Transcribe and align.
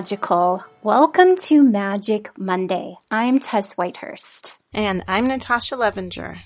magical. 0.00 0.64
Welcome 0.82 1.36
to 1.36 1.62
Magic 1.62 2.30
Monday. 2.38 2.96
I'm 3.10 3.38
Tess 3.38 3.74
Whitehurst. 3.74 4.56
And 4.72 5.04
I'm 5.06 5.28
Natasha 5.28 5.76
Levenger. 5.76 6.38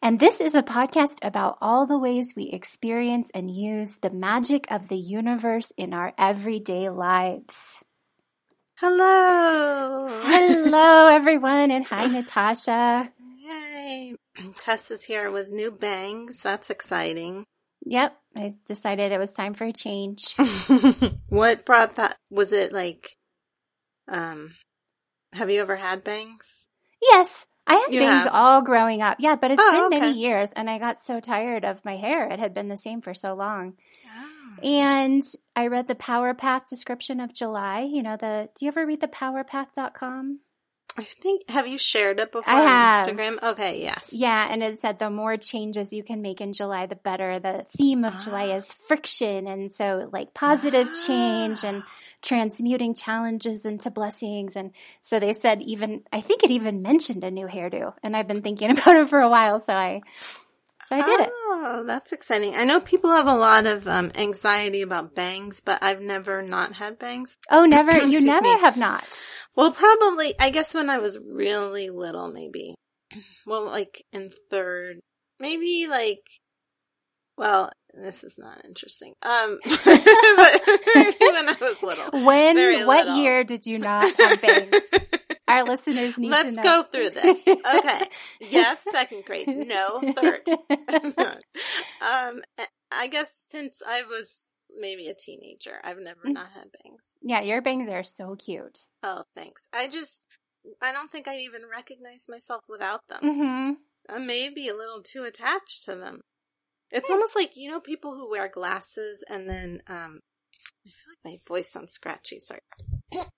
And 0.00 0.20
this 0.20 0.40
is 0.40 0.54
a 0.54 0.62
podcast 0.62 1.18
about 1.20 1.58
all 1.60 1.84
the 1.84 1.98
ways 1.98 2.34
we 2.36 2.44
experience 2.44 3.28
and 3.34 3.50
use 3.50 3.96
the 3.96 4.10
magic 4.10 4.70
of 4.70 4.86
the 4.86 4.96
universe 4.96 5.72
in 5.76 5.94
our 5.94 6.12
everyday 6.16 6.90
lives. 6.90 7.82
Hello. 8.76 10.20
Hello, 10.22 11.08
everyone. 11.10 11.72
And 11.72 11.84
hi, 11.84 12.06
Natasha. 12.06 13.10
Yay. 13.40 14.14
Tess 14.58 14.92
is 14.92 15.02
here 15.02 15.28
with 15.28 15.50
new 15.50 15.72
bangs. 15.72 16.38
That's 16.40 16.70
exciting. 16.70 17.46
Yep. 17.84 18.16
I 18.36 18.54
decided 18.66 19.12
it 19.12 19.18
was 19.18 19.32
time 19.32 19.54
for 19.54 19.64
a 19.64 19.72
change. 19.72 20.34
what 21.28 21.64
brought 21.66 21.96
that? 21.96 22.16
Was 22.30 22.52
it 22.52 22.72
like, 22.72 23.16
um, 24.08 24.54
have 25.32 25.50
you 25.50 25.60
ever 25.60 25.76
had 25.76 26.04
bangs? 26.04 26.68
Yes. 27.02 27.46
I 27.66 27.74
had 27.76 27.92
You 27.92 28.00
bangs 28.00 28.24
have? 28.24 28.34
all 28.34 28.62
growing 28.62 29.02
up. 29.02 29.16
Yeah, 29.20 29.36
but 29.36 29.50
it's 29.52 29.62
Oh, 29.64 29.88
been 29.90 30.00
many 30.00 30.18
years 30.18 30.50
and 30.54 30.68
I 30.68 30.78
got 30.78 31.00
so 31.00 31.20
tired 31.20 31.64
of 31.64 31.84
my 31.84 31.96
hair. 31.96 32.28
It 32.28 32.38
had 32.40 32.54
been 32.54 32.68
the 32.68 32.76
same 32.76 33.00
for 33.02 33.14
so 33.14 33.34
long. 33.34 33.74
Oh. 34.06 34.66
And 34.66 35.22
I 35.56 35.68
read 35.68 35.88
the 35.88 35.94
Power 35.94 36.34
Path 36.34 36.64
description 36.68 37.20
of 37.20 37.32
July. 37.34 37.80
You 37.82 38.02
know, 38.02 38.16
the 38.16 38.48
do 38.56 38.64
you 38.64 38.68
ever 38.70 38.84
read 38.86 39.00
the 39.00 39.08
powerpath.com? 39.08 40.40
I 40.98 41.04
think, 41.04 41.48
have 41.48 41.66
you 41.66 41.78
shared 41.78 42.20
it 42.20 42.32
before 42.32 42.52
I 42.52 42.60
on 42.60 42.66
have. 42.68 43.06
Instagram? 43.06 43.42
Okay, 43.42 43.80
yes. 43.82 44.10
Yeah, 44.12 44.46
and 44.50 44.62
it 44.62 44.78
said 44.80 44.98
the 44.98 45.08
more 45.08 45.36
changes 45.38 45.92
you 45.92 46.02
can 46.02 46.20
make 46.20 46.40
in 46.42 46.52
July, 46.52 46.84
the 46.86 46.96
better. 46.96 47.38
The 47.38 47.64
theme 47.76 48.04
of 48.04 48.22
July 48.22 48.50
Ah. 48.52 48.56
is 48.56 48.72
friction. 48.72 49.46
And 49.46 49.72
so, 49.72 50.08
like, 50.12 50.34
positive 50.34 50.90
change 51.06 51.64
and 51.64 51.82
transmuting 52.20 52.94
challenges 52.94 53.64
into 53.64 53.90
blessings. 53.90 54.54
And 54.54 54.72
so 55.00 55.18
they 55.18 55.32
said, 55.32 55.62
even, 55.62 56.02
I 56.12 56.20
think 56.20 56.44
it 56.44 56.50
even 56.50 56.82
mentioned 56.82 57.24
a 57.24 57.30
new 57.30 57.46
hairdo. 57.46 57.94
And 58.02 58.14
I've 58.16 58.28
been 58.28 58.42
thinking 58.42 58.70
about 58.78 58.96
it 58.96 59.08
for 59.08 59.20
a 59.20 59.30
while. 59.30 59.58
So 59.58 59.72
I, 59.72 60.02
so 60.92 61.02
I 61.02 61.06
did 61.06 61.20
it. 61.20 61.30
Oh, 61.32 61.84
that's 61.86 62.12
exciting. 62.12 62.54
I 62.54 62.64
know 62.64 62.80
people 62.80 63.10
have 63.10 63.26
a 63.26 63.34
lot 63.34 63.66
of 63.66 63.86
um, 63.86 64.10
anxiety 64.14 64.82
about 64.82 65.14
bangs, 65.14 65.60
but 65.60 65.82
I've 65.82 66.00
never 66.00 66.42
not 66.42 66.74
had 66.74 66.98
bangs. 66.98 67.36
Oh, 67.50 67.64
never, 67.64 67.92
you 68.06 68.20
never 68.24 68.42
me. 68.42 68.60
have 68.60 68.76
not. 68.76 69.04
Well, 69.56 69.72
probably, 69.72 70.34
I 70.38 70.50
guess 70.50 70.74
when 70.74 70.90
I 70.90 70.98
was 70.98 71.18
really 71.18 71.90
little, 71.90 72.30
maybe. 72.30 72.74
Well, 73.44 73.66
like 73.66 74.04
in 74.12 74.30
third, 74.50 75.00
maybe 75.40 75.88
like, 75.90 76.20
well, 77.36 77.70
this 77.92 78.22
is 78.22 78.38
not 78.38 78.64
interesting. 78.64 79.14
Um, 79.22 79.58
but 79.64 79.76
when 79.84 81.48
I 81.48 81.56
was 81.60 81.82
little. 81.82 82.24
When, 82.24 82.86
what 82.86 83.06
little. 83.06 83.20
year 83.20 83.42
did 83.42 83.66
you 83.66 83.78
not 83.78 84.04
have 84.16 84.40
bangs? 84.40 84.74
Our 85.52 85.64
listeners 85.66 86.16
need 86.18 86.30
Let's 86.30 86.56
to 86.56 86.56
know. 86.56 86.62
go 86.62 86.82
through 86.82 87.10
this. 87.10 87.46
Okay. 87.78 88.08
Yes, 88.40 88.84
second 88.90 89.24
grade. 89.24 89.48
No, 89.48 90.00
third. 90.14 90.40
um, 92.00 92.40
I 92.90 93.06
guess 93.08 93.34
since 93.48 93.80
I 93.86 94.02
was 94.02 94.48
maybe 94.78 95.08
a 95.08 95.14
teenager, 95.14 95.78
I've 95.84 95.98
never 95.98 96.20
Mm. 96.26 96.34
not 96.34 96.48
had 96.54 96.64
bangs. 96.82 97.14
yeah, 97.22 97.40
your 97.42 97.62
bangs 97.62 97.88
are 97.88 98.02
so 98.04 98.34
cute. 98.36 98.78
Oh, 99.02 99.24
thanks. 99.36 99.68
I 99.72 99.88
just, 99.88 100.24
I 100.80 100.92
don't 100.92 101.10
think 101.10 101.28
I'd 101.28 101.40
even 101.40 101.62
recognize 101.70 102.26
myself 102.28 102.62
without 102.68 103.00
them. 103.08 103.20
hmm 103.22 103.72
I 104.08 104.18
may 104.18 104.50
be 104.50 104.68
a 104.68 104.74
little 104.76 105.02
too 105.02 105.24
attached 105.24 105.84
to 105.84 105.94
them. 105.96 106.22
It's 106.90 107.08
almost 107.08 107.36
like, 107.36 107.52
you 107.56 107.70
know, 107.70 107.80
people 107.80 108.12
who 108.14 108.28
wear 108.30 108.48
glasses 108.48 109.24
and 109.30 109.48
then, 109.48 109.80
um, 109.88 110.20
I 110.86 110.90
feel 110.90 111.14
like 111.24 111.24
my 111.24 111.36
voice 111.46 111.70
sounds 111.70 111.92
scratchy. 111.92 112.38
Sorry. 112.40 112.60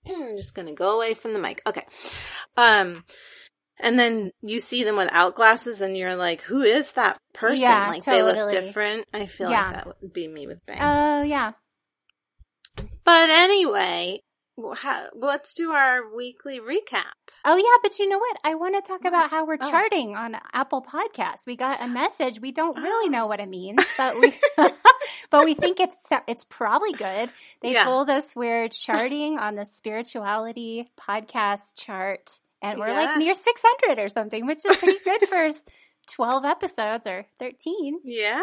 I'm 0.07 0.37
just 0.37 0.53
to 0.67 0.73
go 0.73 0.95
away 0.97 1.13
from 1.13 1.33
the 1.33 1.39
mic. 1.39 1.61
Okay. 1.67 1.83
Um, 2.57 3.03
and 3.79 3.99
then 3.99 4.31
you 4.41 4.59
see 4.59 4.83
them 4.83 4.95
without 4.97 5.35
glasses 5.35 5.81
and 5.81 5.97
you're 5.97 6.15
like, 6.15 6.41
who 6.41 6.61
is 6.61 6.91
that 6.93 7.17
person? 7.33 7.61
Yeah, 7.61 7.87
like 7.87 8.05
they 8.05 8.23
look 8.23 8.49
different. 8.49 9.05
I 9.13 9.25
feel 9.25 9.49
Yeah. 9.51 9.65
like 9.67 9.75
that 9.75 9.87
would 10.01 10.13
be 10.13 10.27
me 10.27 10.47
with 10.47 10.65
bangs. 10.65 10.81
Oh, 10.83 11.21
yeah. 11.23 11.53
but 13.03 13.29
anyway, 13.29 14.19
wh- 14.61 14.77
how, 14.77 15.07
let's 15.15 15.53
do 15.53 15.71
our 15.71 16.13
weekly 16.15 16.59
recap. 16.59 17.03
Oh, 17.43 17.55
yeah, 17.55 17.79
but 17.83 17.97
you 17.99 18.09
know 18.09 18.17
what? 18.17 18.37
I 18.43 18.55
want 18.55 18.75
to 18.75 18.81
talk 18.81 19.05
about 19.05 19.29
how 19.29 19.45
we're 19.45 19.57
Oh. 19.61 19.69
charting 19.69 20.15
on 20.15 20.35
Apple 20.53 20.81
Podcasts. 20.83 21.45
We 21.45 21.55
got 21.55 21.81
a 21.81 21.87
message. 21.87 22.39
We 22.41 22.51
don't 22.51 22.75
really 22.77 23.07
Oh. 23.07 23.11
know 23.17 23.27
what 23.27 23.39
it 23.39 23.49
means, 23.49 23.83
but 23.97 24.19
we 24.19 24.33
but 25.29 25.45
we 25.45 25.53
think 25.53 25.79
it's 25.79 25.95
it's 26.27 26.43
probably 26.45 26.93
good. 26.93 27.29
They 27.61 27.73
Yeah. 27.73 27.83
told 27.83 28.09
us 28.09 28.35
we're 28.35 28.67
charting 28.69 29.37
on 29.37 29.55
the 29.55 29.65
spirituality 29.65 30.89
podcast 30.99 31.75
chart, 31.75 32.39
and 32.61 32.79
we're 32.79 32.93
like 32.93 33.17
near 33.17 33.33
600 33.35 33.99
or 33.99 34.09
something, 34.09 34.45
which 34.45 34.65
is 34.65 34.77
pretty 34.77 34.99
good 35.03 35.27
for 35.29 35.49
12 36.11 36.45
episodes 36.45 37.07
or 37.07 37.25
13. 37.39 37.99
Yeah. 38.03 38.41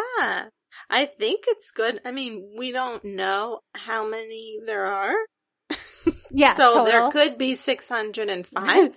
I 0.90 1.04
think 1.04 1.44
it's 1.48 1.70
good. 1.70 2.00
I 2.04 2.12
mean, 2.12 2.54
we 2.56 2.72
don't 2.72 3.04
know 3.04 3.60
how 3.74 4.08
many 4.08 4.58
there 4.64 4.86
are. 4.86 5.14
Yeah, 6.32 6.52
so 6.54 6.70
total. 6.72 6.84
there 6.86 7.10
could 7.10 7.38
be 7.38 7.54
605, 7.56 8.52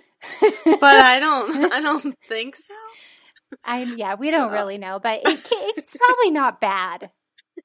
but 0.64 0.82
I 0.82 1.18
don't 1.20 1.72
I 1.72 1.80
don't 1.80 2.14
think 2.28 2.56
so. 2.56 2.74
I 3.64 3.82
yeah, 3.82 4.16
we 4.18 4.30
don't 4.30 4.52
really 4.52 4.78
know, 4.78 4.98
but 5.02 5.20
it, 5.24 5.40
it's 5.76 5.96
probably 5.96 6.30
not 6.30 6.60
bad, 6.60 7.10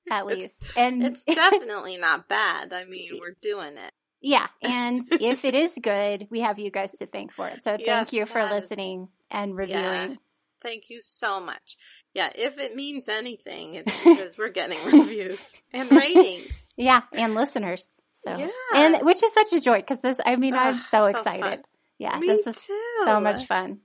at 0.09 0.25
It's- 0.25 0.37
least. 0.37 0.77
And 0.77 1.03
It's 1.03 1.23
definitely 1.35 1.97
not 1.97 2.27
bad. 2.27 2.73
I 2.73 2.85
mean, 2.85 3.17
we're 3.19 3.35
doing 3.41 3.77
it. 3.77 3.91
yeah, 4.21 4.47
and 4.61 5.01
if 5.11 5.45
it 5.45 5.55
is 5.55 5.73
good, 5.81 6.27
we 6.29 6.41
have 6.41 6.59
you 6.59 6.69
guys 6.71 6.91
to 6.99 7.05
thank 7.07 7.31
for 7.31 7.47
it. 7.47 7.63
So 7.63 7.71
thank 7.71 7.85
Yes, 7.87 8.13
you 8.13 8.25
for 8.25 8.39
yes. 8.39 8.51
listening 8.51 9.07
and 9.29 9.55
reviewing. 9.55 9.83
Yeah. 9.83 10.15
Thank 10.61 10.91
you 10.91 11.01
so 11.01 11.39
much. 11.41 11.75
Yeah, 12.13 12.29
if 12.35 12.59
it 12.59 12.75
means 12.75 13.07
anything, 13.09 13.75
it's 13.75 13.97
because 14.03 14.37
we're 14.37 14.49
getting 14.49 14.77
reviews 14.85 15.51
and 15.73 15.89
ratings. 15.91 16.71
Yeah, 16.77 17.01
and 17.13 17.33
listeners. 17.33 17.89
So 18.21 18.37
Yeah. 18.37 18.49
and 18.75 19.03
which 19.05 19.23
is 19.23 19.33
such 19.33 19.51
a 19.53 19.59
joy 19.59 19.77
because 19.77 20.01
this. 20.01 20.19
I 20.23 20.35
mean, 20.35 20.53
I'm 20.53 20.77
so 20.79 20.99
so 20.99 21.05
excited. 21.07 21.41
fun. 21.43 21.63
Yeah, 21.97 22.19
Me 22.19 22.27
this 22.27 22.45
is 22.45 22.67
too. 22.67 23.01
so 23.05 23.19
much 23.19 23.45
fun. 23.47 23.79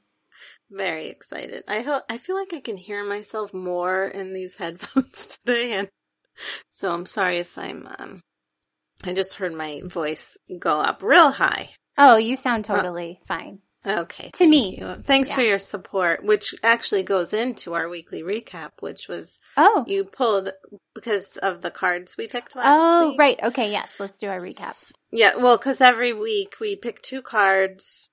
Very 0.71 1.07
excited. 1.09 1.65
I 1.69 1.81
hope 1.81 2.03
I 2.11 2.19
feel 2.19 2.37
like 2.37 2.53
I 2.53 2.61
can 2.61 2.77
hear 2.77 3.03
myself 3.03 3.55
more 3.55 4.05
in 4.05 4.35
these 4.35 4.57
headphones 4.61 5.39
today 5.45 5.73
and 5.73 5.89
so 6.71 6.93
I'm 6.93 7.07
sorry 7.07 7.39
if 7.39 7.57
I'm 7.57 7.89
um 7.99 8.21
I 9.05 9.15
just 9.15 9.35
heard 9.37 9.55
my 9.55 9.81
voice 9.85 10.37
go 10.59 10.81
up 10.81 11.03
real 11.03 11.31
high. 11.31 11.71
Oh, 11.97 12.17
you 12.17 12.37
sound 12.37 12.67
totally 12.67 13.21
fine. 13.27 13.61
Okay. 13.87 14.31
To 14.31 14.39
thank 14.39 14.51
me. 14.51 14.79
you. 14.79 14.95
Thanks 15.05 15.33
for 15.33 15.43
your 15.43 15.59
support, 15.59 16.25
which 16.25 16.55
actually 16.63 17.03
goes 17.05 17.33
into 17.33 17.75
our 17.75 17.89
weekly 17.89 18.23
recap, 18.23 18.71
which 18.81 19.07
was 19.09 19.39
Oh, 19.57 19.85
you 19.87 20.05
pulled 20.05 20.51
because 20.95 21.37
of 21.37 21.63
the 21.63 21.71
cards 21.71 22.17
we 22.17 22.27
picked 22.27 22.57
last 22.57 22.67
oh, 22.69 23.09
week. 23.11 23.19
right. 23.19 23.39
Okay, 23.45 23.71
yes. 23.71 23.93
Let's 23.99 24.19
do 24.19 24.29
our 24.29 24.39
recap. 24.41 24.75
Yeah, 25.13 25.37
well, 25.37 25.57
because 25.57 25.81
every 25.81 26.13
week 26.13 26.57
we 26.61 26.75
pick 26.77 27.01
two 27.03 27.23
cards 27.23 28.09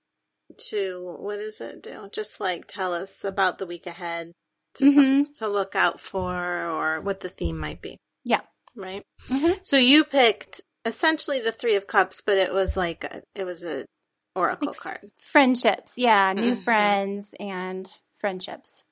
to 0.70 1.16
what 1.20 1.40
does 1.40 1.60
it 1.62 1.82
do? 1.82 2.10
Just 2.12 2.40
like 2.40 2.66
tell 2.68 2.94
us 2.94 3.24
about 3.24 3.58
the 3.58 3.66
week 3.66 3.88
ahead 3.88 4.32
to 4.76 4.92
some, 4.92 5.26
to 5.40 5.48
look 5.48 5.76
out 5.76 6.00
for 6.00 6.36
or 6.68 7.02
what 7.02 7.20
the 7.22 7.30
theme 7.30 7.58
might 7.58 7.82
be. 7.82 7.98
Yeah. 8.24 8.42
Right. 8.76 9.04
Mhm. 9.30 9.60
So 9.64 9.78
you 9.78 10.04
picked 10.04 10.62
essentially 10.86 11.40
the 11.40 11.52
Three 11.52 11.76
of 11.76 11.88
Cups, 11.88 12.22
but 12.26 12.38
it 12.38 12.54
was 12.54 12.76
like 12.78 13.04
a, 13.04 13.22
it 13.36 13.46
was 13.46 13.64
a 13.64 13.86
oracle 14.36 14.68
Like- 14.70 14.78
card. 14.78 15.12
Friendships. 15.22 15.94
Yeah, 15.98 16.34
new 16.34 16.56
Mhm. 16.56 16.64
friends 16.64 17.34
and 17.40 17.90
friendships. 18.16 18.84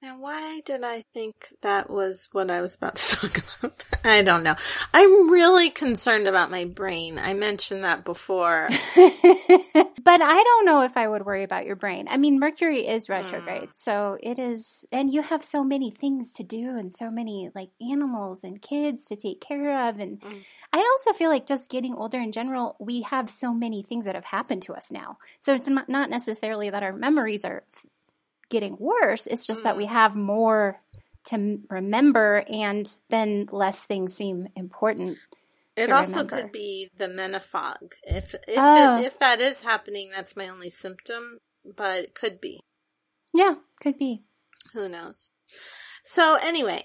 Now, 0.00 0.20
why 0.20 0.60
did 0.64 0.84
I 0.84 1.02
think 1.12 1.52
that 1.62 1.90
was 1.90 2.28
what 2.30 2.52
I 2.52 2.60
was 2.60 2.76
about 2.76 2.94
to 2.94 3.16
talk 3.16 3.38
about? 3.38 3.84
I 4.04 4.22
don't 4.22 4.44
know. 4.44 4.54
I'm 4.94 5.28
really 5.28 5.70
concerned 5.70 6.28
about 6.28 6.52
my 6.52 6.66
brain. 6.66 7.18
I 7.18 7.34
mentioned 7.34 7.82
that 7.82 8.04
before. 8.04 8.68
but 8.94 10.22
I 10.22 10.42
don't 10.44 10.64
know 10.64 10.82
if 10.82 10.96
I 10.96 11.08
would 11.08 11.26
worry 11.26 11.42
about 11.42 11.66
your 11.66 11.74
brain. 11.74 12.06
I 12.08 12.16
mean, 12.16 12.38
Mercury 12.38 12.86
is 12.86 13.08
retrograde, 13.08 13.70
so 13.74 14.16
it 14.22 14.38
is, 14.38 14.84
and 14.92 15.12
you 15.12 15.20
have 15.20 15.42
so 15.42 15.64
many 15.64 15.90
things 15.90 16.32
to 16.34 16.44
do 16.44 16.76
and 16.76 16.94
so 16.94 17.10
many 17.10 17.50
like 17.52 17.70
animals 17.80 18.44
and 18.44 18.62
kids 18.62 19.06
to 19.06 19.16
take 19.16 19.40
care 19.40 19.88
of. 19.88 19.98
And 19.98 20.20
Mm. 20.20 20.44
I 20.72 20.78
also 20.78 21.16
feel 21.16 21.30
like 21.30 21.46
just 21.46 21.70
getting 21.70 21.94
older 21.94 22.18
in 22.18 22.32
general, 22.32 22.76
we 22.78 23.02
have 23.02 23.30
so 23.30 23.54
many 23.54 23.82
things 23.82 24.04
that 24.04 24.14
have 24.14 24.24
happened 24.24 24.62
to 24.62 24.74
us 24.74 24.90
now. 24.90 25.18
So 25.40 25.54
it's 25.54 25.68
not 25.68 25.88
not 25.88 26.10
necessarily 26.10 26.70
that 26.70 26.82
our 26.82 26.92
memories 26.92 27.44
are 27.44 27.64
getting 28.50 28.76
worse, 28.78 29.26
it's 29.26 29.46
just 29.46 29.64
that 29.64 29.76
we 29.76 29.84
Mm. 29.86 29.90
have 29.90 30.16
more 30.16 30.80
to 31.26 31.34
m- 31.34 31.64
remember 31.68 32.44
and 32.48 32.90
then 33.10 33.46
less 33.52 33.80
things 33.80 34.14
seem 34.14 34.48
important. 34.56 35.18
It 35.76 35.92
also 35.92 36.10
remember. 36.12 36.36
could 36.42 36.52
be 36.52 36.90
the 36.96 37.08
menopause. 37.08 37.76
If 38.02 38.34
if 38.34 38.58
Oh. 38.58 39.00
if 39.02 39.18
that 39.20 39.40
is 39.40 39.62
happening, 39.62 40.10
that's 40.10 40.36
my 40.36 40.48
only 40.48 40.70
symptom, 40.70 41.38
but 41.64 42.04
it 42.04 42.14
could 42.14 42.40
be. 42.40 42.60
Yeah, 43.34 43.54
could 43.80 43.98
be. 43.98 44.24
Who 44.72 44.88
knows? 44.88 45.30
So 46.04 46.36
anyway, 46.42 46.84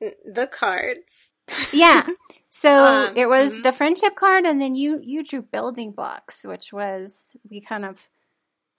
the 0.00 0.46
cards. 0.50 1.32
Yeah. 1.72 2.06
So 2.56 2.72
Um, 2.72 3.16
it 3.16 3.28
was 3.28 3.52
mhm. 3.52 3.62
the 3.62 3.72
friendship 3.72 4.14
card, 4.14 4.46
and 4.46 4.58
then 4.62 4.74
you 4.74 4.98
you 5.02 5.22
drew 5.22 5.42
building 5.42 5.92
blocks, 5.92 6.44
which 6.46 6.72
was 6.72 7.36
we 7.50 7.60
kind 7.60 7.84
of 7.84 8.08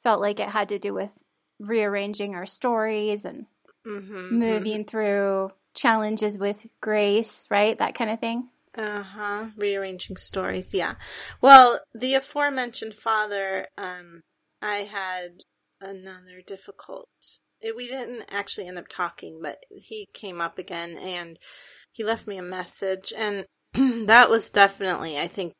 felt 0.01 0.21
like 0.21 0.39
it 0.39 0.47
had 0.49 0.69
to 0.69 0.79
do 0.79 0.91
with 0.93 1.13
rearranging 1.59 2.35
our 2.35 2.45
stories 2.45 3.25
and 3.25 3.45
Mm-hmm. 3.85 4.35
moving 4.35 4.85
through 4.85 5.49
challenges 5.75 6.39
with 6.39 6.65
grace, 6.81 7.45
right? 7.51 7.77
That 7.77 7.93
kind 7.93 8.09
of 8.09 8.19
thing. 8.19 8.49
Uh 8.75 9.03
huh. 9.03 9.47
Rearranging 9.57 10.17
stories. 10.17 10.73
Yeah. 10.73 10.95
Well, 11.39 11.79
the 11.93 12.15
aforementioned 12.15 12.95
father, 12.95 13.67
um, 13.77 14.21
I 14.61 14.77
had 14.77 15.41
another 15.79 16.41
difficult. 16.45 17.07
It, 17.61 17.75
we 17.75 17.87
didn't 17.87 18.25
actually 18.31 18.67
end 18.67 18.79
up 18.79 18.87
talking, 18.89 19.39
but 19.41 19.59
he 19.69 20.07
came 20.13 20.41
up 20.41 20.57
again 20.57 20.97
and 20.97 21.37
he 21.91 22.03
left 22.03 22.27
me 22.27 22.37
a 22.37 22.43
message, 22.43 23.13
and 23.15 23.45
that 24.07 24.29
was 24.29 24.49
definitely, 24.49 25.19
I 25.19 25.27
think, 25.27 25.53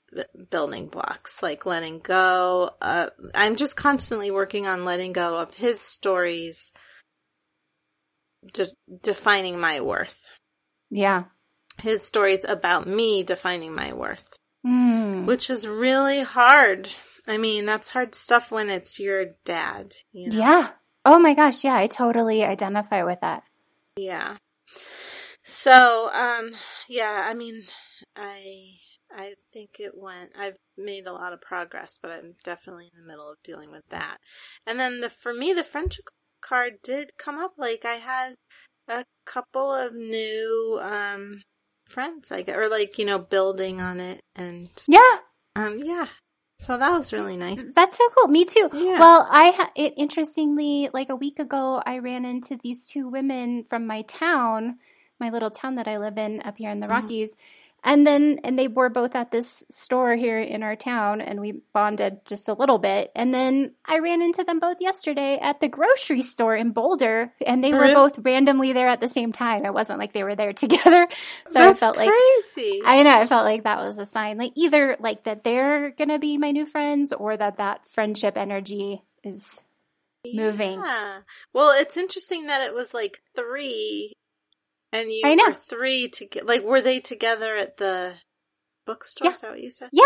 building 0.49 0.87
blocks, 0.87 1.43
like 1.43 1.65
letting 1.65 1.99
go. 1.99 2.71
Uh, 2.81 3.09
I'm 3.33 3.55
just 3.55 3.75
constantly 3.75 4.31
working 4.31 4.67
on 4.67 4.85
letting 4.85 5.13
go 5.13 5.37
of 5.37 5.53
his 5.53 5.81
stories, 5.81 6.71
de- 8.53 8.71
defining 9.01 9.59
my 9.59 9.81
worth 9.81 10.27
Yeah. 10.89 11.25
his 11.81 12.03
stories 12.05 12.45
about 12.47 12.87
me 12.87 13.23
defining 13.23 13.75
my 13.75 13.93
worth, 13.93 14.37
Mm. 14.65 15.25
which 15.25 15.49
is 15.49 15.67
really 15.67 16.21
hard. 16.23 16.93
I 17.27 17.37
mean, 17.37 17.65
that's 17.65 17.89
hard 17.89 18.15
stuff 18.15 18.51
when 18.51 18.69
it's 18.69 18.99
your 18.99 19.25
dad. 19.43 19.95
You 20.13 20.29
know? 20.29 20.37
Yeah. 20.37 20.69
Oh 21.03 21.19
my 21.19 21.33
gosh. 21.33 21.63
Yeah. 21.63 21.75
I 21.75 21.87
totally 21.87 22.43
identify 22.43 23.03
with 23.03 23.19
that. 23.21 23.43
Yeah. 23.97 24.37
So, 25.43 26.09
um, 26.13 26.53
yeah, 26.87 27.25
I 27.27 27.33
mean, 27.35 27.63
I, 28.15 28.71
I 29.11 29.33
think 29.53 29.77
it 29.79 29.91
went, 29.95 30.31
I've 30.37 30.57
made 30.77 31.05
a 31.07 31.13
lot 31.13 31.33
of 31.33 31.41
progress, 31.41 31.99
but 32.01 32.11
I'm 32.11 32.33
definitely 32.43 32.89
in 32.93 33.01
the 33.01 33.07
middle 33.07 33.29
of 33.29 33.37
dealing 33.43 33.71
with 33.71 33.83
that. 33.89 34.17
And 34.65 34.79
then 34.79 35.01
the, 35.01 35.09
for 35.09 35.33
me, 35.33 35.53
the 35.53 35.63
friendship 35.63 36.05
card 36.41 36.73
did 36.83 37.11
come 37.17 37.37
up. 37.37 37.53
Like 37.57 37.85
I 37.85 37.95
had 37.95 38.35
a 38.87 39.05
couple 39.25 39.73
of 39.73 39.93
new, 39.93 40.79
um, 40.81 41.41
friends, 41.89 42.31
I 42.31 42.41
guess, 42.41 42.55
or 42.55 42.69
like, 42.69 42.97
you 42.97 43.05
know, 43.05 43.19
building 43.19 43.81
on 43.81 43.99
it 43.99 44.21
and, 44.35 44.69
Yeah. 44.87 45.17
um, 45.55 45.79
yeah. 45.83 46.07
So 46.59 46.77
that 46.77 46.91
was 46.91 47.11
really 47.11 47.35
nice. 47.35 47.63
That's 47.75 47.97
so 47.97 48.07
cool. 48.17 48.29
Me 48.29 48.45
too. 48.45 48.69
Yeah. 48.73 48.97
Well, 48.99 49.27
I 49.29 49.51
ha- 49.51 49.71
it 49.75 49.93
interestingly, 49.97 50.89
like 50.93 51.09
a 51.09 51.15
week 51.15 51.37
ago, 51.37 51.81
I 51.85 51.99
ran 51.99 52.23
into 52.25 52.57
these 52.63 52.87
two 52.87 53.09
women 53.09 53.65
from 53.65 53.85
my 53.85 54.03
town, 54.03 54.77
my 55.19 55.29
little 55.29 55.51
town 55.51 55.75
that 55.75 55.87
I 55.87 55.97
live 55.97 56.17
in 56.17 56.41
up 56.45 56.57
here 56.57 56.71
in 56.71 56.79
the 56.79 56.87
Mhm. 56.87 56.91
Rockies. 56.91 57.35
And 57.87 58.05
then, 58.05 58.39
and 58.43 58.57
they 58.57 58.67
were 58.67 58.89
both 58.89 59.15
at 59.15 59.29
this 59.29 59.63
store 59.69 60.15
here 60.15 60.39
in 60.39 60.63
our 60.63 60.75
town, 60.75 61.21
and 61.21 61.39
we 61.39 61.61
bonded 61.71 62.25
just 62.25 62.49
a 62.49 62.53
little 62.53 62.79
bit. 62.79 63.11
And 63.15 63.31
then 63.31 63.75
I 63.85 63.99
ran 63.99 64.23
into 64.23 64.43
them 64.43 64.57
both 64.59 64.77
yesterday 64.81 65.37
at 65.39 65.59
the 65.59 65.67
grocery 65.67 66.21
store 66.21 66.55
in 66.55 66.71
Boulder, 66.71 67.31
and 67.45 67.63
they 67.63 67.71
were 67.71 67.93
both 67.93 68.17
randomly 68.17 68.73
there 68.73 68.87
at 68.87 69.01
the 69.01 69.07
same 69.07 69.31
time. 69.31 69.65
It 69.65 69.73
wasn't 69.73 69.99
like 69.99 70.13
they 70.13 70.23
were 70.23 70.35
there 70.35 70.51
together. 70.65 71.07
So 71.47 71.59
That's 71.59 71.77
I 71.77 71.85
felt 71.85 71.97
like. 71.97 72.09
I 72.85 73.03
know. 73.03 73.15
I 73.15 73.27
felt 73.27 73.45
like 73.45 73.65
that 73.65 73.77
was 73.77 73.99
a 73.99 74.05
sign, 74.05 74.39
like 74.39 74.53
either 74.55 74.97
like 74.99 75.25
that 75.25 75.43
they're 75.43 75.91
gonna 75.91 76.17
be 76.17 76.39
my 76.39 76.49
new 76.49 76.65
friends, 76.65 77.13
or 77.13 77.37
that 77.37 77.57
that 77.57 77.87
friendship 77.87 78.35
energy 78.35 79.03
is. 79.23 79.61
moving. 80.33 80.79
Yeah. 80.79 81.19
Well, 81.53 81.71
it's 81.79 81.97
interesting 81.97 82.47
that 82.47 82.65
it 82.65 82.73
was 82.73 82.95
like 82.95 83.21
three, 83.35 84.13
and 84.91 85.09
you 85.09 85.21
I 85.25 85.35
know. 85.35 85.47
were 85.47 85.53
three 85.53 86.07
to 86.09 86.25
get. 86.25 86.45
Like, 86.45 86.63
were 86.63 86.81
they 86.81 86.99
together 86.99 87.55
at 87.55 87.77
the 87.77 88.13
bookstore? 88.85 89.25
Yeah. 89.27 89.33
Is 89.33 89.41
that 89.41 89.51
what 89.51 89.61
you 89.61 89.71
said? 89.71 89.89
Yeah. 89.93 90.03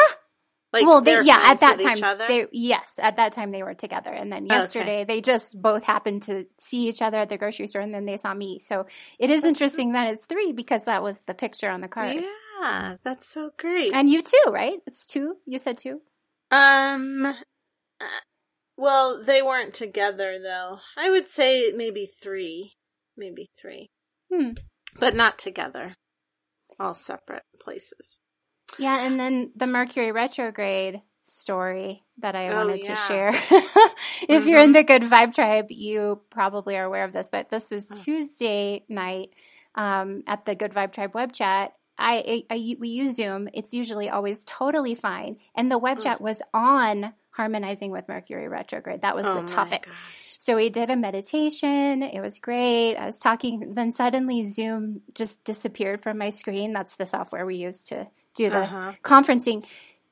Like, 0.72 0.86
well, 0.86 1.02
they 1.02 1.20
yeah. 1.24 1.40
At 1.46 1.62
that 1.62 1.80
time, 1.80 2.18
they 2.28 2.46
yes. 2.52 2.94
At 3.00 3.16
that 3.16 3.32
time, 3.34 3.52
they 3.52 3.64
were 3.64 3.74
together, 3.74 4.12
and 4.12 4.32
then 4.32 4.46
Okay. 4.46 4.56
yesterday 4.56 5.04
they 5.04 5.20
just 5.20 5.60
both 5.60 5.84
happened 5.84 6.24
to 6.24 6.46
see 6.60 6.88
each 6.88 7.02
other 7.02 7.18
at 7.18 7.30
the 7.30 7.40
grocery 7.40 7.66
store, 7.66 7.82
and 7.82 7.92
then 7.92 8.06
they 8.06 8.18
saw 8.18 8.36
me. 8.36 8.60
So 8.64 8.86
it 9.18 9.32
is 9.32 9.38
That's 9.38 9.46
so- 9.46 9.48
interesting 9.50 9.94
that 9.94 10.14
it's 10.14 10.28
three 10.28 10.52
because 10.54 10.84
that 10.86 11.02
was 11.02 11.20
the 11.26 11.34
picture 11.34 11.72
on 11.72 11.82
the 11.82 11.88
card. 11.88 12.18
Yeah, 12.62 12.98
that's 13.04 13.28
so 13.28 13.50
great. 13.58 13.94
And 13.94 14.12
you 14.12 14.22
too, 14.22 14.52
right? 14.52 14.78
It's 14.86 15.08
two. 15.08 15.38
You 15.48 15.58
said 15.58 15.80
two. 15.80 16.02
um, 16.52 17.26
uh, 17.26 18.06
well, 18.78 19.24
they 19.24 19.42
weren't 19.42 19.74
together 19.74 20.38
though. 20.40 20.80
I 20.96 21.10
would 21.10 21.30
say 21.30 21.72
maybe 21.76 22.12
three, 22.22 22.74
maybe 23.18 23.48
three, 23.60 23.88
Hmm. 24.32 24.52
But 25.00 25.16
not 25.16 25.38
together. 25.38 25.94
All 26.80 26.94
separate 26.96 27.44
places. 27.62 28.20
Yeah, 28.80 29.06
and 29.06 29.20
then 29.20 29.52
the 29.56 29.68
Mercury 29.68 30.12
retrograde 30.12 31.02
story 31.24 32.04
that 32.20 32.36
I 32.36 32.50
Oh, 32.50 32.68
wanted 32.68 32.84
yeah. 32.84 32.96
to 32.96 32.96
share. 32.96 33.30
if 34.30 34.46
you're 34.46 34.60
in 34.60 34.72
Mhm. 34.72 34.74
the 34.74 34.84
Good 34.84 35.04
Vibe 35.04 35.36
Tribe, 35.36 35.68
you 35.70 36.22
probably 36.30 36.78
are 36.78 36.86
aware 36.86 37.04
of 37.04 37.14
this, 37.14 37.30
but 37.30 37.50
this 37.50 37.72
was 37.72 37.90
Oh. 37.92 37.96
Tuesday 37.96 38.86
night 38.90 39.32
um, 39.76 40.24
at 40.28 40.46
the 40.46 40.56
Good 40.56 40.72
Vibe 40.74 40.94
Tribe 40.94 41.14
web 41.14 41.34
chat. 41.34 41.74
I, 41.98 42.46
I, 42.50 42.56
I- 42.56 42.76
we 42.80 42.90
use 42.90 43.16
Zoom. 43.16 43.50
It's 43.54 43.74
usually 43.74 44.10
always 44.10 44.46
totally 44.46 44.96
fine, 44.96 45.38
and 45.56 45.72
the 45.72 45.78
web 45.78 46.00
Mm. 46.00 46.04
chat 46.04 46.22
was 46.22 46.42
on 46.54 47.14
harmonizing 47.40 47.90
with 47.90 48.10
Mercury 48.10 48.50
retrograde. 48.50 49.04
That 49.04 49.16
was 49.16 49.26
oh 49.26 49.42
the 49.42 49.48
topic. 49.48 49.88
So 50.18 50.58
we 50.58 50.70
did 50.70 50.90
a 50.90 50.98
meditation. 50.98 52.04
It 52.04 52.20
was 52.20 52.38
great. 52.40 52.98
I 52.98 53.06
was 53.06 53.20
talking, 53.20 53.74
then 53.76 53.94
suddenly 53.94 54.44
Zoom 54.46 55.00
just 55.16 55.42
disappeared 55.46 56.02
from 56.04 56.18
my 56.18 56.32
screen. 56.32 56.74
That's 56.74 56.98
the 56.98 57.06
software 57.06 57.46
we 57.46 57.56
use 57.56 57.86
to 57.86 58.08
do 58.36 58.50
the 58.50 58.58
Uh-huh. 58.58 58.92
conferencing. 59.04 59.64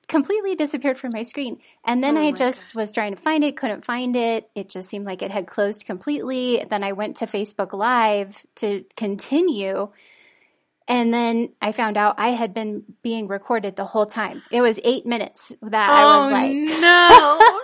Completely 0.07 0.55
disappeared 0.55 0.97
from 0.97 1.11
my 1.13 1.23
screen. 1.23 1.59
And 1.83 2.01
then 2.01 2.15
Oh 2.15 2.21
I 2.21 2.31
just 2.31 2.73
was 2.73 2.93
trying 2.93 3.13
to 3.13 3.21
find 3.21 3.43
it, 3.43 3.57
couldn't 3.57 3.83
find 3.83 4.15
it. 4.15 4.49
It 4.55 4.69
just 4.69 4.87
seemed 4.87 5.05
like 5.05 5.21
it 5.21 5.31
had 5.31 5.47
closed 5.47 5.85
completely. 5.85 6.63
Then 6.69 6.81
I 6.81 6.93
went 6.93 7.17
to 7.17 7.25
Facebook 7.27 7.73
Live 7.73 8.41
to 8.61 8.85
continue. 8.95 9.89
And 10.87 11.13
then 11.13 11.49
I 11.61 11.73
found 11.73 11.97
out 11.97 12.15
I 12.17 12.29
had 12.29 12.53
been 12.53 12.83
being 13.01 13.27
recorded 13.27 13.75
the 13.75 13.85
whole 13.85 14.05
time. 14.05 14.41
It 14.51 14.61
was 14.61 14.79
eight 14.83 15.05
minutes 15.05 15.51
that 15.61 15.89
I 15.89 16.03
Oh 16.03 16.23
was 16.23 16.31
like, 16.31 16.51
no! 16.81 17.39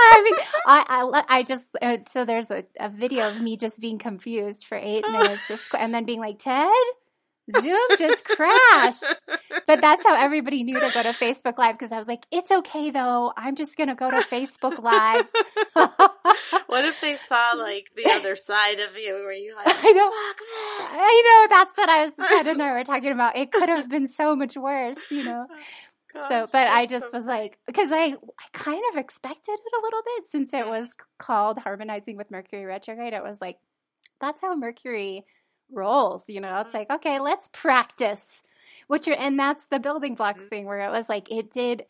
I 0.00 0.22
mean, 0.22 0.34
I, 0.66 0.84
I, 0.88 1.38
I 1.38 1.42
just, 1.44 1.66
uh, 1.80 1.98
so 2.10 2.24
there's 2.24 2.50
a, 2.50 2.64
a 2.78 2.88
video 2.90 3.30
of 3.30 3.40
me 3.40 3.56
just 3.56 3.80
being 3.80 3.98
confused 3.98 4.66
for 4.66 4.76
eight 4.76 5.04
minutes, 5.10 5.48
just, 5.48 5.74
and 5.74 5.94
then 5.94 6.04
being 6.04 6.20
like, 6.20 6.38
Ted, 6.38 6.68
Zoom 7.50 7.78
just 7.98 8.24
crashed. 8.24 9.24
But 9.66 9.80
that's 9.80 10.04
how 10.04 10.14
everybody 10.14 10.64
knew 10.64 10.74
to 10.74 10.90
go 10.92 11.02
to 11.02 11.10
Facebook 11.10 11.58
Live 11.58 11.78
because 11.78 11.92
I 11.92 11.98
was 11.98 12.08
like, 12.08 12.26
it's 12.30 12.50
okay 12.50 12.90
though. 12.90 13.32
I'm 13.36 13.54
just 13.54 13.76
going 13.76 13.88
to 13.88 13.94
go 13.94 14.10
to 14.10 14.16
Facebook 14.18 14.82
Live. 14.82 15.26
what 16.66 16.84
if 16.84 17.00
they 17.00 17.16
saw 17.16 17.54
like 17.56 17.90
the 17.96 18.10
other 18.10 18.36
side 18.36 18.80
of 18.80 18.96
you 18.96 19.12
where 19.12 19.32
you 19.32 19.54
like 19.56 19.66
I 19.66 19.92
know. 19.92 20.10
fuck 20.10 20.38
this? 20.38 21.00
I 21.00 21.22
know 21.26 21.56
that's 21.56 21.76
what 21.76 21.88
I 21.88 22.04
was, 22.04 22.14
Ted 22.28 22.46
and 22.54 22.62
I 22.62 22.72
were 22.72 22.84
talking 22.84 23.12
about. 23.12 23.36
It 23.36 23.52
could 23.52 23.68
have 23.68 23.88
been 23.88 24.06
so 24.06 24.36
much 24.36 24.56
worse, 24.56 24.98
you 25.10 25.24
know? 25.24 25.46
so, 26.28 26.46
but 26.52 26.68
I 26.68 26.86
just 26.86 27.10
so 27.10 27.16
was 27.16 27.26
like, 27.26 27.58
because 27.66 27.90
I, 27.92 28.06
I 28.14 28.46
kind 28.52 28.82
of 28.92 28.98
expected 28.98 29.52
it 29.52 29.78
a 29.78 29.82
little 29.82 30.02
bit 30.04 30.24
since 30.30 30.54
it 30.54 30.66
was 30.66 30.94
called 31.18 31.58
harmonizing 31.58 32.16
with 32.16 32.30
Mercury 32.30 32.64
retrograde. 32.64 33.12
It 33.12 33.22
was 33.22 33.40
like, 33.40 33.58
that's 34.20 34.40
how 34.40 34.54
Mercury 34.54 35.24
rolls, 35.72 36.28
you 36.28 36.40
know? 36.40 36.58
It's 36.60 36.74
like, 36.74 36.90
okay, 36.90 37.18
let's 37.20 37.48
practice. 37.52 38.42
Which 38.88 39.06
are, 39.08 39.12
and 39.14 39.38
that's 39.38 39.66
the 39.66 39.78
building 39.80 40.14
blocks 40.14 40.44
Mhm. 40.44 40.48
thing 40.48 40.64
where 40.66 40.80
it 40.80 40.90
was 40.90 41.08
like, 41.08 41.30
it 41.30 41.50
did, 41.50 41.86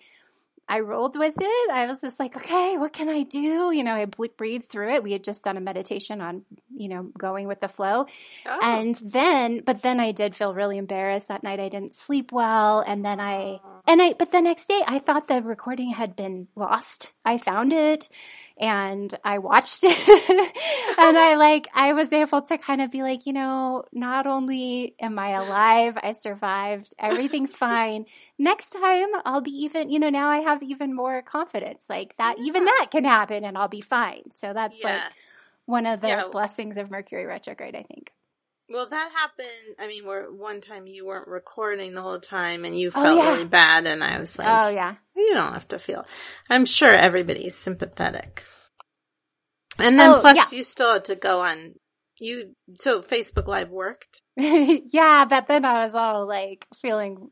I 0.69 0.81
rolled 0.81 1.17
with 1.19 1.35
it. 1.41 1.71
I 1.71 1.87
was 1.87 2.01
just 2.03 2.21
like, 2.21 2.37
okay, 2.37 2.77
what 2.77 2.93
can 2.93 3.09
I 3.09 3.23
do? 3.23 3.71
You 3.73 3.83
know, 3.85 3.95
I 3.95 4.05
breathed 4.05 4.67
through 4.69 4.95
it. 4.95 5.03
We 5.03 5.13
had 5.13 5.25
just 5.25 5.43
done 5.45 5.57
a 5.57 5.61
meditation 5.61 6.21
on, 6.21 6.45
you 6.77 6.89
know, 6.89 7.05
going 7.17 7.47
with 7.47 7.61
the 7.61 7.69
flow. 7.69 8.07
Oh. 8.47 8.59
And 8.63 8.95
then, 8.97 9.63
but 9.65 9.83
then 9.83 9.99
I 10.01 10.13
did 10.13 10.35
feel 10.37 10.53
really 10.55 10.77
embarrassed 10.79 11.29
that 11.29 11.43
night. 11.43 11.61
I 11.61 11.69
didn't 11.69 11.95
sleep 11.95 12.33
well. 12.33 12.81
And 12.81 13.05
then 13.05 13.19
I, 13.21 13.61
Oh. 13.65 13.81
and 13.87 14.03
I, 14.03 14.13
but 14.13 14.31
the 14.31 14.41
next 14.43 14.67
day 14.69 14.81
I 14.87 14.99
thought 14.99 15.27
the 15.29 15.41
recording 15.43 15.91
had 15.91 16.15
been 16.17 16.49
lost. 16.55 17.13
I 17.25 17.39
found 17.39 17.73
it 17.73 18.09
and 18.61 19.15
I 19.25 19.39
watched 19.39 19.81
it 19.85 20.29
and 20.99 21.17
I 21.19 21.35
like, 21.37 21.69
I 21.75 21.93
was 21.95 22.13
able 22.13 22.43
to 22.43 22.59
kind 22.59 22.83
of 22.83 22.91
be 22.91 23.03
like, 23.03 23.27
you 23.27 23.33
know, 23.33 23.85
not 23.93 24.27
only 24.27 24.95
am 25.01 25.19
I 25.19 25.31
alive, 25.31 25.97
I 26.03 26.13
survived, 26.13 26.95
everything's 26.99 27.55
fine. 27.67 28.07
Next 28.39 28.71
time 28.71 29.09
I'll 29.25 29.41
be 29.41 29.51
even, 29.51 29.91
you 29.91 29.99
know, 29.99 30.11
now 30.11 30.29
I 30.29 30.39
have 30.39 30.63
even 30.63 30.95
more 30.95 31.23
confidence 31.23 31.85
like 31.89 32.17
that, 32.19 32.39
even 32.39 32.65
that 32.65 32.89
can 32.91 33.05
happen 33.05 33.45
and 33.45 33.59
I'll 33.59 33.69
be 33.69 33.81
fine. 33.81 34.31
So 34.35 34.53
that's 34.53 34.83
like 34.85 35.03
one 35.67 35.87
of 35.87 36.01
the 36.01 36.09
Yeah. 36.09 36.29
blessings 36.31 36.77
of 36.77 36.91
Mercury 36.91 37.27
retrograde, 37.27 37.75
I 37.75 37.83
think. 37.83 38.13
Well, 38.71 38.87
that 38.89 39.13
happened. 39.13 39.77
I 39.81 39.87
mean, 39.87 40.05
where 40.07 40.31
one 40.31 40.61
time 40.61 40.87
you 40.87 41.07
weren't 41.07 41.27
recording 41.29 41.95
the 41.95 42.03
whole 42.03 42.21
time 42.21 42.65
and 42.65 42.79
you 42.79 42.91
Oh, 42.95 43.03
felt 43.03 43.19
yeah. 43.19 43.31
really 43.31 43.47
bad, 43.47 43.87
and 43.87 44.05
I 44.05 44.19
was 44.19 44.39
like, 44.39 44.47
oh 44.47 44.69
yeah. 44.69 44.97
you 45.17 45.33
don't 45.33 45.55
have 45.55 45.67
to 45.69 45.79
feel. 45.79 46.07
I'm 46.51 46.67
sure 46.67 46.93
everybody's 46.93 47.57
sympathetic. 47.57 48.45
And 49.79 49.99
then 49.99 50.11
Oh, 50.11 50.21
plus 50.21 50.37
yeah. 50.37 50.59
you 50.59 50.65
still 50.65 50.93
had 50.93 51.07
to 51.07 51.17
go 51.17 51.41
on 51.41 51.75
you 52.21 52.55
so 52.75 53.01
Facebook 53.01 53.47
Live 53.47 53.71
worked. 53.71 54.21
yeah, 54.37 55.25
but 55.25 55.47
then 55.47 55.65
I 55.65 55.85
was 55.85 55.95
all 55.95 56.27
like 56.27 56.67
feeling 56.81 57.31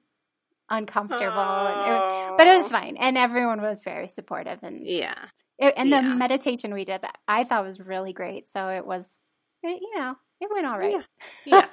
uncomfortable, 0.69 1.27
and 1.27 1.81
it, 1.93 2.37
but 2.39 2.47
it 2.47 2.63
was 2.63 2.71
fine, 2.71 2.97
and 2.99 3.17
everyone 3.17 3.61
was 3.61 3.83
very 3.85 4.09
supportive, 4.09 4.59
and 4.63 4.87
Yeah. 4.87 5.15
it, 5.59 5.75
and 5.77 5.91
the 5.93 5.97
Yeah. 5.97 6.15
meditation 6.15 6.75
we 6.75 6.85
did, 6.85 7.01
I 7.29 7.45
thought 7.45 7.65
was 7.65 7.81
really 7.81 8.13
great. 8.13 8.49
So 8.49 8.69
it 8.69 8.85
was, 8.87 9.09
it, 9.63 9.81
you 9.81 9.99
know, 9.99 10.15
it 10.41 10.51
went 10.53 10.67
all 10.67 10.79
right. 10.79 11.05
Yeah. 11.45 11.67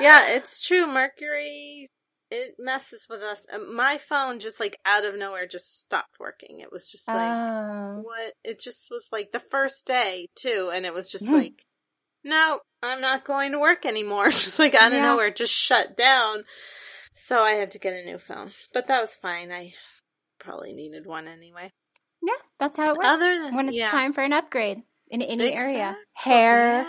yeah, 0.00 0.22
it's 0.36 0.64
true. 0.64 0.86
Mercury, 0.86 1.88
it 2.30 2.54
messes 2.58 3.06
with 3.10 3.20
us. 3.22 3.44
My 3.72 3.98
phone 3.98 4.38
just 4.38 4.60
like 4.60 4.78
out 4.86 5.04
of 5.04 5.18
nowhere 5.18 5.46
just 5.46 5.80
stopped 5.80 6.18
working. 6.20 6.60
It 6.60 6.70
was 6.72 6.88
just 6.88 7.08
like, 7.08 7.18
Oh. 7.30 8.00
what? 8.02 8.32
It 8.44 8.60
just 8.60 8.88
was 8.90 9.08
like 9.12 9.32
the 9.32 9.40
first 9.40 9.84
day 9.86 10.26
too. 10.36 10.70
And 10.72 10.86
it 10.86 10.94
was 10.94 11.10
just 11.10 11.26
Hmm. 11.26 11.34
like, 11.34 11.64
no, 12.24 12.60
I'm 12.82 13.00
not 13.00 13.24
going 13.24 13.52
to 13.52 13.58
work 13.60 13.84
anymore. 13.84 14.26
just 14.30 14.58
like 14.58 14.74
out 14.74 14.88
of 14.92 14.98
Yeah. 14.98 15.02
nowhere, 15.02 15.26
it 15.26 15.36
just 15.36 15.52
shut 15.52 15.96
down. 15.96 16.44
So 17.14 17.42
I 17.42 17.52
had 17.52 17.70
to 17.72 17.78
get 17.78 17.94
a 17.94 18.04
new 18.04 18.18
phone. 18.18 18.50
But 18.72 18.86
that 18.88 19.00
was 19.00 19.14
fine. 19.14 19.52
I 19.52 19.72
probably 20.38 20.72
needed 20.72 21.06
one 21.06 21.28
anyway. 21.28 21.70
yeah, 22.22 22.32
that's 22.58 22.76
how 22.76 22.84
it 22.92 22.96
works. 22.96 23.06
Other 23.06 23.42
than 23.42 23.54
when 23.54 23.68
it's 23.68 23.76
yeah. 23.76 23.90
time 23.90 24.12
for 24.12 24.22
an 24.22 24.32
upgrade 24.32 24.78
in 25.08 25.22
any 25.22 25.52
area, 25.52 25.96
hair, 26.14 26.82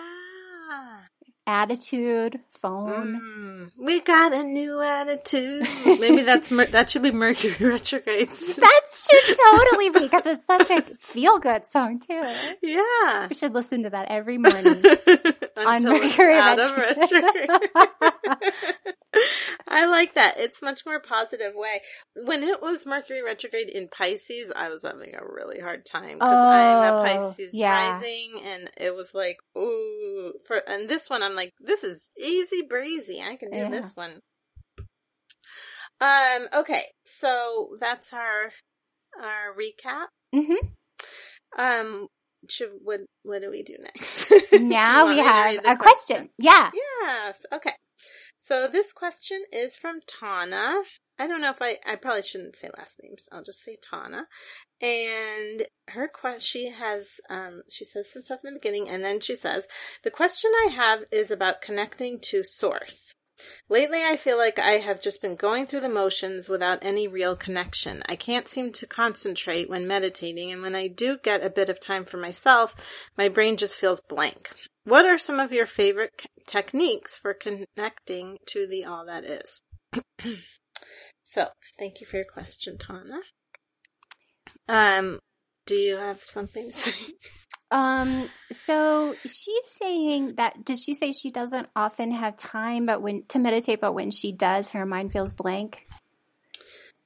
Yeah. 0.70 1.00
attitude, 1.46 2.39
phone. 2.51 3.20
Mm, 3.20 3.72
we 3.86 4.00
got 4.01 4.32
a 4.34 4.44
new 4.44 4.82
attitude. 4.82 5.68
Maybe 5.86 6.22
that's 6.24 6.48
that 6.50 6.89
should 6.89 7.03
be 7.03 7.12
Mercury 7.12 7.53
retrogrades. 7.70 8.56
That 8.56 8.82
should 8.94 9.38
totally 9.38 9.89
be 9.89 10.00
because 10.00 10.25
it's 10.25 10.46
such 10.46 10.70
a 10.72 10.82
feel 11.00 11.39
good 11.39 11.68
song 11.68 12.00
too. 12.00 12.22
yeah. 12.63 13.27
We 13.27 13.36
should 13.36 13.53
listen 13.53 13.84
to 13.84 13.89
that 13.92 14.08
every 14.10 14.38
morning. 14.38 14.82
Until 15.55 15.93
it's 16.01 16.17
Mercury 16.17 16.33
out 16.39 16.60
of 16.60 16.77
retrograde. 16.77 17.50
retrograde. 17.50 17.50
I 19.67 19.86
like 19.86 20.15
that. 20.15 20.36
It's 20.38 20.62
much 20.62 20.86
more 20.86 21.00
positive 21.00 21.53
way. 21.55 21.79
When 22.25 22.43
it 22.43 22.62
was 22.62 22.86
Mercury 22.86 23.24
retrograde 23.24 23.69
in 23.69 23.88
Pisces, 23.88 24.51
I 24.55 24.69
was 24.69 24.81
having 24.83 25.15
a 25.15 25.24
really 25.25 25.60
hard 25.60 25.86
time 25.86 26.17
because 26.17 26.43
I'm 26.43 26.81
a 26.83 26.93
Oh, 26.93 27.01
Pisces 27.01 27.53
yeah. 27.53 27.72
rising, 27.72 28.41
and 28.45 28.69
it 28.77 28.95
was 28.95 29.13
like, 29.13 29.38
ooh, 29.57 30.33
for 30.45 30.62
and 30.67 30.89
this 30.89 31.10
one, 31.10 31.22
I'm 31.24 31.36
like, 31.36 31.51
this 31.60 31.83
is 31.83 32.10
easy 32.19 32.62
breezy. 32.67 33.22
I 33.24 33.36
can 33.36 33.51
do 33.51 33.57
Yeah. 33.57 33.69
this 33.69 33.91
one. 33.95 34.19
Um. 36.01 36.48
Okay. 36.53 36.83
So 37.05 37.75
that's 37.79 38.13
our 38.13 38.51
our 39.22 39.55
recap. 39.55 40.07
hmm 40.33 40.55
Um. 41.57 42.07
Should 42.50 42.71
what 42.83 43.01
what 43.23 43.41
do 43.41 43.50
we 43.50 43.63
do 43.63 43.75
next? 43.79 44.31
Now 44.53 45.07
we 45.07 45.17
have 45.17 45.59
a 45.65 45.75
question. 45.77 46.29
Yeah. 46.38 46.69
Yes. 46.73 47.45
Okay. 47.51 47.73
So 48.38 48.67
this 48.67 48.91
question 48.91 49.43
is 49.51 49.77
from 49.77 50.00
Tana. 50.05 50.81
I 51.17 51.27
don't 51.27 51.41
know 51.41 51.51
if 51.51 51.62
I, 51.62 51.77
I 51.88 51.95
probably 51.95 52.23
shouldn't 52.23 52.55
say 52.55 52.69
last 52.77 53.00
names. 53.01 53.29
I'll 53.31 53.43
just 53.43 53.62
say 53.63 53.77
Tana. 53.81 54.27
And 54.81 55.65
her 55.89 56.07
question, 56.07 56.41
she 56.41 56.69
has, 56.69 57.21
um, 57.29 57.62
she 57.69 57.85
says 57.85 58.12
some 58.12 58.21
stuff 58.21 58.41
in 58.43 58.53
the 58.53 58.59
beginning 58.59 58.89
and 58.89 59.03
then 59.03 59.19
she 59.19 59.35
says, 59.35 59.67
the 60.03 60.12
question 60.12 60.51
I 60.65 60.71
have 60.71 61.05
is 61.12 61.31
about 61.31 61.62
connecting 61.62 62.19
to 62.21 62.43
source. 62.43 63.15
Lately, 63.69 64.03
I 64.03 64.17
feel 64.17 64.38
like 64.38 64.59
I 64.59 64.73
have 64.73 65.01
just 65.01 65.21
been 65.21 65.35
going 65.35 65.65
through 65.65 65.81
the 65.81 65.89
motions 65.89 66.50
without 66.50 66.83
any 66.83 67.07
real 67.07 67.35
connection. 67.35 68.03
I 68.07 68.15
can't 68.15 68.47
seem 68.47 68.71
to 68.73 68.88
concentrate 68.88 69.69
when 69.69 69.88
meditating, 69.88 70.51
and 70.51 70.62
when 70.62 70.75
I 70.75 70.88
do 70.88 71.17
get 71.17 71.43
a 71.43 71.50
bit 71.50 71.69
of 71.69 71.79
time 71.79 72.05
for 72.05 72.17
myself, 72.17 72.75
my 73.17 73.29
brain 73.29 73.57
just 73.57 73.77
feels 73.77 74.01
blank. 74.01 74.51
What 74.83 75.05
are 75.05 75.17
some 75.17 75.39
of 75.39 75.51
your 75.51 75.65
favorite 75.65 76.12
c- 76.19 76.27
techniques 76.45 77.17
for 77.17 77.33
connecting 77.33 78.38
to 78.47 78.67
the 78.67 78.83
all 78.85 79.05
that 79.05 79.23
is? 79.23 79.63
so, 81.23 81.47
thank 81.79 82.01
you 82.01 82.07
for 82.07 82.17
your 82.17 82.25
question, 82.25 82.77
Tana. 82.77 83.19
Um, 84.67 85.19
do 85.65 85.75
you 85.75 85.97
have 85.97 86.21
something 86.25 86.71
to 86.71 86.77
say? 86.77 86.91
Um, 87.74 88.30
so 88.51 89.15
she's 89.25 89.65
saying 89.65 90.36
that 90.36 90.63
did 90.63 90.77
she 90.77 90.94
say 90.94 91.12
she 91.12 91.32
doesn't 91.32 91.68
often 91.75 92.12
have 92.12 92.38
time 92.38 92.86
but 92.86 93.01
when 93.01 93.24
to 93.30 93.39
meditate 93.39 93.82
but 93.82 93.94
when 93.94 94.12
she 94.12 94.32
does 94.32 94.70
her 94.70 94.86
mind 94.86 95.12
feels 95.12 95.34
blank? 95.34 95.88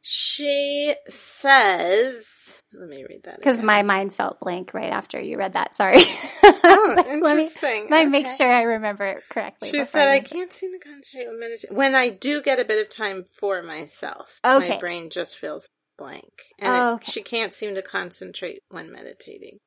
She 0.02 0.94
says, 1.08 2.54
let 2.74 2.90
me 2.90 3.06
read 3.08 3.24
that. 3.24 3.38
Because 3.38 3.64
my 3.64 3.82
mind 3.84 4.14
felt 4.14 4.42
blank 4.42 4.74
right 4.74 4.92
after 4.92 5.20
you 5.22 5.38
read 5.38 5.54
that. 5.54 5.74
Sorry. 5.74 6.00
Oh, 6.44 6.96
let 6.98 7.38
me 7.38 7.44
interesting. 7.44 7.88
let 7.90 8.06
me 8.06 8.12
make 8.12 8.26
Okay. 8.26 8.36
sure 8.36 8.52
I 8.52 8.64
remember 8.64 9.06
it 9.06 9.24
correctly. 9.30 9.70
She 9.70 9.86
said, 9.86 10.10
I 10.10 10.20
can't 10.20 10.52
seem 10.52 10.74
to 10.74 10.80
concentrate 10.80 11.28
when. 11.28 11.78
When 11.78 11.96
I 11.96 12.10
do 12.10 12.42
get 12.42 12.60
a 12.60 12.66
bit 12.66 12.82
of 12.82 12.90
time 12.90 13.24
for 13.24 13.64
myself, 13.64 14.40
my 14.44 14.78
brain 14.80 15.10
just 15.10 15.38
feels 15.38 15.70
blank. 15.98 16.54
And 16.60 16.75
Oh, 16.75 16.96
it- 16.96 17.10
she 17.10 17.22
can't 17.22 17.54
seem 17.54 17.75
to 17.75 17.82
concentrate 17.82 18.60
when 18.70 18.92
meditating. 18.92 19.60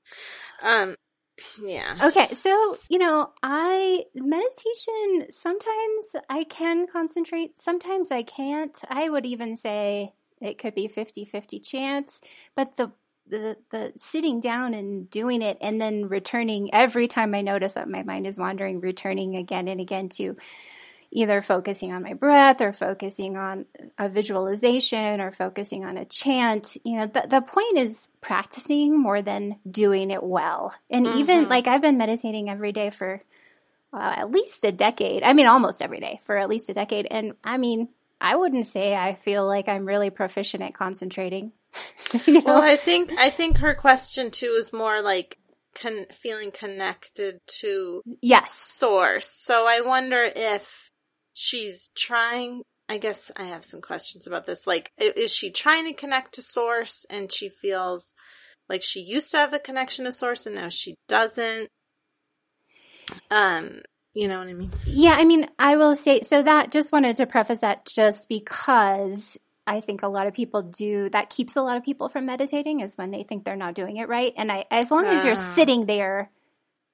Um, 0.63 0.95
yeah. 1.63 1.97
Okay, 2.03 2.29
so 2.35 2.79
you 2.89 2.99
know, 2.99 3.31
I 3.43 4.05
meditation 4.15 5.27
sometimes 5.31 6.17
I 6.31 6.45
can 6.45 6.87
concentrate, 6.87 7.61
sometimes 7.61 8.11
I 8.13 8.23
can't. 8.23 8.77
I 8.89 9.09
would 9.09 9.27
even 9.27 9.57
say 9.57 10.13
it 10.41 10.59
could 10.59 10.75
be 10.75 10.89
50-50 10.89 11.67
chance, 11.69 12.21
but 12.55 12.77
the 12.77 12.93
the 13.27 13.57
the 13.71 13.93
sitting 13.97 14.41
down 14.41 14.75
and 14.75 15.11
doing 15.11 15.43
it 15.43 15.59
and 15.61 15.81
then 15.81 16.09
returning 16.09 16.73
every 16.75 17.09
time 17.09 17.35
I 17.35 17.43
notice 17.43 17.75
that 17.75 17.89
my 17.89 18.03
mind 18.03 18.27
is 18.27 18.39
wandering, 18.39 18.81
returning 18.81 19.37
again 19.37 19.69
and 19.69 19.81
again 19.81 20.09
to 20.11 20.37
either 21.13 21.43
focusing 21.43 21.93
on 21.93 22.03
my 22.03 22.15
breath 22.15 22.61
or 22.61 22.73
focusing 22.73 23.37
on 23.37 23.67
a 23.99 24.09
visualization 24.09 25.21
or 25.21 25.33
focusing 25.33 25.85
on 25.85 25.97
a 25.97 26.05
chant. 26.05 26.77
You 26.85 26.99
know, 26.99 27.07
the, 27.07 27.27
the 27.29 27.41
point 27.41 27.79
is 27.79 28.09
practicing 28.21 28.97
more 28.97 29.21
than 29.21 29.57
doing 29.69 30.11
it 30.11 30.23
well. 30.23 30.73
And 30.89 31.07
even 31.07 31.47
Mhm. 31.47 31.51
like 31.51 31.67
I've 31.67 31.83
been 31.83 31.99
meditating 31.99 32.49
every 32.49 32.73
day 32.73 32.91
for 32.91 33.23
uh, 33.93 34.15
at 34.19 34.31
least 34.31 34.65
a 34.65 34.71
decade. 34.71 35.25
I 35.25 35.33
mean, 35.33 35.49
almost 35.49 35.83
every 35.83 35.99
day 35.99 36.21
for 36.23 36.37
at 36.37 36.49
least 36.49 36.69
a 36.69 36.75
decade. 36.75 37.09
And 37.11 37.33
I 37.45 37.57
mean, 37.57 37.89
I 38.21 38.37
wouldn't 38.37 38.67
say 38.69 38.95
I 38.95 39.15
feel 39.15 39.45
like 39.47 39.69
I'm 39.69 39.85
really 39.85 40.11
proficient 40.11 40.63
at 40.63 40.75
concentrating. 40.75 41.51
you 42.27 42.35
know? 42.35 42.43
Well, 42.45 42.63
I 42.63 42.77
think 42.77 43.13
I 43.19 43.31
think 43.31 43.59
her 43.59 43.75
question 43.75 44.31
too 44.31 44.57
is 44.59 44.73
more 44.73 45.03
like 45.03 45.39
con- 45.75 46.07
feeling 46.13 46.53
connected 46.53 47.41
to 47.61 48.03
yes. 48.21 48.53
source. 48.53 49.29
So 49.29 49.67
I 49.67 49.81
wonder 49.81 50.23
if 50.37 50.90
she's 51.41 51.91
trying. 51.97 52.63
I 52.89 52.99
guess 52.99 53.31
I 53.37 53.45
have 53.45 53.65
some 53.65 53.81
questions 53.81 54.27
about 54.27 54.47
this. 54.47 54.67
Like, 54.67 54.91
is 54.99 55.33
she 55.35 55.51
trying 55.51 55.87
to 55.87 55.95
connect 55.95 56.35
to 56.35 56.43
source 56.43 57.07
and 57.09 57.33
she 57.33 57.49
feels 57.49 58.13
like 58.69 58.83
she 58.83 59.01
used 59.01 59.31
to 59.31 59.39
have 59.39 59.55
a 59.55 59.59
connection 59.59 60.05
to 60.05 60.13
source 60.13 60.45
and 60.45 60.57
now 60.57 60.69
she 60.69 60.97
doesn't? 61.09 61.69
Um, 63.31 63.81
you 64.13 64.29
know 64.29 64.39
what 64.39 64.49
I 64.49 64.55
mean? 64.55 64.73
Yeah, 64.87 65.15
I 65.17 65.25
mean, 65.25 65.49
I 65.59 65.77
will 65.77 65.95
say 65.95 66.21
so 66.23 66.43
that 66.43 66.73
just 66.73 66.93
wanted 66.93 67.17
to 67.17 67.27
preface 67.27 67.61
that 67.61 67.87
just 67.87 68.29
because 68.29 69.39
I 69.67 69.81
think 69.81 70.03
a 70.03 70.09
lot 70.09 70.27
of 70.27 70.35
people 70.35 70.63
do 70.63 71.09
that 71.11 71.31
keeps 71.31 71.57
a 71.57 71.63
lot 71.63 71.77
of 71.77 71.85
people 71.85 72.09
from 72.09 72.27
meditating 72.27 72.81
is 72.81 72.97
when 72.99 73.13
they 73.13 73.23
think 73.23 73.45
they're 73.45 73.57
not 73.57 73.75
doing 73.75 73.97
it 73.99 74.09
right. 74.09 74.33
And 74.37 74.51
I 74.51 74.67
as 74.71 74.91
long 74.91 75.07
as 75.07 75.25
you're 75.25 75.35
Ah. 75.35 75.55
sitting 75.55 75.87
there, 75.87 76.31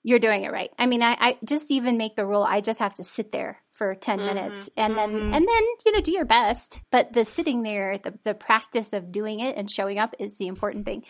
you're 0.07 0.21
doing 0.21 0.45
it 0.45 0.53
right. 0.53 0.71
I 0.79 0.87
mean, 0.87 1.03
I, 1.03 1.17
I 1.19 1.37
just 1.45 1.71
even 1.73 1.97
make 1.97 2.15
the 2.15 2.25
rule 2.25 2.45
I 2.45 2.61
just 2.61 2.79
have 2.79 2.95
to 2.95 3.03
sit 3.05 3.33
there 3.33 3.61
for 3.73 3.95
10 3.97 4.21
Mhm, 4.21 4.25
minutes 4.25 4.71
and 4.77 4.97
then 4.97 5.11
mhm. 5.11 5.35
and 5.35 5.47
then 5.47 5.65
you 5.85 5.93
know 5.93 6.01
do 6.01 6.13
your 6.13 6.25
best. 6.25 6.81
But 6.93 7.13
the 7.13 7.25
sitting 7.25 7.63
there, 7.65 7.99
the 7.99 8.15
the 8.23 8.33
practice 8.35 8.93
of 8.93 9.11
doing 9.11 9.41
it 9.41 9.57
and 9.57 9.69
showing 9.69 9.99
up 9.99 10.15
is 10.21 10.37
the 10.37 10.47
important 10.47 10.87
thing. 10.87 11.03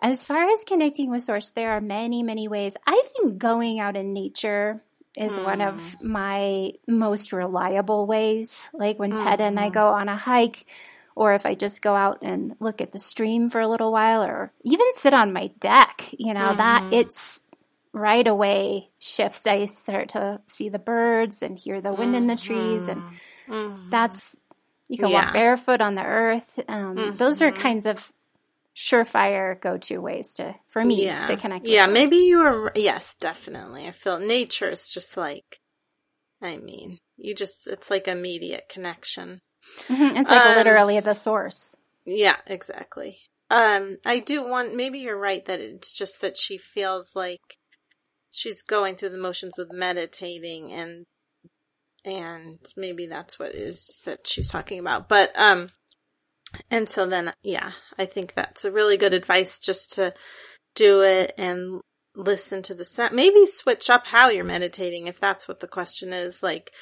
As 0.00 0.24
far 0.24 0.44
as 0.50 0.64
connecting 0.64 1.08
with 1.10 1.22
source, 1.22 1.50
there 1.52 1.70
are 1.70 1.80
many, 1.80 2.24
many 2.24 2.48
ways. 2.48 2.76
I 2.84 3.00
think 3.14 3.38
going 3.38 3.78
out 3.78 3.96
in 3.96 4.12
nature 4.12 4.82
is 5.16 5.38
one 5.40 5.60
of 5.62 5.96
my 6.02 6.72
most 6.86 7.32
reliable 7.32 8.06
ways. 8.06 8.68
Like 8.74 8.98
when 8.98 9.14
Ted 9.14 9.40
and 9.40 9.58
I 9.58 9.68
Mhm. 9.68 9.72
go 9.72 9.86
on 9.88 10.08
a 10.08 10.16
hike, 10.16 10.66
or 11.14 11.32
if 11.34 11.46
I 11.46 11.54
just 11.54 11.80
go 11.80 11.94
out 11.94 12.18
and 12.22 12.56
look 12.60 12.80
at 12.82 12.90
the 12.92 12.98
stream 12.98 13.48
for 13.50 13.60
a 13.60 13.68
little 13.68 13.90
while, 13.92 14.22
or 14.22 14.52
even 14.64 14.84
sit 14.96 15.14
on 15.14 15.32
my 15.32 15.46
deck, 15.60 16.04
you 16.18 16.34
know, 16.34 16.52
that 16.54 16.82
Mhm. 16.84 16.92
it's 16.92 17.40
right 17.96 18.26
away 18.26 18.90
shifts. 18.98 19.46
I 19.46 19.66
start 19.66 20.10
to 20.10 20.40
see 20.46 20.68
the 20.68 20.78
birds 20.78 21.42
and 21.42 21.58
hear 21.58 21.80
the 21.80 21.94
wind 21.94 22.14
in 22.14 22.26
the 22.26 22.36
trees, 22.36 22.88
and 22.88 23.02
Mhm. 23.48 23.90
that's 23.90 24.36
you 24.88 24.98
can 24.98 25.10
Yeah. 25.10 25.24
walk 25.24 25.32
barefoot 25.32 25.80
on 25.80 25.94
the 25.94 26.04
earth. 26.04 26.60
Um, 26.68 27.16
Those 27.16 27.42
are 27.42 27.50
Mhm. 27.50 27.56
kinds 27.60 27.86
of 27.86 28.12
surefire 28.76 29.58
go-to 29.58 29.98
ways 29.98 30.34
to 30.34 30.54
for 30.68 30.84
me 30.84 31.04
yeah. 31.04 31.26
to 31.26 31.36
connect. 31.36 31.62
with 31.62 31.72
Yeah, 31.72 31.86
maybe 31.86 32.16
you 32.16 32.40
are. 32.40 32.72
Yes, 32.74 33.14
definitely. 33.14 33.86
I 33.88 33.92
feel 33.92 34.18
nature 34.20 34.70
is 34.70 34.90
just 34.92 35.16
like. 35.16 35.60
I 36.42 36.58
mean, 36.58 36.98
you 37.16 37.34
just, 37.34 37.66
it's 37.66 37.88
like 37.90 38.06
immediate 38.08 38.68
connection. 38.68 39.40
Mhm, 39.88 40.20
It's 40.20 40.30
like 40.30 40.44
Um, 40.44 40.54
literally 40.54 41.00
the 41.00 41.14
source. 41.14 41.74
Yeah, 42.04 42.36
exactly. 42.46 43.18
Um, 43.48 43.96
I 44.04 44.18
do 44.18 44.46
want, 44.46 44.74
maybe 44.74 44.98
you're 44.98 45.18
right 45.18 45.42
that 45.46 45.60
it's 45.60 45.96
just 45.96 46.20
that 46.20 46.36
she 46.36 46.58
feels 46.58 47.16
like 47.16 47.40
she's 48.30 48.62
going 48.62 48.96
through 48.96 49.10
the 49.10 49.18
motions 49.18 49.54
with 49.56 49.72
meditating 49.72 50.72
and 50.72 51.04
and 52.04 52.58
maybe 52.76 53.06
that's 53.06 53.38
what 53.38 53.52
is 53.52 54.00
that 54.04 54.26
she's 54.26 54.48
talking 54.48 54.78
about. 54.78 55.08
But 55.08 55.36
um 55.38 55.70
and 56.70 56.88
so 56.88 57.06
then 57.06 57.32
yeah, 57.42 57.72
I 57.98 58.06
think 58.06 58.34
that's 58.34 58.64
a 58.64 58.72
really 58.72 58.96
good 58.96 59.14
advice 59.14 59.58
just 59.58 59.94
to 59.94 60.14
do 60.74 61.02
it 61.02 61.32
and 61.36 61.80
listen 62.14 62.62
to 62.62 62.74
the 62.74 62.84
sound. 62.84 63.14
Maybe 63.14 63.46
switch 63.46 63.90
up 63.90 64.06
how 64.06 64.28
you're 64.28 64.44
meditating 64.44 65.06
if 65.06 65.20
that's 65.20 65.48
what 65.48 65.60
the 65.60 65.68
question 65.68 66.12
is. 66.12 66.42
Like 66.42 66.72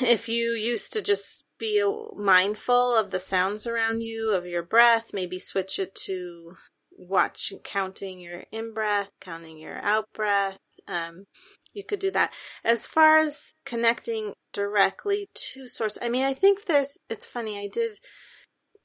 if 0.00 0.28
you 0.28 0.52
used 0.52 0.92
to 0.92 1.02
just 1.02 1.44
be 1.58 1.84
mindful 2.16 2.96
of 2.96 3.10
the 3.10 3.20
sounds 3.20 3.66
around 3.66 4.02
you, 4.02 4.32
of 4.34 4.46
your 4.46 4.62
breath, 4.62 5.10
maybe 5.12 5.38
switch 5.38 5.78
it 5.78 5.94
to 5.94 6.56
watch 6.96 7.52
counting 7.62 8.20
your 8.20 8.44
in 8.52 8.72
breath, 8.72 9.10
counting 9.20 9.58
your 9.58 9.78
out 9.78 10.06
breath. 10.14 10.58
Um, 10.86 11.24
you 11.72 11.82
could 11.84 11.98
do 11.98 12.10
that. 12.12 12.32
As 12.64 12.86
far 12.86 13.18
as 13.18 13.52
connecting 13.64 14.34
directly 14.52 15.28
to 15.34 15.66
source, 15.66 15.98
I 16.00 16.08
mean, 16.08 16.24
I 16.24 16.34
think 16.34 16.66
there's, 16.66 16.96
it's 17.10 17.26
funny, 17.26 17.58
I 17.58 17.68
did 17.68 17.98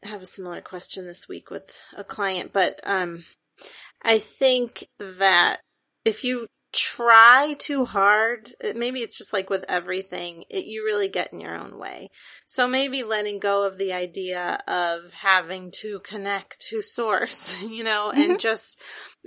have 0.04 0.22
a 0.22 0.26
similar 0.26 0.62
question 0.62 1.06
this 1.06 1.28
week 1.28 1.52
with 1.52 1.72
a 1.96 2.04
client, 2.04 2.52
but, 2.54 2.80
um, 2.84 3.26
I 4.02 4.20
think 4.20 4.88
that 5.00 5.58
if 6.06 6.24
you 6.24 6.48
try 6.72 7.56
too 7.58 7.86
hard, 7.86 8.54
maybe 8.76 9.00
it's 9.00 9.18
just 9.18 9.34
like 9.34 9.50
with 9.50 9.66
everything, 9.68 10.44
it, 10.50 10.66
you 10.66 10.84
really 10.86 11.08
get 11.08 11.34
in 11.34 11.40
your 11.40 11.58
own 11.58 11.78
way. 11.78 12.10
So 12.46 12.68
maybe 12.68 13.04
letting 13.04 13.40
go 13.40 13.66
of 13.66 13.78
the 13.78 13.94
idea 13.94 14.60
of 14.68 15.12
having 15.14 15.72
to 15.82 16.00
connect 16.00 16.60
to 16.70 16.82
source, 16.82 17.60
you 17.62 17.84
know, 17.84 18.12
mm-hmm. 18.14 18.32
and 18.32 18.40
just 18.40 18.80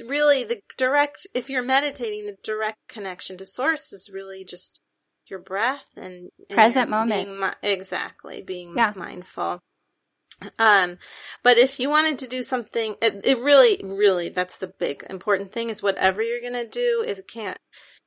really 0.09 0.45
the 0.45 0.61
direct, 0.77 1.27
if 1.35 1.51
you're 1.51 1.63
meditating, 1.63 2.27
the 2.27 2.37
direct 2.45 2.79
connection 2.89 3.37
to 3.39 3.47
source 3.47 3.93
is 3.93 4.11
really 4.13 4.45
just 4.45 4.81
your 5.29 5.41
breath 5.41 5.87
and, 5.97 6.31
and 6.49 6.51
present 6.51 6.91
moment. 6.91 7.27
Being, 7.27 7.51
exactly. 7.63 8.43
Being 8.43 8.75
yeah. 8.77 8.93
mindful. 8.95 9.61
Um, 10.59 10.99
but 11.43 11.59
if 11.59 11.79
you 11.81 11.89
wanted 11.89 12.19
to 12.21 12.27
do 12.27 12.43
something, 12.43 12.97
it, 13.03 13.21
it, 13.25 13.39
really, 13.39 13.81
really, 13.85 14.29
that's 14.29 14.57
the 14.57 14.67
big 14.67 15.05
important 15.09 15.53
thing 15.53 15.71
is 15.71 15.83
whatever 15.83 16.23
you're 16.23 16.41
going 16.41 16.53
to 16.53 16.67
do, 16.67 17.05
it 17.07 17.27
can't, 17.29 17.59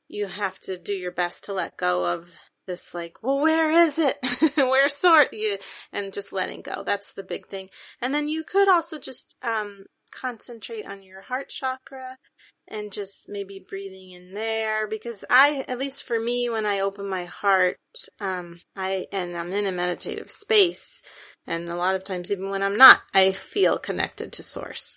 you 0.08 0.28
have 0.28 0.60
to 0.62 0.78
do 0.78 0.94
your 0.94 1.12
best 1.12 1.44
to 1.46 1.54
let 1.54 1.78
go 1.78 2.14
of 2.14 2.32
this 2.68 2.94
like, 2.94 3.22
well, 3.22 3.42
where 3.42 3.72
is 3.72 4.00
it? 4.00 4.18
where 4.56 4.90
sort 4.90 5.34
you, 5.34 5.58
and 5.94 6.14
just 6.14 6.34
letting 6.34 6.62
go. 6.62 6.84
That's 6.84 7.14
the 7.14 7.24
big 7.24 7.48
thing. 7.48 7.70
And 8.02 8.14
then 8.14 8.28
you 8.28 8.44
could 8.44 8.68
also 8.68 8.98
just, 9.00 9.36
um, 9.44 9.86
concentrate 10.12 10.86
on 10.86 11.04
your 11.04 11.22
heart 11.22 11.50
chakra 11.50 12.18
and 12.68 12.92
just 12.92 13.30
maybe 13.30 13.64
breathing 13.68 14.12
in 14.12 14.34
there 14.34 14.88
because 14.88 15.24
I, 15.30 15.66
at 15.68 15.78
least 15.78 16.04
for 16.04 16.20
me, 16.20 16.50
when 16.50 16.66
I 16.66 16.80
open 16.80 17.08
my 17.08 17.26
heart, 17.26 17.78
um, 18.20 18.62
I, 18.76 19.06
and 19.12 19.38
I'm 19.38 19.54
in 19.54 19.68
a 19.68 19.72
meditative 19.72 20.32
space, 20.32 21.02
and 21.48 21.70
a 21.70 21.76
lot 21.76 21.96
of 21.96 22.04
times, 22.04 22.32
even 22.32 22.50
when 22.50 22.64
I'm 22.64 22.78
not, 22.78 23.02
I 23.14 23.32
feel 23.32 23.78
connected 23.78 24.34
to 24.34 24.44
source. 24.44 24.96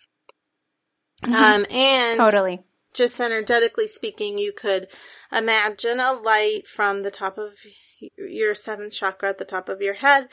Mm-hmm. 1.22 1.34
Um, 1.34 1.66
and 1.70 2.18
totally. 2.18 2.60
Just 2.94 3.20
energetically 3.20 3.86
speaking, 3.86 4.38
you 4.38 4.52
could 4.52 4.88
imagine 5.30 6.00
a 6.00 6.12
light 6.12 6.66
from 6.66 7.02
the 7.02 7.10
top 7.10 7.36
of 7.36 7.52
your 8.16 8.54
seventh 8.54 8.92
chakra 8.92 9.28
at 9.28 9.38
the 9.38 9.44
top 9.44 9.68
of 9.68 9.82
your 9.82 9.94
head 9.94 10.28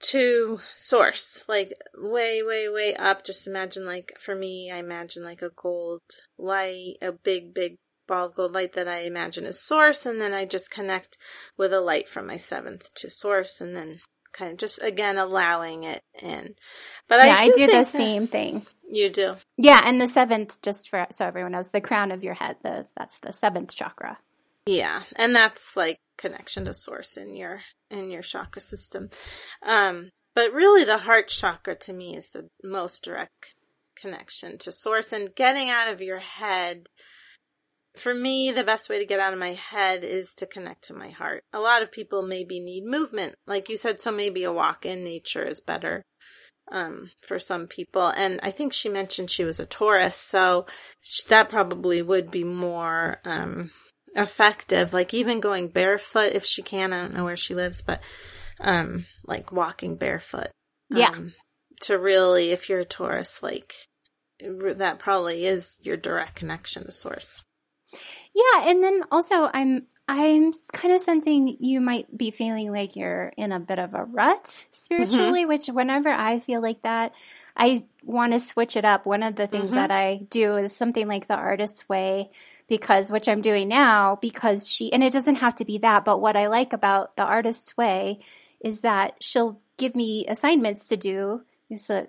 to 0.00 0.60
source, 0.76 1.42
like 1.48 1.72
way, 1.96 2.42
way, 2.42 2.68
way 2.68 2.94
up. 2.94 3.24
Just 3.24 3.46
imagine 3.46 3.86
like, 3.86 4.12
for 4.18 4.34
me, 4.34 4.70
I 4.70 4.78
imagine 4.78 5.24
like 5.24 5.42
a 5.42 5.50
gold 5.50 6.02
light, 6.36 6.94
a 7.00 7.10
big, 7.10 7.54
big 7.54 7.76
ball 8.06 8.26
of 8.26 8.34
gold 8.34 8.52
light 8.52 8.74
that 8.74 8.86
I 8.86 8.98
imagine 9.00 9.44
is 9.44 9.60
source. 9.60 10.04
And 10.04 10.20
then 10.20 10.34
I 10.34 10.44
just 10.44 10.70
connect 10.70 11.16
with 11.56 11.72
a 11.72 11.80
light 11.80 12.08
from 12.08 12.26
my 12.26 12.36
seventh 12.36 12.92
to 12.96 13.10
source 13.10 13.60
and 13.60 13.74
then 13.74 14.00
kind 14.32 14.52
of 14.52 14.58
just 14.58 14.82
again 14.82 15.18
allowing 15.18 15.84
it 15.84 16.02
in. 16.22 16.54
But 17.08 17.24
yeah, 17.24 17.36
I 17.36 17.42
do, 17.42 17.52
I 17.52 17.54
do 17.54 17.66
the 17.66 17.84
same 17.84 18.26
thing. 18.26 18.66
You 18.90 19.10
do, 19.10 19.36
yeah. 19.56 19.80
And 19.84 20.00
the 20.00 20.08
seventh, 20.08 20.60
just 20.62 20.88
for 20.88 21.06
so 21.12 21.26
everyone 21.26 21.52
knows, 21.52 21.68
the 21.68 21.80
crown 21.80 22.12
of 22.12 22.24
your 22.24 22.34
head. 22.34 22.56
The 22.62 22.86
that's 22.96 23.18
the 23.18 23.32
seventh 23.32 23.74
chakra. 23.74 24.18
Yeah, 24.66 25.02
and 25.16 25.34
that's 25.34 25.76
like 25.76 25.98
connection 26.16 26.64
to 26.66 26.74
source 26.74 27.16
in 27.16 27.34
your 27.34 27.60
in 27.90 28.10
your 28.10 28.22
chakra 28.22 28.60
system. 28.60 29.08
Um, 29.62 30.10
but 30.34 30.52
really, 30.52 30.84
the 30.84 30.98
heart 30.98 31.28
chakra 31.28 31.74
to 31.76 31.92
me 31.92 32.16
is 32.16 32.30
the 32.30 32.48
most 32.62 33.02
direct 33.02 33.54
connection 33.96 34.58
to 34.58 34.72
source 34.72 35.12
and 35.12 35.34
getting 35.34 35.70
out 35.70 35.92
of 35.92 36.00
your 36.00 36.20
head 36.20 36.88
for 37.96 38.14
me, 38.14 38.52
the 38.52 38.64
best 38.64 38.88
way 38.88 38.98
to 38.98 39.06
get 39.06 39.20
out 39.20 39.32
of 39.32 39.38
my 39.38 39.54
head 39.54 40.04
is 40.04 40.34
to 40.34 40.46
connect 40.46 40.84
to 40.84 40.94
my 40.94 41.08
heart. 41.08 41.44
A 41.52 41.60
lot 41.60 41.82
of 41.82 41.92
people 41.92 42.22
maybe 42.22 42.60
need 42.60 42.84
movement. 42.84 43.34
Like 43.46 43.68
you 43.68 43.76
said, 43.76 44.00
so 44.00 44.12
maybe 44.12 44.44
a 44.44 44.52
walk 44.52 44.86
in 44.86 45.04
nature 45.04 45.42
is 45.42 45.60
better 45.60 46.02
um, 46.70 47.10
for 47.26 47.38
some 47.38 47.66
people. 47.66 48.08
And 48.08 48.40
I 48.42 48.50
think 48.50 48.72
she 48.72 48.88
mentioned 48.88 49.30
she 49.30 49.44
was 49.44 49.58
a 49.58 49.66
Taurus, 49.66 50.16
so 50.16 50.66
that 51.28 51.48
probably 51.48 52.02
would 52.02 52.30
be 52.30 52.44
more 52.44 53.20
um, 53.24 53.70
effective. 54.14 54.92
Like 54.92 55.14
even 55.14 55.40
going 55.40 55.68
barefoot 55.68 56.32
if 56.32 56.44
she 56.44 56.62
can. 56.62 56.92
I 56.92 57.02
don't 57.02 57.14
know 57.14 57.24
where 57.24 57.36
she 57.36 57.54
lives, 57.54 57.82
but 57.82 58.00
um, 58.60 59.06
like 59.24 59.52
walking 59.52 59.96
barefoot. 59.96 60.48
Yeah. 60.90 61.10
Um, 61.10 61.34
to 61.82 61.98
really, 61.98 62.50
if 62.50 62.68
you're 62.68 62.80
a 62.80 62.84
Taurus, 62.84 63.42
like 63.42 63.74
that 64.40 64.98
probably 64.98 65.46
is 65.46 65.78
your 65.82 65.96
direct 65.96 66.34
connection 66.34 66.84
to 66.84 66.92
source. 66.92 67.42
Yeah, 68.34 68.68
and 68.68 68.82
then 68.82 69.02
also 69.10 69.48
I'm 69.52 69.86
I'm 70.08 70.52
kind 70.72 70.94
of 70.94 71.02
sensing 71.02 71.58
you 71.60 71.82
might 71.82 72.16
be 72.16 72.30
feeling 72.30 72.72
like 72.72 72.96
you're 72.96 73.30
in 73.36 73.52
a 73.52 73.60
bit 73.60 73.78
of 73.78 73.92
a 73.92 74.04
rut 74.04 74.66
spiritually, 74.70 75.40
mm-hmm. 75.40 75.48
which 75.48 75.66
whenever 75.66 76.08
I 76.08 76.40
feel 76.40 76.62
like 76.62 76.82
that, 76.82 77.12
I 77.54 77.84
want 78.02 78.32
to 78.32 78.40
switch 78.40 78.76
it 78.76 78.86
up. 78.86 79.04
One 79.04 79.22
of 79.22 79.36
the 79.36 79.46
things 79.46 79.66
mm-hmm. 79.66 79.74
that 79.74 79.90
I 79.90 80.26
do 80.30 80.56
is 80.56 80.74
something 80.74 81.06
like 81.06 81.26
the 81.26 81.36
artist's 81.36 81.86
way 81.90 82.30
because 82.68 83.10
which 83.10 83.28
I'm 83.28 83.42
doing 83.42 83.68
now 83.68 84.16
because 84.20 84.70
she 84.70 84.92
and 84.92 85.04
it 85.04 85.12
doesn't 85.12 85.36
have 85.36 85.56
to 85.56 85.66
be 85.66 85.78
that, 85.78 86.06
but 86.06 86.20
what 86.20 86.36
I 86.36 86.46
like 86.46 86.72
about 86.72 87.16
the 87.16 87.24
artist's 87.24 87.76
way 87.76 88.20
is 88.60 88.80
that 88.80 89.14
she'll 89.20 89.60
give 89.76 89.94
me 89.94 90.26
assignments 90.26 90.88
to 90.88 90.96
do 90.96 91.42
it's 91.70 91.90
a, 91.90 92.08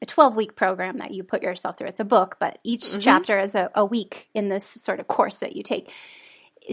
a 0.00 0.06
12 0.06 0.36
week 0.36 0.56
program 0.56 0.98
that 0.98 1.10
you 1.10 1.24
put 1.24 1.42
yourself 1.42 1.76
through. 1.76 1.88
It's 1.88 2.00
a 2.00 2.04
book, 2.04 2.36
but 2.38 2.58
each 2.62 2.82
mm-hmm. 2.82 3.00
chapter 3.00 3.38
is 3.38 3.54
a, 3.54 3.70
a 3.74 3.84
week 3.84 4.28
in 4.34 4.48
this 4.48 4.64
sort 4.64 5.00
of 5.00 5.08
course 5.08 5.38
that 5.38 5.56
you 5.56 5.62
take. 5.62 5.92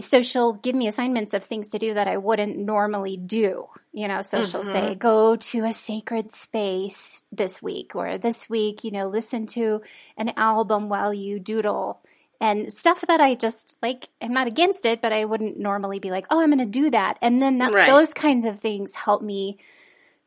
So 0.00 0.22
she'll 0.22 0.52
give 0.52 0.76
me 0.76 0.86
assignments 0.86 1.34
of 1.34 1.44
things 1.44 1.70
to 1.70 1.78
do 1.78 1.94
that 1.94 2.06
I 2.06 2.18
wouldn't 2.18 2.58
normally 2.58 3.16
do, 3.16 3.66
you 3.92 4.06
know. 4.06 4.22
So 4.22 4.40
mm-hmm. 4.40 4.50
she'll 4.50 4.62
say, 4.62 4.90
mm-hmm. 4.90 4.98
go 4.98 5.36
to 5.36 5.64
a 5.64 5.72
sacred 5.72 6.30
space 6.30 7.22
this 7.32 7.60
week, 7.60 7.96
or 7.96 8.18
this 8.18 8.48
week, 8.48 8.84
you 8.84 8.92
know, 8.92 9.08
listen 9.08 9.46
to 9.48 9.82
an 10.16 10.32
album 10.36 10.88
while 10.88 11.12
you 11.12 11.40
doodle 11.40 12.00
and 12.40 12.72
stuff 12.72 13.00
that 13.08 13.20
I 13.20 13.34
just 13.34 13.78
like, 13.82 14.08
I'm 14.22 14.32
not 14.32 14.46
against 14.46 14.86
it, 14.86 15.02
but 15.02 15.12
I 15.12 15.24
wouldn't 15.24 15.58
normally 15.58 15.98
be 15.98 16.10
like, 16.10 16.26
oh, 16.30 16.40
I'm 16.40 16.50
going 16.50 16.58
to 16.58 16.66
do 16.66 16.90
that. 16.90 17.18
And 17.20 17.42
then 17.42 17.58
that, 17.58 17.72
right. 17.72 17.88
those 17.88 18.14
kinds 18.14 18.44
of 18.44 18.58
things 18.58 18.94
help 18.94 19.22
me 19.22 19.58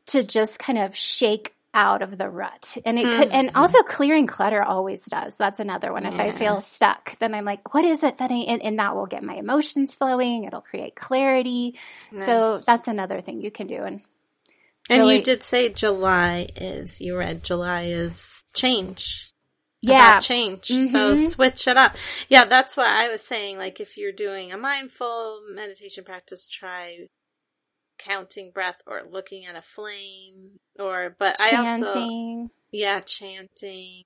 to 0.06 0.22
just 0.22 0.58
kind 0.58 0.78
of 0.78 0.94
shake 0.94 1.54
out 1.74 2.02
of 2.02 2.18
the 2.18 2.28
rut. 2.28 2.76
And 2.84 2.98
it 2.98 3.04
could, 3.04 3.28
and 3.28 3.48
mm-hmm. 3.48 3.56
also 3.56 3.82
clearing 3.82 4.26
clutter 4.26 4.62
always 4.62 5.04
does. 5.06 5.36
That's 5.36 5.60
another 5.60 5.92
one. 5.92 6.04
If. 6.04 6.18
I 6.18 6.30
feel 6.30 6.60
stuck, 6.60 7.18
then 7.18 7.34
I'm 7.34 7.44
like, 7.44 7.72
what 7.72 7.84
is 7.84 8.02
it 8.02 8.18
that 8.18 8.30
I, 8.30 8.34
and, 8.34 8.62
and 8.62 8.78
that 8.78 8.94
will 8.94 9.06
get 9.06 9.22
my 9.22 9.34
emotions 9.34 9.94
flowing. 9.94 10.44
It'll 10.44 10.60
create 10.60 10.94
clarity. 10.94 11.78
Nice. 12.10 12.26
So 12.26 12.58
that's 12.58 12.88
another 12.88 13.20
thing 13.20 13.40
you 13.40 13.50
can 13.50 13.66
do. 13.66 13.82
And, 13.82 14.02
and 14.90 15.08
you 15.08 15.22
did 15.22 15.42
say 15.42 15.70
July 15.70 16.48
is, 16.56 17.00
you 17.00 17.16
read 17.16 17.42
July 17.42 17.84
is 17.84 18.44
change. 18.54 19.30
Yeah. 19.80 20.20
change. 20.20 20.68
Mm-hmm. 20.68 20.92
So 20.94 21.28
switch 21.28 21.66
it 21.66 21.76
up. 21.76 21.96
Yeah. 22.28 22.44
That's 22.44 22.76
why 22.76 22.86
I 22.86 23.08
was 23.08 23.22
saying, 23.22 23.58
like, 23.58 23.80
if 23.80 23.96
you're 23.96 24.12
doing 24.12 24.52
a 24.52 24.58
mindful 24.58 25.40
meditation 25.54 26.04
practice, 26.04 26.46
try 26.46 27.08
counting 27.98 28.50
breath 28.52 28.80
or 28.86 29.02
looking 29.08 29.44
at 29.46 29.56
a 29.56 29.62
flame 29.62 30.58
or 30.78 31.14
but 31.18 31.36
chanting. 31.38 31.84
I 31.84 31.90
also 31.90 32.50
yeah 32.72 33.00
chanting. 33.00 34.02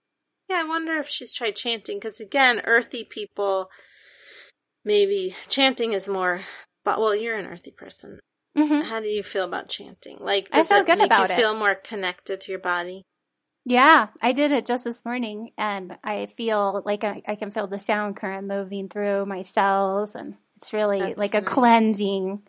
Yeah 0.48 0.62
I 0.64 0.68
wonder 0.68 0.92
if 0.94 1.08
she's 1.08 1.32
tried 1.32 1.56
chanting 1.56 1.98
because 1.98 2.20
again 2.20 2.62
earthy 2.64 3.04
people 3.04 3.70
maybe 4.84 5.34
chanting 5.48 5.92
is 5.92 6.08
more 6.08 6.42
but 6.84 7.00
well 7.00 7.14
you're 7.14 7.38
an 7.38 7.46
earthy 7.46 7.70
person. 7.70 8.18
Mm-hmm. 8.56 8.88
how 8.88 9.00
do 9.00 9.08
you 9.08 9.22
feel 9.22 9.44
about 9.44 9.68
chanting? 9.68 10.16
Like 10.18 10.48
I 10.50 10.64
feel 10.64 10.82
good 10.82 10.98
about 11.02 11.24
it. 11.24 11.28
Do 11.28 11.34
you 11.34 11.40
feel 11.40 11.58
more 11.58 11.74
connected 11.74 12.40
to 12.40 12.52
your 12.52 12.58
body? 12.58 13.02
Yeah, 13.68 14.06
I 14.22 14.30
did 14.30 14.52
it 14.52 14.64
just 14.64 14.84
this 14.84 15.04
morning, 15.04 15.50
and 15.58 15.98
I 16.04 16.26
feel 16.26 16.82
like 16.86 17.02
I, 17.02 17.20
I 17.26 17.34
can 17.34 17.50
feel 17.50 17.66
the 17.66 17.80
sound 17.80 18.16
current 18.16 18.46
moving 18.46 18.88
through 18.88 19.26
my 19.26 19.42
cells, 19.42 20.14
and 20.14 20.36
it's 20.56 20.72
really 20.72 21.00
That's 21.00 21.18
like 21.18 21.34
a 21.34 21.42
cleansing 21.42 22.42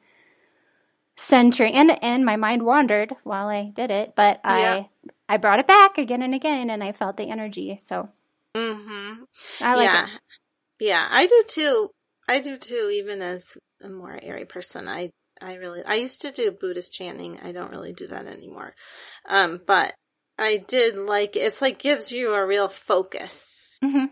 centering 1.18 1.74
and 1.74 2.02
and 2.04 2.24
my 2.24 2.36
mind 2.36 2.64
wandered 2.64 3.14
while 3.24 3.48
I 3.48 3.72
did 3.74 3.92
it, 3.92 4.14
but 4.16 4.40
yeah. 4.46 4.86
I 4.86 4.90
I 5.28 5.38
brought 5.38 5.60
it 5.60 5.68
back 5.68 5.98
again 5.98 6.22
and 6.22 6.34
again 6.34 6.70
and 6.70 6.84
I 6.84 6.92
felt 6.92 7.18
the 7.18 7.30
energy. 7.30 7.80
So 7.84 8.10
mm-hmm. 8.56 9.24
I 9.62 9.76
like 9.76 9.86
yeah. 9.86 10.06
it. 10.06 10.10
Yeah, 10.80 11.08
I 11.10 11.26
do 11.26 11.44
too. 11.48 11.90
I 12.30 12.40
do 12.40 12.58
too, 12.58 12.92
even 12.94 13.22
as 13.22 13.58
a 13.84 13.90
more 13.90 14.20
airy 14.22 14.46
person. 14.46 14.88
I, 14.88 15.10
I 15.42 15.56
really, 15.56 15.84
I 15.86 15.96
used 15.96 16.22
to 16.22 16.32
do 16.32 16.52
Buddhist 16.52 16.94
chanting. 16.94 17.40
I 17.42 17.52
don't 17.52 17.72
really 17.72 17.94
do 17.94 18.08
that 18.08 18.28
anymore. 18.28 18.76
Um, 19.28 19.62
but 19.66 19.94
I 20.38 20.64
did 20.68 20.98
like, 20.98 21.36
it's 21.36 21.62
like 21.62 21.80
gives 21.80 22.12
you 22.12 22.34
a 22.34 22.46
real 22.46 22.68
focus. 22.68 23.78
hmm 23.82 24.06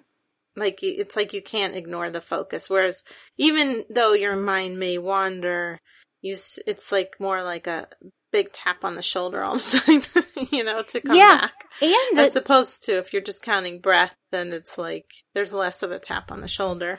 Like 0.56 0.80
it's 0.82 1.16
like 1.16 1.34
you 1.34 1.42
can't 1.42 1.76
ignore 1.76 2.10
the 2.10 2.22
focus. 2.22 2.70
Whereas 2.70 3.04
even 3.38 3.84
though 3.90 4.14
your 4.14 4.38
mind 4.38 4.80
may 4.80 4.98
wander, 4.98 5.80
you, 6.26 6.36
it's 6.66 6.92
like 6.92 7.16
more 7.20 7.44
like 7.44 7.68
a 7.68 7.88
big 8.32 8.52
tap 8.52 8.84
on 8.84 8.96
the 8.96 9.02
shoulder 9.02 9.44
all 9.44 9.58
the 9.60 9.80
time, 9.80 10.48
you 10.52 10.64
know, 10.64 10.82
to 10.82 11.00
come 11.00 11.16
Yeah. 11.16 11.38
back. 11.42 11.54
And 11.82 12.20
As 12.20 12.34
the, 12.34 12.40
opposed 12.40 12.84
to 12.86 12.98
if 12.98 13.14
you're 13.14 13.22
just 13.22 13.42
counting 13.44 13.80
breath, 13.80 14.16
then 14.32 14.52
it's 14.52 14.78
like 14.78 15.12
there's 15.34 15.54
less 15.54 15.84
of 15.84 15.92
a 15.92 16.00
tap 16.00 16.32
on 16.32 16.42
the 16.42 16.48
shoulder. 16.48 16.98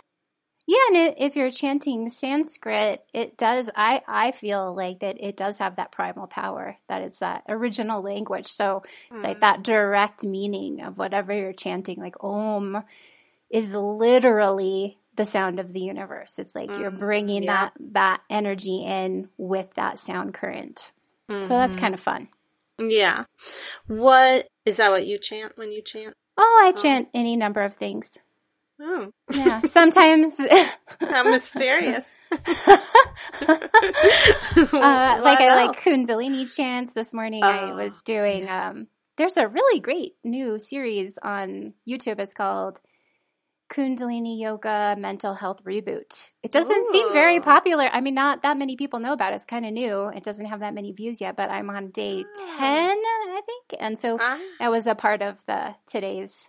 yeah, 0.68 0.78
and 0.88 0.96
it, 0.96 1.14
if 1.18 1.36
you're 1.36 1.50
chanting 1.50 2.08
Sanskrit, 2.08 3.04
it 3.12 3.36
does. 3.36 3.68
I 3.74 4.02
I 4.06 4.32
feel 4.32 4.74
like 4.74 5.00
that 5.00 5.16
it 5.20 5.36
does 5.36 5.58
have 5.58 5.76
that 5.76 5.92
primal 5.92 6.26
power. 6.26 6.76
That 6.88 7.02
it's 7.02 7.18
that 7.18 7.42
original 7.48 8.02
language. 8.02 8.48
So 8.48 8.82
it's 9.12 9.22
like 9.24 9.38
mm. 9.38 9.40
that 9.40 9.62
direct 9.62 10.24
meaning 10.24 10.82
of 10.82 10.98
whatever 10.98 11.32
you're 11.32 11.52
chanting. 11.52 11.98
Like 12.00 12.22
Om 12.22 12.82
is 13.50 13.72
literally 13.74 14.98
the 15.16 15.26
sound 15.26 15.58
of 15.60 15.72
the 15.72 15.80
universe. 15.80 16.38
It's 16.38 16.54
like 16.54 16.68
you're 16.78 16.90
Mm, 16.90 16.98
bringing 16.98 17.42
yeah. 17.44 17.52
that 17.70 17.72
that 17.92 18.20
energy 18.30 18.84
in 18.84 19.28
with 19.36 19.74
that 19.74 19.98
sound 19.98 20.34
current. 20.34 20.92
So 21.28 21.48
that's 21.48 21.74
Mhm. 21.74 21.78
kind 21.80 21.94
of 21.94 22.00
fun. 22.00 22.28
Yeah. 22.78 23.24
What 23.86 24.46
is 24.64 24.76
that? 24.76 24.90
What 24.90 25.06
you 25.06 25.18
chant 25.18 25.56
when 25.56 25.72
you 25.72 25.82
chant? 25.82 26.14
Oh, 26.36 26.62
I 26.64 26.72
Oh. 26.76 26.80
chant 26.80 27.08
any 27.14 27.34
number 27.36 27.62
of 27.62 27.74
things. 27.76 28.10
Oh, 28.80 29.10
Yeah, 29.34 29.60
sometimes. 29.66 30.38
how 31.00 31.24
mysterious. 31.24 32.04
uh, 32.30 32.38
like 34.72 35.40
I 35.40 35.54
like 35.66 35.80
Kundalini 35.80 36.54
chants. 36.54 36.92
This 36.92 37.14
morning 37.14 37.42
I 37.42 37.70
Oh, 37.72 37.76
was 37.76 38.02
doing. 38.04 38.48
Um, 38.48 38.88
there's 39.16 39.36
a 39.36 39.48
really 39.48 39.80
great 39.80 40.12
new 40.24 40.58
series 40.58 41.18
on 41.22 41.72
YouTube. 41.88 42.18
It's 42.18 42.34
called 42.34 42.80
Kundalini 43.68 44.38
Yoga 44.40 44.94
Mental 44.98 45.34
Health 45.34 45.64
Reboot. 45.64 46.28
It 46.42 46.52
doesn't 46.52 46.92
seem 46.92 47.12
very 47.12 47.40
popular. 47.40 47.88
I 47.92 48.00
mean, 48.00 48.14
not 48.14 48.42
that 48.42 48.56
many 48.56 48.76
people 48.76 49.00
know 49.00 49.12
about 49.12 49.32
it. 49.32 49.36
It's 49.36 49.44
kind 49.44 49.66
of 49.66 49.72
new. 49.72 50.06
It 50.08 50.22
doesn't 50.22 50.46
have 50.46 50.60
that 50.60 50.72
many 50.74 50.92
views 50.92 51.20
yet, 51.20 51.36
but 51.36 51.50
I'm 51.50 51.68
on 51.70 51.90
day 51.90 52.24
Ah. 52.24 52.58
10, 52.58 52.98
I 52.98 53.40
think. 53.44 53.80
And 53.82 53.98
so 53.98 54.18
Ah. 54.20 54.38
I 54.60 54.68
was 54.68 54.86
a 54.86 54.94
part 54.94 55.20
of 55.20 55.44
the 55.46 55.74
today's 55.86 56.48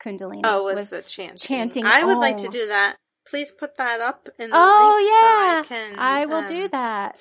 Kundalini. 0.00 0.42
Oh, 0.44 0.64
was 0.64 0.76
was 0.76 0.90
the 0.90 1.02
chanting? 1.02 1.38
chanting 1.38 1.86
I 1.86 2.04
would 2.04 2.18
like 2.18 2.36
to 2.38 2.48
do 2.48 2.66
that. 2.68 2.96
Please 3.26 3.52
put 3.52 3.76
that 3.78 4.00
up 4.00 4.28
in 4.38 4.50
the 4.50 4.56
Oh, 4.56 4.96
link 4.98 5.10
yeah. 5.10 5.62
so 5.62 5.74
I 5.74 5.88
can. 5.88 5.98
I 5.98 6.26
will 6.26 6.46
do 6.46 6.64
um, 6.64 6.68
that. 6.72 7.18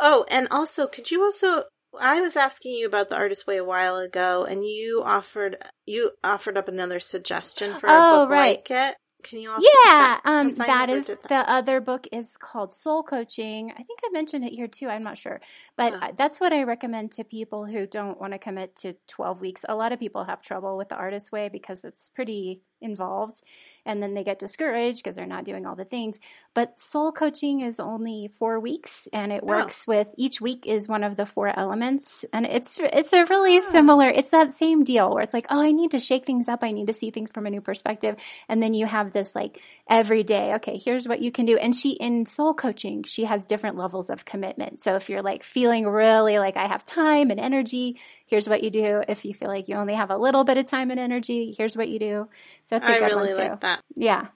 Oh, 0.00 0.26
and 0.28 0.48
also, 0.50 0.86
could 0.88 1.10
you 1.12 1.22
also? 1.22 1.64
I 2.00 2.20
was 2.20 2.36
asking 2.36 2.72
you 2.74 2.86
about 2.86 3.08
the 3.08 3.16
artist 3.16 3.46
way 3.46 3.56
a 3.56 3.64
while 3.64 3.96
ago, 3.96 4.44
and 4.44 4.64
you 4.64 5.02
offered 5.04 5.56
you 5.86 6.12
offered 6.22 6.56
up 6.56 6.68
another 6.68 7.00
suggestion 7.00 7.74
for 7.74 7.86
a 7.88 7.90
Oh, 7.92 8.20
book 8.20 8.30
right. 8.30 8.58
like 8.58 8.70
it. 8.70 8.96
Can 9.22 9.38
you 9.40 9.50
also? 9.50 9.62
Yeah, 9.62 9.80
that? 9.86 10.20
um, 10.26 10.48
'Cause 10.50 10.60
I 10.60 10.66
that 10.66 10.90
is 10.90 11.06
that. 11.06 11.22
the 11.28 11.34
other 11.50 11.80
book 11.80 12.06
is 12.12 12.36
called 12.36 12.74
Soul 12.74 13.02
Coaching. 13.02 13.70
I 13.72 13.82
think 13.82 13.98
I 14.04 14.10
mentioned 14.12 14.44
it 14.44 14.52
here 14.52 14.66
too. 14.68 14.88
I'm 14.88 15.02
not 15.02 15.16
sure, 15.16 15.40
but 15.76 15.94
uh, 15.94 16.12
that's 16.16 16.40
what 16.40 16.52
I 16.52 16.64
recommend 16.64 17.12
to 17.12 17.24
people 17.24 17.64
who 17.64 17.86
don't 17.86 18.20
want 18.20 18.34
to 18.34 18.38
commit 18.38 18.76
to 18.76 18.94
12 19.08 19.40
weeks. 19.40 19.64
A 19.68 19.74
lot 19.74 19.92
of 19.92 19.98
people 19.98 20.24
have 20.24 20.42
trouble 20.42 20.76
with 20.76 20.90
the 20.90 20.96
artist 20.96 21.32
way 21.32 21.48
because 21.48 21.84
it's 21.84 22.10
pretty 22.10 22.60
involved, 22.84 23.42
and 23.86 24.02
then 24.02 24.14
they 24.14 24.22
get 24.24 24.38
discouraged 24.38 25.02
because 25.02 25.16
they're 25.16 25.26
not 25.26 25.44
doing 25.44 25.66
all 25.66 25.74
the 25.74 25.84
things. 25.84 26.20
But 26.54 26.80
Soul 26.80 27.10
Coaching 27.12 27.60
is 27.60 27.80
only 27.80 28.30
four 28.38 28.60
weeks, 28.60 29.08
and 29.12 29.32
it 29.32 29.42
Oh. 29.42 29.46
works 29.46 29.86
with 29.86 30.08
each 30.16 30.40
week 30.40 30.66
is 30.66 30.88
one 30.88 31.02
of 31.02 31.16
the 31.16 31.26
four 31.26 31.48
elements, 31.48 32.24
and 32.32 32.46
it's 32.46 32.78
it's 32.80 33.12
a 33.12 33.24
really 33.24 33.60
similar. 33.62 34.08
It's 34.08 34.30
that 34.30 34.52
same 34.52 34.84
deal 34.84 35.12
where 35.12 35.22
it's 35.22 35.34
like, 35.34 35.46
oh, 35.50 35.60
I 35.60 35.72
need 35.72 35.92
to 35.92 35.98
shake 35.98 36.26
things 36.26 36.48
up. 36.48 36.60
I 36.62 36.70
need 36.72 36.86
to 36.86 36.92
see 36.92 37.10
things 37.10 37.30
from 37.32 37.46
a 37.46 37.50
new 37.50 37.60
perspective, 37.60 38.16
and 38.48 38.62
then 38.62 38.74
you 38.74 38.86
have 38.86 39.12
this 39.12 39.34
like 39.34 39.60
every 39.88 40.22
day 40.22 40.54
okay 40.54 40.78
here's 40.78 41.06
what 41.06 41.20
you 41.20 41.30
can 41.30 41.44
do 41.46 41.58
and 41.58 41.76
she 41.76 41.90
in 41.92 42.24
soul 42.26 42.54
coaching 42.54 43.02
she 43.02 43.24
has 43.24 43.44
different 43.44 43.76
levels 43.76 44.08
of 44.08 44.24
commitment 44.24 44.80
so 44.80 44.96
if 44.96 45.10
you're 45.10 45.22
like 45.22 45.42
feeling 45.42 45.86
really 45.86 46.38
like 46.38 46.56
i 46.56 46.66
have 46.66 46.84
time 46.84 47.30
and 47.30 47.38
energy 47.38 47.98
here's 48.26 48.48
what 48.48 48.62
you 48.62 48.70
do 48.70 49.02
if 49.08 49.24
you 49.26 49.34
feel 49.34 49.48
like 49.48 49.68
you 49.68 49.76
only 49.76 49.94
have 49.94 50.10
a 50.10 50.16
little 50.16 50.44
bit 50.44 50.56
of 50.56 50.64
time 50.64 50.90
and 50.90 50.98
energy 50.98 51.54
here's 51.56 51.76
what 51.76 51.88
you 51.88 51.98
do 51.98 52.28
so 52.62 52.73
it's 52.76 52.88
a 52.88 52.92
I 52.92 52.98
good 52.98 53.06
really 53.06 53.28
one 53.28 53.36
too 53.36 53.42
like 53.42 53.60
that. 53.60 53.80
yeah 53.96 54.26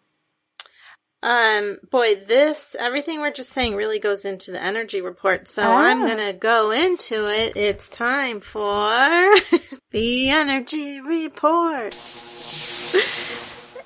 Um, 1.23 1.79
boy, 1.91 2.15
this 2.27 2.77
everything 2.79 3.21
we're 3.21 3.33
just 3.33 3.53
saying 3.53 3.75
really 3.75 3.99
goes 3.99 4.25
into 4.25 4.53
the 4.53 4.63
energy 4.63 5.01
report. 5.01 5.49
So 5.49 5.63
I'm 5.63 6.03
Ah. 6.03 6.07
gonna 6.07 6.33
go 6.33 6.71
into 6.71 7.15
it. 7.29 7.57
It's 7.57 7.89
time 7.89 8.39
for 8.41 8.63
the 9.91 10.31
energy 10.31 11.01
report. 11.01 11.97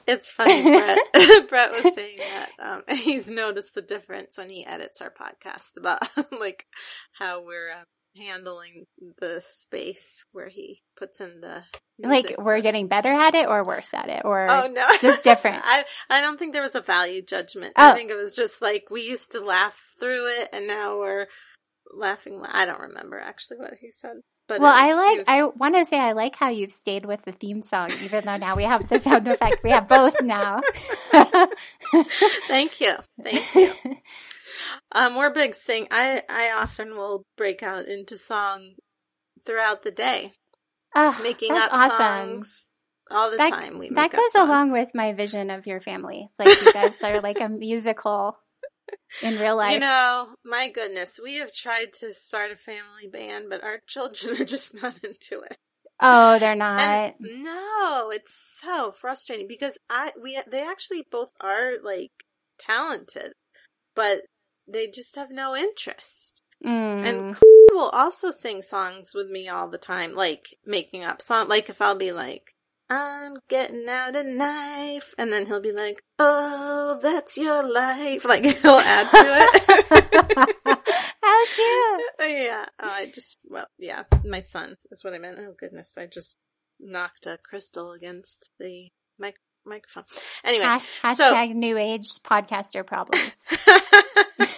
It's 0.07 0.31
funny, 0.31 0.63
Brett. 0.79 0.99
Brett 1.49 1.71
was 1.73 1.95
saying 1.95 2.19
that 2.19 2.51
um, 2.59 2.83
he's 2.99 3.31
noticed 3.31 3.75
the 3.75 3.83
difference 3.83 4.37
when 4.37 4.51
he 4.51 4.67
edits 4.67 5.01
our 5.01 5.11
podcast 5.11 5.79
about 5.79 6.01
like 6.39 6.67
how 7.13 7.43
we're 7.45 7.71
uh, 7.71 7.85
handling 8.17 8.85
the 9.21 9.43
space 9.51 10.25
where 10.33 10.49
he 10.49 10.81
puts 10.97 11.21
in 11.21 11.41
the 11.41 11.63
like 11.99 12.35
we're 12.39 12.61
getting 12.61 12.89
better 12.89 13.09
at 13.13 13.35
it 13.35 13.47
or 13.49 13.63
worse 13.67 13.95
at 13.95 14.09
it 14.09 14.23
or 14.25 14.47
Oh 14.49 14.69
no, 14.73 14.87
just 15.01 15.25
different. 15.31 15.63
I 15.65 15.85
I 16.11 16.21
don't 16.21 16.39
think 16.39 16.53
there 16.53 16.63
was 16.63 16.75
a 16.75 16.81
value 16.81 17.23
judgment. 17.23 17.73
Oh. 17.77 17.93
I 17.93 17.95
think 17.95 18.11
it 18.11 18.17
was 18.17 18.35
just 18.37 18.61
like 18.61 18.85
we 18.91 19.03
used 19.03 19.33
to 19.33 19.41
laugh 19.41 19.95
through 20.01 20.27
it, 20.41 20.49
and 20.53 20.67
now 20.67 20.99
we're 20.99 21.27
laughing. 21.93 22.41
la- 22.41 22.49
I 22.53 22.67
don't 22.67 22.81
remember 22.81 23.19
actually 23.19 23.59
what 23.59 23.75
he 23.81 23.91
said, 23.93 24.17
but 24.49 24.61
well, 24.61 24.73
it 24.75 24.81
I 24.81 24.95
like. 24.95 25.19
was- 25.19 25.25
I 25.29 25.45
want 25.45 25.77
to 25.77 25.85
say 25.85 25.99
I 25.99 26.13
like 26.13 26.35
how 26.37 26.49
you've 26.49 26.73
stayed 26.73 27.05
with 27.07 27.23
the 27.23 27.33
theme 27.33 27.63
song, 27.63 27.91
even 28.05 28.25
though 28.25 28.37
now 28.37 28.57
we 28.57 28.65
have 28.65 28.89
the 28.89 29.01
sound 29.01 29.29
effect. 29.29 29.63
We 29.63 29.71
have 29.71 29.87
both 29.89 30.21
now. 30.23 30.61
Thank 32.49 32.81
you, 32.81 32.95
thank 33.23 33.55
you. 33.55 33.73
Um, 34.93 35.17
we're 35.17 35.33
big 35.33 35.55
sing. 35.55 35.87
I 35.91 36.23
I 36.29 36.53
often 36.53 36.97
will 36.97 37.25
break 37.37 37.63
out 37.63 37.87
into 37.87 38.17
song 38.17 38.75
throughout 39.45 39.83
the 39.83 39.91
day, 39.91 40.33
Ah, 40.95 41.19
making 41.23 41.57
up 41.57 41.73
awesome. 41.73 41.99
songs 41.99 42.67
all 43.11 43.31
the 43.31 43.39
That, 43.39 43.51
time. 43.51 43.79
We 43.79 43.91
that 43.91 43.95
make 43.97 44.15
up 44.15 44.21
goes 44.33 44.43
along 44.43 44.73
with 44.73 44.95
my 44.95 45.13
vision 45.13 45.51
of 45.51 45.67
your 45.67 45.81
family. 45.81 46.29
It's 46.31 46.39
like 46.39 46.61
you 46.61 46.73
guys 46.73 46.97
are 47.03 47.21
like 47.21 47.41
a 47.41 47.49
musical 47.49 48.37
in 49.23 49.39
real 49.39 49.57
life. 49.57 49.75
You 49.75 49.81
know, 49.81 50.35
my 50.45 50.69
goodness, 50.71 51.19
we 51.23 51.37
have 51.37 51.53
tried 51.53 51.93
to 52.01 52.13
start 52.13 52.51
a 52.51 52.57
family 52.57 53.07
band, 53.11 53.47
but 53.49 53.63
our 53.63 53.81
children 53.87 54.41
are 54.41 54.45
just 54.45 54.75
not 54.75 54.95
into 55.05 55.43
it. 55.43 55.57
oh, 56.01 56.39
they're 56.39 56.55
not. 56.55 57.15
And 57.21 57.45
no, 57.45 58.11
it's 58.13 58.59
so 58.61 58.93
frustrating 58.93 59.47
because 59.49 59.79
I 59.89 60.13
we 60.21 60.41
they 60.51 60.67
actually 60.67 61.05
both 61.11 61.31
are 61.41 61.75
like 61.83 62.11
talented, 62.59 63.33
but 63.95 64.23
they 64.67 64.89
just 64.89 65.15
have 65.17 65.31
no 65.31 65.55
interest. 65.55 66.43
Mm. 66.65 67.07
And 67.07 67.37
will 67.73 67.91
also 67.91 68.31
sing 68.31 68.63
songs 68.63 69.13
with 69.15 69.29
me 69.29 69.49
all 69.49 69.69
the 69.69 69.79
time, 69.79 70.15
like 70.15 70.57
making 70.65 71.03
up 71.05 71.23
song. 71.23 71.49
Like 71.49 71.69
if 71.69 71.81
I'll 71.81 71.97
be 71.97 72.13
like, 72.13 72.55
"I'm 72.89 73.37
getting 73.49 73.87
out 73.89 74.17
a 74.17 74.23
knife," 74.23 75.15
and 75.19 75.33
then 75.33 75.47
he'll 75.47 75.61
be 75.61 75.73
like, 75.73 76.03
"Oh, 76.19 76.99
that's 77.03 77.37
your 77.37 77.63
life." 77.63 78.25
Like 78.33 78.45
he'll 78.45 78.71
add 78.73 79.11
to 79.11 79.19
it. 79.41 80.59
How 81.23 81.45
cute. 81.47 82.03
yeah, 82.21 82.67
oh, 82.81 82.89
I 82.89 83.11
just 83.13 83.37
well, 83.49 83.67
yeah, 83.79 84.05
my 84.25 84.43
son 84.43 84.77
is 84.91 85.03
what 85.03 85.15
I 85.15 85.19
meant. 85.19 85.39
Oh 85.41 85.55
goodness, 85.59 85.95
I 85.97 86.07
just 86.07 86.37
knocked 86.79 87.27
a 87.27 87.39
crystal 87.43 87.93
against 87.93 88.51
the 88.59 88.91
mic- 89.19 89.37
microphone. 89.65 90.05
Anyway, 90.45 90.65
Hash- 90.65 91.17
so- 91.17 91.35
hashtag 91.35 91.55
new 91.55 91.79
age 91.79 92.07
podcaster 92.25 92.87
problems. 92.87 93.33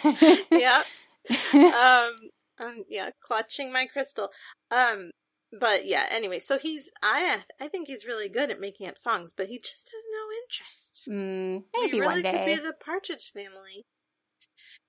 yeah, 0.50 0.82
um, 1.54 2.14
um, 2.60 2.84
yeah, 2.88 3.10
clutching 3.20 3.72
my 3.72 3.86
crystal. 3.86 4.30
Um, 4.70 5.10
but 5.58 5.86
yeah, 5.86 6.06
anyway, 6.10 6.38
so 6.38 6.58
he's 6.58 6.90
I 7.02 7.40
I 7.60 7.68
think 7.68 7.88
he's 7.88 8.06
really 8.06 8.28
good 8.28 8.50
at 8.50 8.60
making 8.60 8.88
up 8.88 8.98
songs, 8.98 9.32
but 9.36 9.46
he 9.46 9.58
just 9.58 9.90
has 9.92 10.04
no 10.12 10.42
interest. 10.42 11.08
Mm, 11.08 11.64
maybe 11.80 12.00
really 12.00 12.22
one 12.22 12.22
could 12.22 12.44
be 12.44 12.56
day. 12.56 12.62
the 12.62 12.74
Partridge 12.84 13.30
Family. 13.32 13.86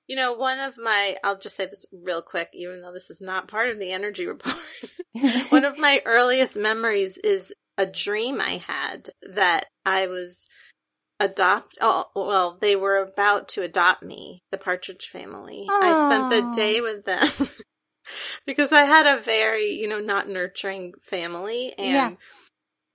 You 0.08 0.16
know, 0.16 0.34
one 0.34 0.60
of 0.60 0.78
my 0.78 1.18
I'll 1.24 1.38
just 1.38 1.56
say 1.56 1.66
this 1.66 1.86
real 1.92 2.22
quick, 2.22 2.50
even 2.54 2.82
though 2.82 2.94
this 2.94 3.10
is 3.10 3.22
not 3.22 3.48
part 3.48 3.70
of 3.70 3.80
the 3.80 3.92
energy 3.92 4.26
report. 4.28 4.56
one 5.50 5.66
of 5.66 5.78
my 5.78 6.02
earliest 6.06 6.56
memories 6.56 7.18
is 7.18 7.54
a 7.78 7.86
dream 7.86 8.40
I 8.40 8.62
had 8.68 9.10
that 9.34 9.66
I 9.86 10.08
was 10.08 10.48
adopt 11.20 11.78
oh 11.82 12.06
well 12.16 12.58
they 12.60 12.76
were 12.76 12.98
about 12.98 13.48
to 13.48 13.62
adopt 13.62 14.04
me 14.04 14.44
the 14.52 14.58
partridge 14.58 15.08
family 15.08 15.66
i 15.82 15.94
spent 15.94 16.30
the 16.30 16.42
day 16.56 16.82
with 16.82 17.06
them 17.06 17.30
because 18.46 18.72
i 18.74 18.82
had 18.84 19.06
a 19.08 19.22
very 19.22 19.72
you 19.72 19.88
know 19.88 20.00
not 20.00 20.28
nurturing 20.28 20.94
family 21.02 21.74
and 21.78 21.94
Yeah. 21.94 22.12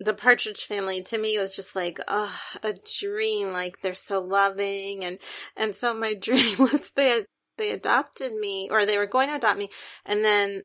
the 0.01 0.15
Partridge 0.15 0.65
family 0.65 1.03
to 1.03 1.19
me 1.19 1.37
was 1.39 1.55
just 1.55 1.77
like, 1.77 1.99
oh, 2.09 2.35
a 2.63 2.73
dream. 3.01 3.53
Like 3.53 3.83
they're 3.83 3.93
so 3.95 4.23
loving. 4.23 5.05
And, 5.05 5.19
and 5.57 5.77
so 5.77 5.93
my 5.93 6.15
dream 6.29 6.57
was 6.59 6.91
they 6.97 7.09
had, 7.11 7.27
they 7.59 7.71
adopted 7.73 8.33
me 8.33 8.69
or 8.71 8.87
they 8.87 8.97
were 8.97 9.07
going 9.07 9.29
to 9.29 9.37
adopt 9.37 9.59
me. 9.59 9.69
And 10.07 10.25
then 10.25 10.63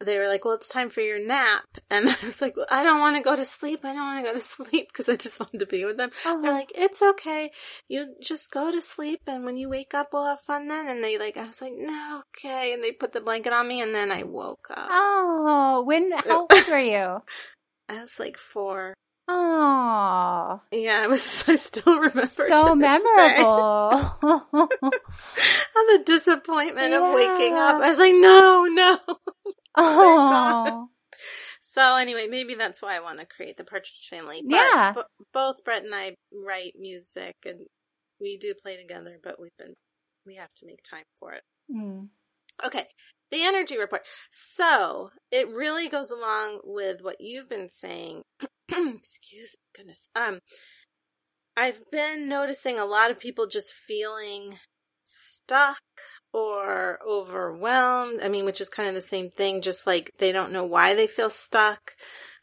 they 0.00 0.18
were 0.18 0.26
like, 0.28 0.44
well, 0.44 0.54
it's 0.54 0.68
time 0.68 0.90
for 0.90 1.00
your 1.00 1.24
nap. 1.24 1.64
And 1.90 2.08
I 2.10 2.16
was 2.24 2.42
like, 2.42 2.56
well, 2.56 2.66
I 2.70 2.82
don't 2.82 2.98
want 3.00 3.16
to 3.16 3.22
go 3.22 3.36
to 3.36 3.44
sleep. 3.44 3.80
I 3.84 3.92
don't 3.94 4.04
want 4.04 4.26
to 4.26 4.32
go 4.32 4.38
to 4.38 4.44
sleep 4.70 4.88
because 4.88 5.08
I 5.08 5.14
just 5.16 5.38
wanted 5.38 5.60
to 5.60 5.66
be 5.66 5.84
with 5.84 5.96
them. 5.96 6.10
Oh. 6.24 6.42
They're 6.42 6.52
like, 6.52 6.72
it's 6.74 7.00
okay. 7.00 7.50
You 7.88 8.14
just 8.20 8.50
go 8.50 8.72
to 8.72 8.80
sleep. 8.80 9.20
And 9.28 9.44
when 9.44 9.56
you 9.56 9.68
wake 9.68 9.94
up, 9.94 10.08
we'll 10.12 10.26
have 10.26 10.40
fun 10.40 10.66
then. 10.68 10.88
And 10.88 11.02
they 11.02 11.16
like, 11.18 11.36
I 11.36 11.46
was 11.46 11.62
like, 11.62 11.74
no, 11.76 12.22
okay. 12.36 12.72
And 12.72 12.82
they 12.82 12.90
put 12.92 13.12
the 13.12 13.20
blanket 13.20 13.52
on 13.52 13.68
me 13.68 13.80
and 13.82 13.94
then 13.94 14.10
I 14.10 14.24
woke 14.24 14.66
up. 14.70 14.88
Oh, 14.90 15.84
when, 15.86 16.10
how 16.16 16.40
old 16.40 16.52
were 16.68 16.78
you? 16.78 17.22
I 17.88 18.00
was 18.00 18.18
like 18.18 18.36
four. 18.36 18.94
Oh, 19.28 20.60
Yeah, 20.72 21.00
I 21.02 21.06
was, 21.08 21.48
I 21.48 21.56
still 21.56 21.98
remember. 21.98 22.26
so 22.28 22.74
memorable. 22.74 23.90
memorable. 24.22 24.68
the 24.92 26.02
disappointment 26.04 26.94
of 26.94 27.14
waking 27.14 27.54
up. 27.54 27.76
I 27.82 27.90
was 27.90 27.98
like, 27.98 28.14
no, 28.14 28.66
no. 28.70 28.98
Oh, 29.76 30.88
So 31.60 31.96
anyway, 31.96 32.26
maybe 32.28 32.54
that's 32.54 32.80
why 32.82 32.96
I 32.96 33.00
want 33.00 33.20
to 33.20 33.26
create 33.26 33.56
the 33.56 33.64
Partridge 33.64 34.06
Family. 34.08 34.42
But 34.42 34.50
Yeah. 34.50 34.92
bo- 34.94 35.04
both 35.32 35.64
Brett 35.64 35.84
and 35.84 35.94
I 35.94 36.14
write 36.32 36.72
music, 36.78 37.34
and 37.44 37.66
we 38.20 38.36
do 38.38 38.54
play 38.62 38.76
together. 38.76 39.18
But 39.22 39.40
we've 39.40 39.56
been 39.58 39.74
we 40.26 40.36
have 40.36 40.52
to 40.56 40.66
make 40.66 40.82
time 40.82 41.04
for 41.18 41.32
it. 41.32 41.42
Mm. 41.70 42.08
Okay, 42.64 42.86
the 43.30 43.42
energy 43.44 43.78
report. 43.78 44.02
So 44.30 45.10
it 45.30 45.48
really 45.48 45.88
goes 45.88 46.10
along 46.10 46.60
with 46.64 46.98
what 47.02 47.16
you've 47.20 47.48
been 47.48 47.68
saying. 47.70 48.22
Excuse 48.70 49.54
me. 49.56 49.62
goodness. 49.76 50.08
Um, 50.16 50.38
I've 51.56 51.80
been 51.90 52.28
noticing 52.28 52.78
a 52.78 52.84
lot 52.86 53.10
of 53.10 53.18
people 53.18 53.46
just 53.46 53.72
feeling 53.72 54.58
stuck 55.06 55.80
or 56.32 56.98
overwhelmed. 57.08 58.20
I 58.22 58.28
mean, 58.28 58.44
which 58.44 58.60
is 58.60 58.68
kind 58.68 58.88
of 58.88 58.94
the 58.94 59.00
same 59.00 59.30
thing. 59.30 59.62
Just 59.62 59.86
like 59.86 60.10
they 60.18 60.32
don't 60.32 60.52
know 60.52 60.64
why 60.64 60.94
they 60.94 61.06
feel 61.06 61.30
stuck. 61.30 61.92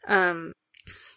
Um, 0.06 0.52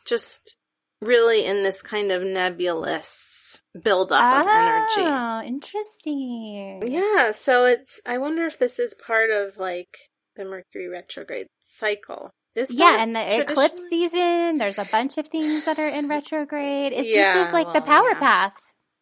just 0.05 0.57
really 1.01 1.45
in 1.45 1.63
this 1.63 1.81
kind 1.81 2.11
of 2.11 2.23
nebulous 2.23 3.61
buildup 3.83 4.45
of 4.45 4.47
energy. 4.47 5.01
Oh, 5.01 5.41
interesting. 5.43 6.83
Yeah, 6.85 7.31
so 7.31 7.65
it's 7.65 7.99
I 8.05 8.17
wonder 8.17 8.45
if 8.45 8.59
this 8.59 8.79
is 8.79 8.93
part 8.93 9.29
of 9.29 9.57
like 9.57 9.97
the 10.35 10.45
Mercury 10.45 10.87
retrograde 10.87 11.47
cycle. 11.59 12.31
Is 12.55 12.71
Yeah, 12.71 13.03
and 13.03 13.15
the 13.15 13.41
eclipse 13.41 13.83
season, 13.89 14.57
there's 14.57 14.79
a 14.79 14.85
bunch 14.85 15.19
of 15.19 15.27
things 15.27 15.65
that 15.65 15.77
are 15.77 15.87
in 15.87 16.07
retrograde. 16.07 16.91
It's, 16.91 17.07
this 17.07 17.47
is 17.47 17.53
like 17.53 17.71
the 17.71 17.81
power 17.81 18.09
yeah. 18.09 18.19
path 18.19 18.53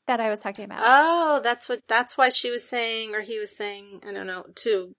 that 0.07 0.19
I 0.19 0.29
was 0.29 0.39
talking 0.41 0.65
about. 0.65 0.79
Oh, 0.81 1.41
that's 1.43 1.69
what 1.69 1.81
that's 1.87 2.17
why 2.17 2.29
she 2.29 2.51
was 2.51 2.67
saying 2.67 3.15
or 3.15 3.21
he 3.21 3.39
was 3.39 3.55
saying, 3.55 4.01
I 4.07 4.13
don't 4.13 4.27
know, 4.27 4.45
to 4.63 4.93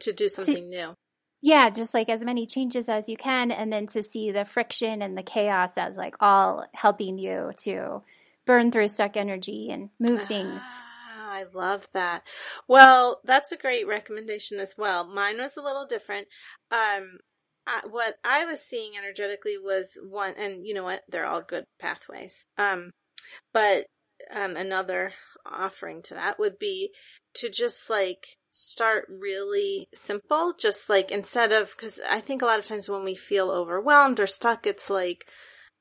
to 0.00 0.12
do 0.12 0.28
something 0.28 0.68
new. 0.68 0.94
yeah, 1.42 1.70
just 1.70 1.94
like 1.94 2.08
as 2.08 2.22
many 2.22 2.46
changes 2.46 2.88
as 2.88 3.08
you 3.08 3.16
can, 3.16 3.50
and 3.50 3.72
then 3.72 3.86
to 3.88 4.02
see 4.02 4.30
the 4.32 4.44
friction 4.44 5.02
and 5.02 5.16
the 5.16 5.22
chaos 5.22 5.76
as 5.76 5.96
like 5.96 6.16
all 6.20 6.64
helping 6.74 7.18
you 7.18 7.52
to 7.64 8.02
burn 8.46 8.70
through 8.72 8.88
stuck 8.88 9.16
energy 9.16 9.68
and 9.70 9.90
move 10.00 10.22
things. 10.24 10.62
Ah, 10.64 11.32
I 11.32 11.44
love 11.52 11.86
that. 11.92 12.22
Well, 12.66 13.20
that's 13.24 13.52
a 13.52 13.56
great 13.56 13.86
recommendation 13.86 14.58
as 14.58 14.74
well. 14.78 15.06
Mine 15.06 15.38
was 15.38 15.56
a 15.56 15.62
little 15.62 15.86
different. 15.86 16.26
Um, 16.70 17.18
I, 17.66 17.82
what 17.90 18.14
I 18.24 18.46
was 18.46 18.60
seeing 18.62 18.96
energetically 18.96 19.58
was 19.58 19.98
one, 20.02 20.34
and 20.38 20.66
you 20.66 20.74
know 20.74 20.84
what? 20.84 21.02
They're 21.08 21.26
all 21.26 21.42
good 21.42 21.64
pathways. 21.78 22.44
Um, 22.56 22.90
but 23.52 23.86
um, 24.34 24.56
another 24.56 25.12
offering 25.46 26.02
to 26.02 26.14
that 26.14 26.38
would 26.38 26.58
be 26.58 26.90
to 27.34 27.48
just 27.48 27.88
like 27.88 28.36
start 28.50 29.06
really 29.08 29.88
simple. 29.94 30.52
Just 30.58 30.88
like 30.88 31.10
instead 31.10 31.52
of, 31.52 31.74
because 31.76 32.00
I 32.08 32.20
think 32.20 32.42
a 32.42 32.46
lot 32.46 32.58
of 32.58 32.66
times 32.66 32.88
when 32.88 33.04
we 33.04 33.14
feel 33.14 33.50
overwhelmed 33.50 34.20
or 34.20 34.26
stuck, 34.26 34.66
it's 34.66 34.90
like, 34.90 35.24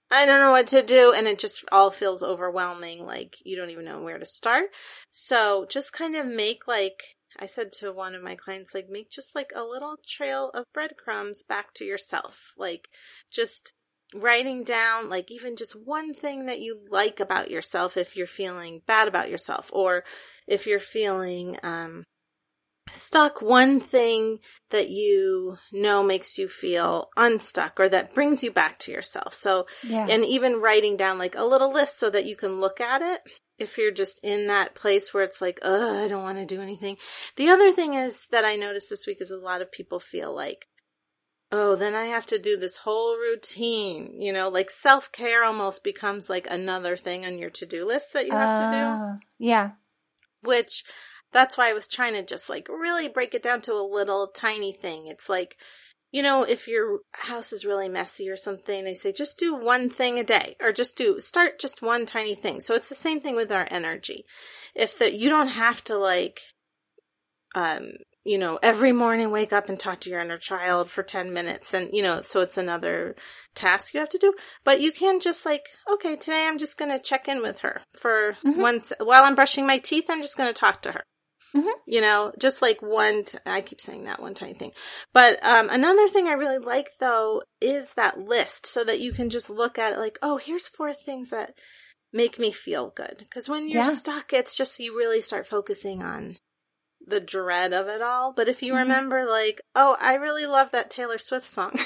I 0.09 0.25
don't 0.25 0.39
know 0.39 0.51
what 0.51 0.67
to 0.67 0.81
do. 0.83 1.13
And 1.15 1.27
it 1.27 1.39
just 1.39 1.65
all 1.71 1.91
feels 1.91 2.23
overwhelming. 2.23 3.05
Like 3.05 3.35
you 3.43 3.57
don't 3.57 3.71
even 3.71 3.85
know 3.85 4.01
where 4.01 4.19
to 4.19 4.25
start. 4.25 4.65
So 5.11 5.65
just 5.69 5.93
kind 5.93 6.15
of 6.15 6.25
make 6.25 6.67
like, 6.67 7.01
I 7.39 7.45
said 7.45 7.71
to 7.79 7.91
one 7.91 8.15
of 8.15 8.23
my 8.23 8.35
clients, 8.35 8.73
like 8.73 8.87
make 8.89 9.11
just 9.11 9.35
like 9.35 9.51
a 9.55 9.63
little 9.63 9.97
trail 10.07 10.49
of 10.53 10.63
breadcrumbs 10.73 11.43
back 11.43 11.73
to 11.75 11.85
yourself. 11.85 12.53
Like 12.57 12.87
just 13.31 13.73
writing 14.13 14.63
down 14.63 15.09
like 15.09 15.31
even 15.31 15.55
just 15.55 15.73
one 15.73 16.13
thing 16.13 16.45
that 16.45 16.61
you 16.61 16.79
like 16.89 17.19
about 17.19 17.51
yourself 17.51 17.97
if 17.97 18.15
you're 18.15 18.25
feeling 18.25 18.81
bad 18.87 19.07
about 19.07 19.29
yourself 19.29 19.69
or 19.73 20.03
if 20.47 20.65
you're 20.65 20.79
feeling 20.79 21.57
um 21.61 22.03
stuck 22.89 23.41
one 23.41 23.81
thing 23.81 24.39
that 24.69 24.89
you 24.89 25.57
know 25.73 26.01
makes 26.01 26.37
you 26.37 26.47
feel 26.47 27.09
unstuck 27.17 27.79
or 27.81 27.89
that 27.89 28.13
brings 28.13 28.43
you 28.43 28.49
back 28.49 28.79
to 28.79 28.93
yourself 28.93 29.33
so 29.33 29.67
Yeah. 29.83 30.07
and 30.09 30.23
even 30.23 30.61
writing 30.61 30.95
down 30.95 31.17
like 31.17 31.35
a 31.35 31.43
little 31.43 31.71
list 31.71 31.99
so 31.99 32.09
that 32.09 32.25
you 32.25 32.37
can 32.37 32.61
look 32.61 32.79
at 32.79 33.01
it 33.01 33.21
if 33.59 33.77
you're 33.77 33.91
just 33.91 34.19
in 34.23 34.47
that 34.47 34.75
place 34.75 35.13
where 35.13 35.23
it's 35.23 35.41
like, 35.41 35.59
oh, 35.63 36.03
I 36.03 36.07
don't 36.07 36.23
want 36.23 36.37
to 36.37 36.45
do 36.45 36.61
anything. 36.61 36.97
The 37.37 37.49
other 37.49 37.71
thing 37.71 37.95
is 37.95 38.27
that 38.31 38.45
I 38.45 38.55
noticed 38.55 38.89
this 38.89 39.07
week 39.07 39.17
is 39.19 39.31
a 39.31 39.37
lot 39.37 39.61
of 39.61 39.71
people 39.71 39.99
feel 39.99 40.33
like, 40.33 40.67
oh, 41.51 41.75
then 41.75 41.95
I 41.95 42.05
have 42.05 42.25
to 42.27 42.39
do 42.39 42.57
this 42.57 42.75
whole 42.77 43.15
routine. 43.17 44.21
You 44.21 44.33
know, 44.33 44.49
like 44.49 44.69
self 44.69 45.11
care 45.11 45.43
almost 45.43 45.83
becomes 45.83 46.29
like 46.29 46.47
another 46.49 46.95
thing 46.97 47.25
on 47.25 47.37
your 47.37 47.49
to 47.51 47.65
do 47.65 47.85
list 47.85 48.13
that 48.13 48.25
you 48.27 48.33
have 48.33 48.55
to 48.55 48.67
do. 48.69 49.17
Yeah. 49.39 49.71
which 50.43 50.83
that's 51.31 51.57
why 51.57 51.69
I 51.69 51.73
was 51.73 51.87
trying 51.87 52.13
to 52.13 52.23
just 52.23 52.49
like 52.49 52.67
really 52.69 53.07
break 53.07 53.33
it 53.33 53.43
down 53.43 53.61
to 53.61 53.73
a 53.73 53.83
little 53.93 54.27
tiny 54.27 54.71
thing. 54.71 55.07
It's 55.07 55.27
like, 55.29 55.57
you 56.11 56.23
know, 56.23 56.43
if 56.43 56.67
your 56.67 56.99
house 57.13 57.51
is 57.51 57.65
really 57.65 57.89
messy 57.89 58.29
or 58.29 58.37
something, 58.37 58.83
they 58.85 58.95
say 58.95 59.11
just 59.11 59.37
do 59.37 59.53
one 59.55 59.89
thing 59.89 60.17
a 60.19 60.23
day 60.23 60.55
or 60.61 60.71
just 60.71 60.95
do 60.97 61.19
start 61.19 61.59
just 61.59 61.81
one 61.81 62.05
tiny 62.05 62.33
thing. 62.35 62.61
So 62.61 62.75
it's 62.75 62.89
the 62.89 62.95
same 62.95 63.19
thing 63.19 63.35
with 63.35 63.51
our 63.51 63.67
energy. 63.69 64.23
If 64.73 64.97
that 64.99 65.13
you 65.15 65.29
don't 65.29 65.49
have 65.49 65.83
to 65.85 65.97
like 65.97 66.39
um 67.55 67.91
you 68.27 68.37
know, 68.37 68.59
every 68.61 68.91
morning 68.91 69.31
wake 69.31 69.53
up 69.53 69.69
and 69.69 69.79
talk 69.79 70.01
to 70.01 70.09
your 70.09 70.19
inner 70.19 70.37
child 70.37 70.89
for 70.89 71.01
10 71.01 71.31
minutes 71.33 71.73
and 71.73 71.89
you 71.93 72.03
know, 72.03 72.21
so 72.21 72.41
it's 72.41 72.57
another 72.57 73.15
task 73.55 73.93
you 73.93 73.99
have 74.01 74.09
to 74.09 74.17
do, 74.17 74.33
but 74.65 74.81
you 74.81 74.91
can 74.91 75.19
just 75.19 75.45
like, 75.45 75.65
okay, 75.91 76.15
today 76.15 76.45
I'm 76.47 76.57
just 76.57 76.77
going 76.77 76.91
to 76.91 76.99
check 76.99 77.27
in 77.27 77.41
with 77.41 77.59
her 77.59 77.81
for 77.99 78.35
Mhm. 78.43 78.57
once 78.57 78.91
while 78.99 79.23
I'm 79.23 79.35
brushing 79.35 79.65
my 79.65 79.77
teeth, 79.77 80.05
I'm 80.09 80.21
just 80.21 80.37
going 80.37 80.49
to 80.49 80.59
talk 80.59 80.81
to 80.83 80.91
her. 80.91 81.03
Mhm. 81.55 81.71
You 81.87 82.01
know, 82.01 82.33
just 82.37 82.61
like 82.61 82.81
one, 82.81 83.23
t- 83.23 83.37
I 83.45 83.61
keep 83.61 83.79
saying 83.79 84.03
that 84.03 84.21
one 84.21 84.33
tiny 84.33 84.53
thing. 84.53 84.73
But 85.13 85.43
um, 85.43 85.69
another 85.69 86.07
thing 86.09 86.27
I 86.27 86.33
really 86.33 86.57
like 86.59 86.89
though 86.99 87.41
is 87.61 87.93
that 87.93 88.19
list 88.19 88.67
so 88.67 88.83
that 88.83 88.99
you 88.99 89.13
can 89.13 89.29
just 89.29 89.49
look 89.49 89.79
at 89.79 89.93
it 89.93 89.99
like, 89.99 90.19
oh, 90.21 90.37
here's 90.37 90.67
four 90.67 90.93
things 90.93 91.29
that 91.29 91.53
make 92.11 92.37
me 92.39 92.51
feel 92.51 92.91
good. 92.95 93.15
Because 93.19 93.47
when 93.47 93.69
you're 93.69 93.83
Yeah. 93.83 93.95
stuck, 93.95 94.33
it's 94.33 94.57
just 94.57 94.79
you 94.79 94.97
really 94.97 95.21
start 95.21 95.47
focusing 95.47 96.03
on 96.03 96.37
the 97.07 97.19
dread 97.19 97.73
of 97.73 97.87
it 97.87 98.01
all. 98.01 98.33
But 98.33 98.47
if 98.49 98.61
you 98.61 98.73
Mhm. 98.73 98.79
remember, 98.79 99.25
like, 99.25 99.61
oh, 99.75 99.95
I 99.99 100.15
really 100.15 100.45
love 100.45 100.71
that 100.71 100.89
Taylor 100.89 101.17
Swift 101.17 101.45
song. 101.45 101.71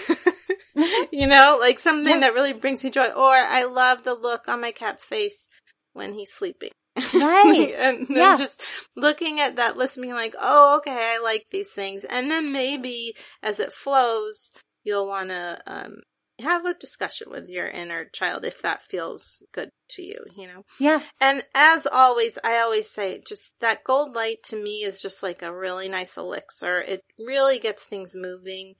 Mhm. 0.75 1.07
you 1.11 1.27
know, 1.27 1.57
like 1.59 1.79
something 1.79 2.13
Yeah. 2.15 2.19
that 2.21 2.33
really 2.33 2.53
brings 2.53 2.83
me 2.83 2.89
joy. 2.91 3.07
Or 3.09 3.33
I 3.33 3.65
love 3.65 4.03
the 4.03 4.13
look 4.13 4.47
on 4.47 4.61
my 4.61 4.71
cat's 4.71 5.03
face 5.05 5.47
when 5.93 6.13
he's 6.13 6.31
sleeping. 6.33 6.71
Right. 7.13 7.73
and 7.77 8.07
then 8.07 8.15
Yeah. 8.15 8.35
just 8.37 8.61
looking 8.95 9.41
at 9.41 9.57
that 9.57 9.75
list, 9.75 9.99
being 9.99 10.13
like, 10.13 10.33
oh, 10.39 10.77
okay, 10.77 11.13
I 11.15 11.19
like 11.19 11.45
these 11.51 11.69
things. 11.69 12.05
And 12.05 12.31
then 12.31 12.53
maybe 12.53 13.13
as 13.43 13.59
it 13.59 13.73
flows, 13.73 14.51
you'll 14.85 15.07
want 15.07 15.29
to 15.29 15.59
um, 15.67 15.97
have 16.41 16.65
a 16.65 16.73
discussion 16.73 17.29
with 17.31 17.49
your 17.49 17.67
inner 17.67 18.05
child 18.05 18.45
if 18.45 18.61
that 18.61 18.83
feels 18.83 19.41
good 19.53 19.69
to 19.89 20.03
you, 20.03 20.23
you 20.37 20.47
know? 20.47 20.63
Yeah. 20.79 21.01
And 21.19 21.43
as 21.55 21.87
always, 21.91 22.37
I 22.43 22.57
always 22.59 22.89
say, 22.91 23.21
just 23.27 23.53
that 23.61 23.83
gold 23.83 24.15
light 24.15 24.37
to 24.49 24.55
me 24.61 24.83
is 24.83 25.01
just 25.01 25.23
like 25.23 25.41
a 25.41 25.55
really 25.55 25.89
nice 25.89 26.17
elixir. 26.17 26.79
It 26.79 27.01
really 27.19 27.59
gets 27.59 27.83
things 27.83 28.11
moving. 28.15 28.73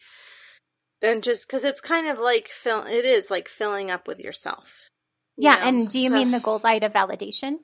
And 1.01 1.23
just 1.23 1.47
because 1.47 1.63
it's 1.63 1.81
kind 1.81 2.07
of 2.07 2.19
like 2.19 2.47
fill, 2.47 2.85
it 2.85 3.05
is 3.05 3.29
like 3.31 3.47
filling 3.47 3.89
up 3.89 4.07
with 4.07 4.19
yourself. 4.19 4.81
you 5.37 5.45
Yeah. 5.49 5.55
know? 5.55 5.65
And 5.67 5.89
do 5.89 5.99
you 5.99 6.09
So- 6.09 6.15
mean 6.15 6.31
the 6.31 6.39
gold 6.39 6.63
light 6.63 6.83
of 6.83 6.93
validation? 6.93 7.55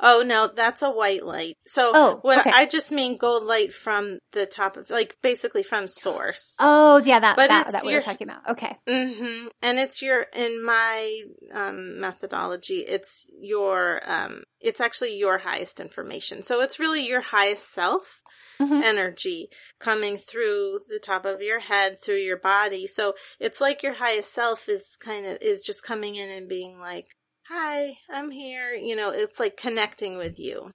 Oh 0.00 0.22
no, 0.26 0.48
that's 0.54 0.82
a 0.82 0.90
white 0.90 1.24
light. 1.24 1.56
So 1.66 1.92
Oh, 1.94 2.18
what 2.22 2.38
okay. 2.40 2.50
I 2.50 2.66
just 2.66 2.90
mean 2.92 3.16
gold 3.16 3.44
light 3.44 3.72
from 3.72 4.18
the 4.32 4.46
top 4.46 4.76
of 4.76 4.90
like 4.90 5.16
basically 5.22 5.62
from 5.62 5.88
source. 5.88 6.56
Oh, 6.60 6.98
yeah, 7.04 7.20
that 7.20 7.36
But 7.36 7.48
that, 7.48 7.72
that 7.72 7.84
we 7.84 7.94
were 7.94 8.02
talking 8.02 8.28
about. 8.28 8.50
Okay. 8.50 8.76
hmm 8.88 9.46
And 9.62 9.78
it's 9.78 10.02
your 10.02 10.26
in 10.34 10.64
my 10.64 11.22
um, 11.52 12.00
methodology, 12.00 12.78
it's 12.78 13.26
your 13.40 14.00
um, 14.06 14.42
it's 14.60 14.80
actually 14.80 15.16
your 15.18 15.38
highest 15.38 15.80
information. 15.80 16.42
So 16.42 16.60
it's 16.62 16.78
really 16.78 17.06
your 17.06 17.20
highest 17.20 17.72
self 17.72 18.22
Mhm. 18.60 18.82
energy 18.84 19.48
coming 19.80 20.16
through 20.18 20.80
the 20.88 21.00
top 21.00 21.24
of 21.24 21.42
your 21.42 21.58
head 21.58 22.00
through 22.00 22.18
your 22.18 22.36
body. 22.38 22.86
So 22.86 23.14
it's 23.40 23.60
like 23.60 23.82
your 23.82 23.94
highest 23.94 24.32
self 24.32 24.68
is 24.68 24.96
kind 25.00 25.26
of 25.26 25.38
is 25.40 25.62
just 25.62 25.82
coming 25.82 26.14
in 26.14 26.30
and 26.30 26.48
being 26.48 26.78
like, 26.78 27.06
"Hi, 27.48 27.96
I'm 28.10 28.30
here." 28.30 28.72
You 28.72 28.96
know, 28.96 29.10
it's 29.10 29.38
like 29.40 29.56
connecting 29.56 30.16
with 30.18 30.38
you. 30.38 30.70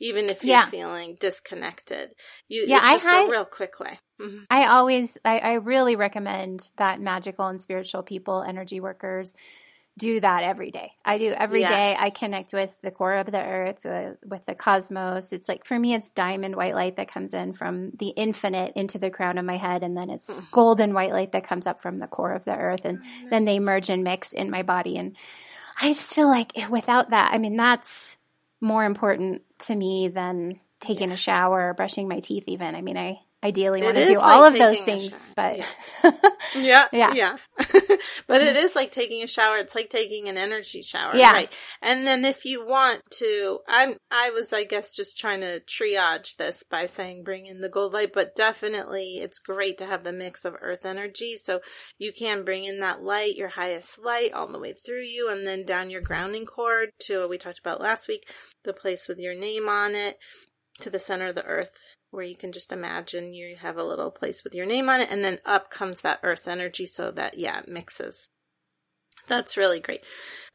Even 0.00 0.26
if 0.26 0.42
you're 0.42 0.56
Yeah. 0.56 0.66
feeling 0.66 1.16
disconnected, 1.20 2.12
you 2.48 2.64
Yeah, 2.66 2.78
it's 2.94 3.04
I 3.04 3.10
had- 3.10 3.28
a 3.28 3.30
real 3.30 3.44
quick 3.44 3.78
way. 3.80 3.98
hmm 4.20 4.40
I 4.50 4.66
always, 4.66 5.16
I, 5.24 5.38
I 5.38 5.52
really 5.54 5.94
recommend 5.94 6.68
that 6.78 7.00
magical 7.00 7.46
and 7.46 7.60
spiritual 7.60 8.02
people, 8.02 8.42
energy 8.42 8.80
workers, 8.80 9.34
do 9.98 10.20
that 10.20 10.42
every 10.44 10.70
day. 10.70 10.92
I 11.04 11.18
do 11.18 11.32
every 11.32 11.62
day. 11.62 11.90
Yes. 11.90 11.98
I 12.00 12.10
connect 12.10 12.52
with 12.52 12.70
the 12.82 12.90
core 12.92 13.14
of 13.14 13.26
the 13.26 13.40
earth, 13.42 13.84
with 14.24 14.46
the 14.46 14.54
cosmos. 14.54 15.32
It's 15.32 15.48
like, 15.48 15.64
for 15.64 15.76
me, 15.78 15.94
it's 15.94 16.10
diamond 16.12 16.54
white 16.56 16.74
light 16.74 16.96
that 16.96 17.12
comes 17.12 17.34
in 17.34 17.52
from 17.52 17.90
the 17.98 18.08
infinite 18.10 18.74
into 18.76 18.98
the 18.98 19.10
crown 19.10 19.38
of 19.38 19.44
my 19.44 19.56
head. 19.56 19.82
And 19.82 19.96
then 19.96 20.08
it's 20.08 20.28
Mm. 20.28 20.50
golden 20.52 20.94
white 20.94 21.12
light 21.12 21.32
that 21.32 21.42
comes 21.44 21.66
up 21.66 21.80
from 21.82 21.98
the 21.98 22.06
core 22.06 22.32
of 22.32 22.44
the 22.44 22.56
earth. 22.56 22.84
And 22.84 23.02
then 23.28 23.44
they 23.44 23.58
merge 23.58 23.90
and 23.90 24.04
mix 24.04 24.32
in 24.32 24.50
my 24.50 24.62
body. 24.62 24.96
And 24.98 25.16
I 25.80 25.88
just 25.88 26.14
feel 26.14 26.28
like 26.28 26.52
without 26.70 27.10
that, 27.10 27.32
I 27.32 27.38
mean, 27.38 27.56
that's 27.56 28.18
more 28.60 28.84
important 28.84 29.42
to 29.60 29.74
me 29.74 30.08
than 30.08 30.60
taking 30.80 31.12
a 31.12 31.16
shower 31.16 31.70
or 31.70 31.74
brushing 31.74 32.08
my 32.08 32.20
teeth 32.20 32.44
even. 32.46 32.74
I 32.74 32.82
mean, 32.82 32.96
I 32.96 33.20
ideally 33.42 33.80
It 33.80 33.84
want 33.84 33.96
to 33.96 34.06
do 34.06 34.18
like 34.18 34.24
all 34.24 34.44
of 34.44 34.54
those 34.54 34.80
things, 34.80 35.32
but 35.36 35.60
Yeah, 36.56 36.86
Yeah. 36.92 37.12
yeah. 37.14 37.36
but 38.26 38.40
it 38.40 38.48
mm-hmm. 38.48 38.56
is 38.56 38.74
like 38.74 38.90
taking 38.90 39.22
a 39.22 39.26
shower. 39.26 39.58
It's 39.58 39.74
like 39.74 39.90
taking 39.90 40.28
an 40.28 40.36
energy 40.36 40.82
shower, 40.82 41.14
Yeah. 41.14 41.32
right? 41.32 41.52
And 41.82 42.06
then 42.06 42.24
if 42.24 42.44
you 42.44 42.66
want 42.66 43.02
to, 43.18 43.60
I'm, 43.68 43.96
I 44.10 44.30
was, 44.30 44.52
I 44.52 44.64
guess, 44.64 44.94
just 44.94 45.18
trying 45.18 45.40
to 45.40 45.60
triage 45.60 46.36
this 46.36 46.62
by 46.62 46.86
saying 46.86 47.24
bring 47.24 47.46
in 47.46 47.60
the 47.60 47.68
gold 47.68 47.92
light, 47.92 48.12
but 48.12 48.34
definitely 48.34 49.18
it's 49.18 49.38
great 49.38 49.78
to 49.78 49.86
have 49.86 50.04
the 50.04 50.12
mix 50.12 50.44
of 50.44 50.56
earth 50.60 50.84
energy. 50.84 51.36
So 51.40 51.60
you 51.98 52.12
can 52.12 52.44
bring 52.44 52.64
in 52.64 52.80
that 52.80 53.02
light, 53.02 53.36
your 53.36 53.48
highest 53.48 53.98
light 53.98 54.32
all 54.32 54.48
the 54.48 54.58
way 54.58 54.74
through 54.84 55.02
you 55.02 55.30
and 55.30 55.46
then 55.46 55.64
down 55.64 55.90
your 55.90 56.02
grounding 56.02 56.46
cord 56.46 56.90
to 57.00 57.20
what 57.20 57.30
we 57.30 57.38
talked 57.38 57.58
about 57.58 57.80
last 57.80 58.08
week, 58.08 58.28
the 58.64 58.72
place 58.72 59.06
with 59.08 59.18
your 59.18 59.34
name 59.34 59.68
on 59.68 59.94
it 59.94 60.18
to 60.80 60.90
the 60.90 60.98
center 60.98 61.26
of 61.26 61.34
the 61.34 61.44
earth 61.44 61.80
where 62.10 62.24
you 62.24 62.36
can 62.36 62.52
just 62.52 62.72
imagine 62.72 63.32
you 63.32 63.56
have 63.56 63.76
a 63.76 63.84
little 63.84 64.10
place 64.10 64.42
with 64.44 64.54
your 64.54 64.66
name 64.66 64.88
on 64.88 65.00
it 65.00 65.10
and 65.12 65.22
then 65.24 65.38
up 65.44 65.70
comes 65.70 66.00
that 66.00 66.20
earth 66.22 66.48
energy 66.48 66.86
so 66.86 67.10
that 67.10 67.38
yeah 67.38 67.58
it 67.60 67.68
mixes. 67.68 68.28
That's 69.26 69.56
really 69.58 69.80
great. 69.80 70.04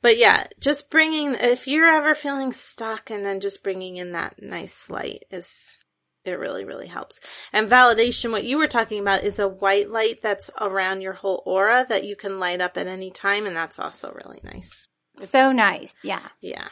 But 0.01 0.17
yeah 0.17 0.45
just 0.59 0.89
bringing 0.89 1.35
if 1.35 1.67
you're 1.67 1.87
ever 1.89 2.15
feeling 2.15 2.53
stuck 2.53 3.09
and 3.11 3.25
then 3.25 3.39
just 3.39 3.63
bringing 3.63 3.97
in 3.97 4.13
that 4.13 4.41
nice 4.41 4.89
light 4.89 5.25
is 5.31 5.77
it 6.25 6.39
really 6.39 6.63
really 6.65 6.87
helps. 6.87 7.19
And 7.51 7.69
validation 7.69 8.31
what 8.31 8.45
you 8.45 8.57
were 8.57 8.67
talking 8.67 8.99
about 9.01 9.23
is 9.23 9.37
a 9.39 9.47
white 9.47 9.89
light 9.89 10.21
that's 10.23 10.49
around 10.59 11.01
your 11.01 11.13
whole 11.13 11.43
aura 11.45 11.85
that 11.89 12.05
you 12.05 12.15
can 12.15 12.39
light 12.39 12.61
up 12.61 12.77
at 12.77 12.87
any 12.87 13.11
time 13.11 13.45
and 13.45 13.55
that's 13.55 13.77
also 13.77 14.11
really 14.11 14.39
nice. 14.43 14.87
So 15.15 15.51
nice. 15.51 15.93
Yeah. 16.03 16.27
yeah. 16.41 16.69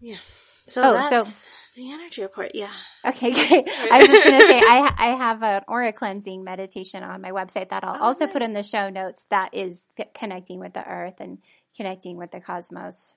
Yeah. 0.00 0.18
So 0.66 0.82
Oh, 0.84 0.92
that's 0.92 1.08
so- 1.28 1.34
the 1.74 1.92
energy 1.92 2.22
report 2.22 2.50
yeah 2.54 2.72
Okay, 3.06 3.32
great. 3.48 3.66
I 3.90 3.98
was 3.98 4.08
just 4.08 4.22
going 4.22 4.38
to 4.38 4.46
say, 4.46 4.58
I, 4.58 4.92
I 4.96 5.16
have 5.16 5.42
an 5.42 5.62
aura 5.68 5.92
cleansing 5.92 6.44
meditation 6.44 7.02
on 7.02 7.22
my 7.22 7.30
website 7.30 7.70
that 7.70 7.82
I'll 7.82 7.96
Oh, 7.98 8.04
also 8.08 8.26
put 8.26 8.42
in 8.42 8.52
the 8.52 8.62
show 8.62 8.90
notes 8.90 9.24
that 9.30 9.54
is 9.54 9.86
connecting 10.14 10.58
with 10.60 10.74
the 10.74 10.86
earth 10.86 11.14
and 11.20 11.38
connecting 11.76 12.16
with 12.18 12.30
the 12.30 12.40
cosmos. 12.40 13.14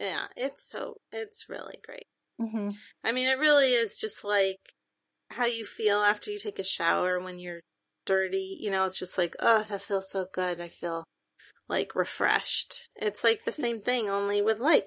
yeah 0.00 0.26
it's 0.36 0.68
so 0.68 0.94
it's 1.12 1.48
really 1.48 1.76
great 1.84 2.04
hmm 2.38 2.68
I 3.04 3.12
mean, 3.12 3.28
it 3.28 3.38
really 3.38 3.72
is 3.72 3.98
just 3.98 4.24
like 4.24 4.56
how 5.30 5.46
you 5.46 5.64
feel 5.64 5.98
after 6.00 6.30
you 6.30 6.38
take 6.38 6.58
a 6.58 6.64
shower 6.64 7.18
when 7.20 7.38
you're 7.38 7.60
dirty. 8.06 8.58
You 8.60 8.70
know, 8.70 8.84
it's 8.86 8.98
just 8.98 9.18
like, 9.18 9.34
oh, 9.40 9.64
that 9.68 9.82
feels 9.82 10.10
so 10.10 10.26
good. 10.32 10.60
I 10.60 10.68
feel 10.68 11.04
like 11.68 11.94
refreshed. 11.94 12.86
It's 12.96 13.24
like 13.24 13.44
the 13.44 13.52
same 13.52 13.80
thing, 13.80 14.08
only 14.10 14.42
with 14.42 14.58
light. 14.60 14.84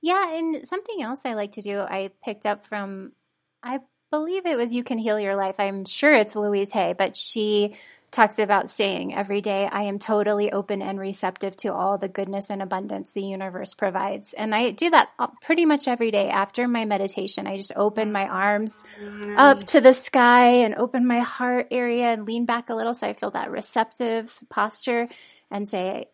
Yeah, 0.00 0.36
and 0.36 0.66
something 0.66 1.02
else 1.02 1.20
I 1.24 1.34
like 1.34 1.52
to 1.52 1.62
do, 1.62 1.78
I 1.80 2.10
picked 2.24 2.46
up 2.46 2.66
from, 2.66 3.12
I 3.62 3.80
believe 4.10 4.46
it 4.46 4.56
was 4.56 4.74
You 4.74 4.84
Can 4.84 4.98
Heal 4.98 5.18
Your 5.18 5.36
Life. 5.36 5.56
I'm 5.58 5.84
sure 5.84 6.12
it's 6.12 6.36
Louise 6.36 6.70
Hay, 6.72 6.94
but 6.96 7.16
she 7.16 7.76
talks 8.10 8.38
about 8.38 8.70
saying 8.70 9.14
every 9.14 9.40
day, 9.40 9.68
I 9.70 9.84
am 9.84 9.98
totally 9.98 10.52
open 10.52 10.80
and 10.80 10.98
receptive 10.98 11.56
to 11.58 11.72
all 11.72 11.98
the 11.98 12.08
goodness 12.08 12.50
and 12.50 12.62
abundance 12.62 13.10
the 13.12 13.22
universe 13.22 13.74
provides. 13.74 14.32
And 14.32 14.54
I 14.54 14.70
do 14.70 14.88
that 14.90 15.10
uh, 15.18 15.26
pretty 15.42 15.66
much 15.66 15.88
every 15.88 16.10
day 16.10 16.28
after 16.28 16.66
my 16.66 16.84
meditation. 16.84 17.46
I 17.46 17.56
just 17.56 17.72
open 17.76 18.12
my 18.12 18.26
arms 18.26 18.84
up 19.36 19.64
to 19.66 19.80
the 19.80 19.94
sky 19.94 20.62
and 20.64 20.76
open 20.76 21.06
my 21.06 21.20
heart 21.20 21.68
area 21.70 22.06
and 22.06 22.26
lean 22.26 22.46
back 22.46 22.70
a 22.70 22.74
little 22.74 22.94
so 22.94 23.06
I 23.06 23.12
feel 23.12 23.32
that 23.32 23.50
receptive 23.50 24.34
posture 24.48 25.08
and 25.50 25.68
say, 25.68 26.06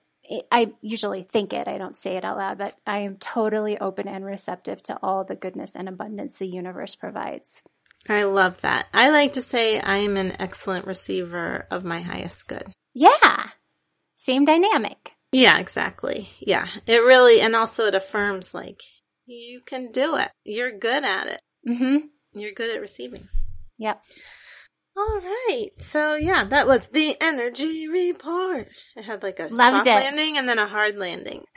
I 0.50 0.72
usually 0.80 1.22
think 1.22 1.52
it, 1.52 1.68
I 1.68 1.78
don't 1.78 1.96
say 1.96 2.16
it 2.16 2.24
out 2.24 2.36
loud, 2.36 2.58
but 2.58 2.76
I 2.86 3.00
am 3.00 3.16
totally 3.16 3.78
open 3.78 4.08
and 4.08 4.24
receptive 4.24 4.82
to 4.84 4.98
all 5.02 5.24
the 5.24 5.34
goodness 5.34 5.72
and 5.74 5.88
abundance 5.88 6.38
the 6.38 6.46
universe 6.46 6.94
provides. 6.94 7.62
I 8.08 8.24
love 8.24 8.60
that. 8.62 8.86
I 8.92 9.10
like 9.10 9.34
to 9.34 9.42
say 9.42 9.80
I 9.80 9.98
am 9.98 10.16
an 10.16 10.40
excellent 10.40 10.86
receiver 10.86 11.66
of 11.70 11.84
my 11.84 12.00
highest 12.00 12.48
good. 12.48 12.64
Yeah. 12.94 13.48
Same 14.14 14.44
dynamic. 14.44 15.12
Yeah, 15.32 15.58
exactly. 15.58 16.28
Yeah, 16.40 16.66
it 16.86 16.98
really, 16.98 17.40
and 17.40 17.56
also 17.56 17.86
it 17.86 17.94
affirms 17.94 18.52
like 18.52 18.82
you 19.26 19.62
can 19.66 19.90
do 19.90 20.16
it. 20.16 20.30
You're 20.44 20.78
good 20.78 21.04
at 21.04 21.26
it. 21.26 21.40
Mm-hmm. 21.68 22.06
You're 22.38 22.52
good 22.52 22.74
at 22.74 22.80
receiving. 22.80 23.28
Yep. 23.78 24.02
All 24.96 25.20
right. 25.20 25.68
So 25.78 26.16
yeah, 26.16 26.44
that 26.44 26.66
was 26.66 26.88
the 26.88 27.16
energy 27.20 27.88
report. 27.88 28.68
It 28.96 29.04
had 29.04 29.22
like 29.22 29.40
a 29.40 29.44
Loved 29.44 29.86
soft 29.86 29.86
it. 29.86 29.90
landing 29.90 30.36
and 30.38 30.48
then 30.48 30.58
a 30.58 30.66
hard 30.66 30.96
landing. 30.96 31.44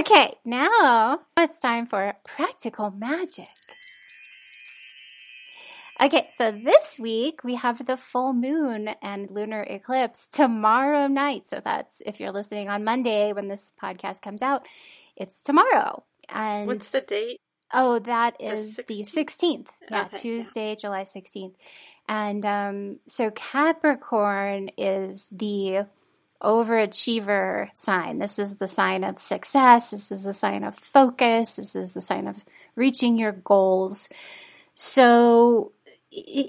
okay, 0.00 0.36
now 0.44 1.20
it's 1.36 1.60
time 1.60 1.86
for 1.86 2.12
practical 2.24 2.90
magic. 2.90 3.46
Okay, 6.00 6.28
so 6.36 6.52
this 6.52 6.96
week 6.98 7.42
we 7.42 7.56
have 7.56 7.84
the 7.84 7.96
full 7.96 8.32
moon 8.32 8.88
and 9.02 9.30
lunar 9.30 9.62
eclipse 9.62 10.28
tomorrow 10.28 11.08
night. 11.08 11.44
So 11.46 11.60
that's 11.64 12.00
if 12.06 12.20
you're 12.20 12.30
listening 12.32 12.68
on 12.68 12.84
Monday 12.84 13.32
when 13.32 13.48
this 13.48 13.72
podcast 13.82 14.22
comes 14.22 14.42
out, 14.42 14.66
it's 15.16 15.42
tomorrow. 15.42 16.04
And 16.28 16.66
What's 16.68 16.90
the 16.92 17.00
date? 17.00 17.40
Oh, 17.72 17.98
that 18.00 18.40
is 18.40 18.76
the 18.76 19.02
16th? 19.02 19.12
16th. 19.12 19.66
Yeah, 19.90 20.00
Okay, 20.02 20.08
yeah. 20.12 20.18
Tuesday, 20.18 20.76
July 20.76 21.04
16th. 21.04 21.54
And 22.08 22.44
um, 22.46 22.98
so 23.06 23.30
Capricorn 23.30 24.70
is 24.78 25.28
the 25.30 25.86
overachiever 26.42 27.68
sign. 27.74 28.18
This 28.18 28.38
is 28.38 28.56
the 28.56 28.68
sign 28.68 29.04
of 29.04 29.18
success. 29.18 29.90
This 29.90 30.10
is 30.10 30.24
the 30.24 30.32
sign 30.32 30.64
of 30.64 30.76
focus. 30.76 31.56
This 31.56 31.76
is 31.76 31.94
the 31.94 32.00
sign 32.00 32.26
of 32.26 32.42
reaching 32.76 33.18
your 33.18 33.32
goals. 33.32 34.08
So, 34.74 35.72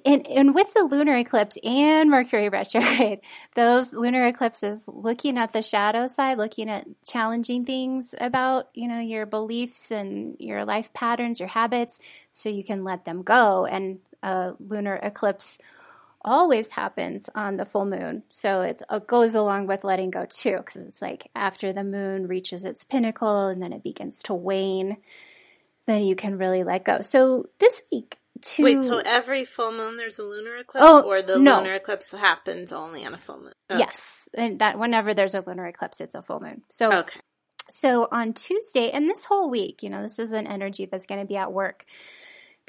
and, 0.06 0.26
and 0.28 0.56
with 0.56 0.74
the 0.74 0.84
lunar 0.84 1.17
eclipse 1.17 1.58
and 1.63 2.10
Mercury 2.10 2.50
retrograde, 2.50 3.19
those 3.56 3.91
lunar 3.91 4.26
eclipses 4.28 4.84
looking 4.88 5.38
at 5.38 5.52
the 5.52 5.62
shadow 5.62 6.08
side, 6.08 6.38
looking 6.38 6.69
at 6.69 6.88
challenging 7.06 7.65
things 7.65 8.15
about, 8.19 8.69
you 8.74 8.88
know, 8.88 9.00
your 9.00 9.26
beliefs 9.26 9.91
and 9.91 10.38
your 10.39 10.63
life 10.65 10.93
patterns, 10.93 11.39
your 11.39 11.50
habits, 11.50 12.00
so 12.32 12.48
you 12.50 12.63
can 12.63 12.84
let 12.84 13.04
them 13.04 13.24
go. 13.24 13.65
And 13.65 14.00
a 14.24 14.54
lunar 14.60 14.96
eclipse 14.96 15.58
always 16.23 16.67
happens 16.67 17.29
on 17.36 17.58
the 17.58 17.65
full 17.65 17.86
moon. 17.86 18.23
So 18.29 18.62
it 18.62 18.81
goes 19.08 19.36
along 19.36 19.67
with 19.67 19.83
letting 19.83 20.12
go 20.12 20.25
too, 20.25 20.58
because 20.58 20.81
it's 20.83 21.02
like 21.02 21.29
after 21.36 21.73
the 21.73 21.83
moon 21.83 22.27
reaches 22.27 22.63
its 22.63 22.86
pinnacle 22.86 23.48
and 23.48 23.62
then 23.62 23.73
it 23.73 23.83
begins 23.83 24.23
to 24.23 24.33
wane, 24.33 24.98
then 25.86 26.04
you 26.04 26.15
can 26.15 26.38
really 26.38 26.63
let 26.63 26.86
go. 26.86 27.02
So 27.02 27.48
this 27.60 27.81
week, 27.92 28.17
to 28.42 28.63
Wait, 28.63 28.83
so 28.83 29.02
every 29.06 29.46
full 29.46 29.71
moon 29.71 29.98
there's 29.98 30.19
a 30.19 30.23
lunar 30.23 30.58
eclipse, 30.58 30.85
Oh, 30.87 31.02
or 31.02 31.21
the 31.21 31.37
no. 31.40 31.58
lunar 31.60 31.75
eclipse 31.75 32.12
happens 32.12 32.71
only 32.71 33.06
on 33.06 33.13
a 33.13 33.17
full 33.17 33.40
moon? 33.40 33.54
Okay. 33.69 33.79
yes, 33.79 34.27
and 34.33 34.60
that 34.60 34.79
whenever 34.79 35.13
there's 35.13 35.35
a 35.35 35.44
lunar 35.46 35.67
eclipse, 35.67 36.02
it's 36.02 36.15
a 36.15 36.21
full 36.21 36.40
moon. 36.40 36.62
So 36.69 36.92
Okay. 36.92 37.19
So 37.71 38.08
on 38.12 38.33
Tuesday 38.33 38.90
and 38.92 39.08
this 39.08 39.25
whole 39.25 39.50
week, 39.50 39.83
you 39.83 39.92
know, 39.92 40.02
this 40.02 40.17
is 40.17 40.31
an 40.31 40.48
energy 40.48 40.87
that's 40.87 41.06
going 41.06 41.21
to 41.21 41.27
be 41.27 41.37
at 41.37 41.54
work 41.54 41.85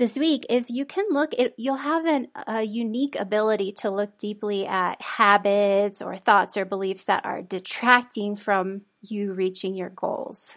this 0.01 0.17
week, 0.17 0.47
if 0.49 0.71
you 0.71 0.87
can 0.87 1.05
look, 1.11 1.35
it, 1.35 1.53
you'll 1.59 1.77
have 1.77 2.07
an, 2.07 2.29
a 2.47 2.63
unique 2.63 3.17
ability 3.17 3.73
to 3.81 3.91
look 3.91 4.17
deeply 4.17 4.67
at 4.67 5.01
habits 5.03 6.01
or 6.01 6.17
thoughts 6.17 6.57
or 6.57 6.65
beliefs 6.65 7.05
that 7.05 7.27
are 7.27 7.43
detracting 7.43 8.35
from 8.35 8.81
you 9.03 9.35
reaching 9.35 9.75
your 9.75 9.91
goals. 9.91 10.57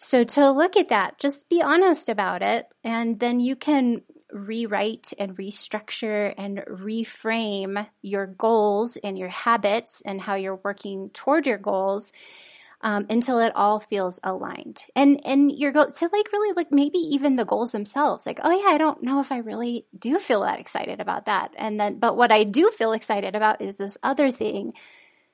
So 0.00 0.22
to 0.22 0.52
look 0.52 0.76
at 0.76 0.88
that, 0.88 1.18
just 1.18 1.48
be 1.48 1.60
honest 1.60 2.08
about 2.08 2.40
it, 2.40 2.66
and 2.84 3.18
then 3.18 3.40
you 3.40 3.56
can 3.56 4.02
rewrite 4.32 5.12
and 5.18 5.36
restructure 5.36 6.32
and 6.38 6.58
reframe 6.58 7.84
your 8.00 8.26
goals 8.26 8.96
and 8.96 9.18
your 9.18 9.28
habits 9.28 10.00
and 10.06 10.20
how 10.20 10.36
you're 10.36 10.60
working 10.62 11.10
toward 11.10 11.46
your 11.46 11.58
goals 11.58 12.12
um, 12.80 13.06
until 13.10 13.40
it 13.40 13.50
all 13.56 13.80
feels 13.80 14.20
aligned. 14.22 14.80
And 14.94 15.20
and 15.26 15.50
your 15.50 15.72
goal 15.72 15.88
to 15.88 16.04
like 16.04 16.32
really 16.32 16.54
like 16.54 16.70
maybe 16.70 16.98
even 16.98 17.34
the 17.34 17.44
goals 17.44 17.72
themselves. 17.72 18.24
Like, 18.24 18.38
oh 18.44 18.52
yeah, 18.52 18.72
I 18.72 18.78
don't 18.78 19.02
know 19.02 19.18
if 19.18 19.32
I 19.32 19.38
really 19.38 19.84
do 19.98 20.20
feel 20.20 20.42
that 20.42 20.60
excited 20.60 21.00
about 21.00 21.26
that. 21.26 21.54
And 21.56 21.80
then, 21.80 21.98
but 21.98 22.16
what 22.16 22.30
I 22.30 22.44
do 22.44 22.70
feel 22.70 22.92
excited 22.92 23.34
about 23.34 23.62
is 23.62 23.74
this 23.74 23.98
other 24.02 24.30
thing. 24.30 24.74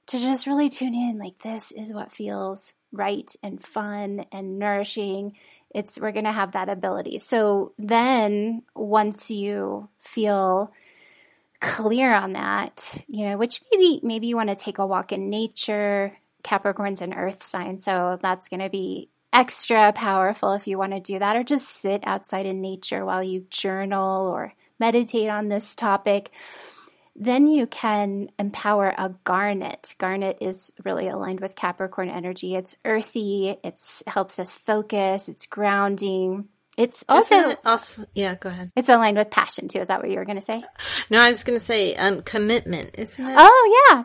To 0.09 0.19
just 0.19 0.47
really 0.47 0.69
tune 0.69 0.95
in, 0.95 1.19
like 1.19 1.39
this 1.39 1.73
is 1.73 1.93
what 1.93 2.13
feels 2.13 2.75
right 2.95 3.31
and 3.43 3.63
fun 3.63 4.25
and 4.33 4.59
nourishing. 4.59 5.37
It's 5.75 6.01
we're 6.01 6.13
going 6.13 6.25
to 6.25 6.33
have 6.33 6.53
that 6.53 6.69
ability. 6.69 7.19
So 7.19 7.73
then 7.79 8.63
once 8.75 9.31
you 9.31 9.89
feel 9.99 10.73
clear 11.61 12.13
on 12.15 12.35
that, 12.35 13.03
you 13.09 13.27
know, 13.27 13.37
which 13.37 13.61
maybe 13.73 14.01
maybe 14.03 14.27
you 14.27 14.37
want 14.37 14.51
to 14.51 14.57
take 14.57 14.79
a 14.79 14.87
walk 14.87 15.13
in 15.13 15.31
nature, 15.31 16.17
Capricorn's 16.43 17.03
an 17.03 17.15
earth 17.15 17.43
sign, 17.43 17.79
so 17.79 18.19
that's 18.21 18.49
going 18.49 18.61
to 18.61 18.71
be 18.71 19.09
extra 19.33 19.93
powerful 19.93 20.53
if 20.53 20.69
you 20.69 20.79
want 20.79 20.93
to 20.93 21.01
do 21.01 21.19
that, 21.19 21.37
or 21.37 21.43
just 21.43 21.69
sit 21.69 22.03
outside 22.07 22.47
in 22.47 22.61
nature 22.61 23.05
while 23.05 23.23
you 23.23 23.47
journal 23.51 24.29
or 24.29 24.55
meditate 24.79 25.29
on 25.29 25.49
this 25.49 25.75
topic. 25.75 26.31
Then 27.17 27.47
you 27.47 27.67
can 27.67 28.31
empower 28.39 28.89
a 28.89 29.15
garnet. 29.23 29.95
Garnet 29.99 30.39
is 30.41 30.73
really 30.85 31.09
aligned 31.09 31.41
with 31.41 31.55
Capricorn 31.55 32.09
energy. 32.09 32.57
It's 32.57 32.77
earthy. 32.85 33.57
It 33.63 33.79
helps 34.07 34.39
us 34.41 34.53
focus. 34.53 35.29
It's 35.29 35.47
grounding. 35.47 36.49
It's 36.77 37.05
also, 37.09 37.37
it 37.51 37.59
also 37.65 38.05
yeah. 38.15 38.35
Go 38.35 38.49
ahead. 38.49 38.73
It's 38.75 38.89
aligned 38.89 39.17
with 39.17 39.31
passion 39.31 39.69
too. 39.69 39.79
Is 39.79 39.89
that 39.89 40.01
what 40.01 40.11
you 40.11 40.17
were 40.17 40.25
going 40.25 40.39
to 40.39 40.43
say? 40.43 40.61
No, 41.09 41.21
I 41.21 41.31
was 41.31 41.45
going 41.45 41.59
to 41.59 41.65
say 41.65 41.95
um, 41.95 42.23
commitment, 42.23 42.99
isn't 42.99 43.25
it? 43.25 43.35
Oh 43.39 43.87
yeah. 43.91 44.05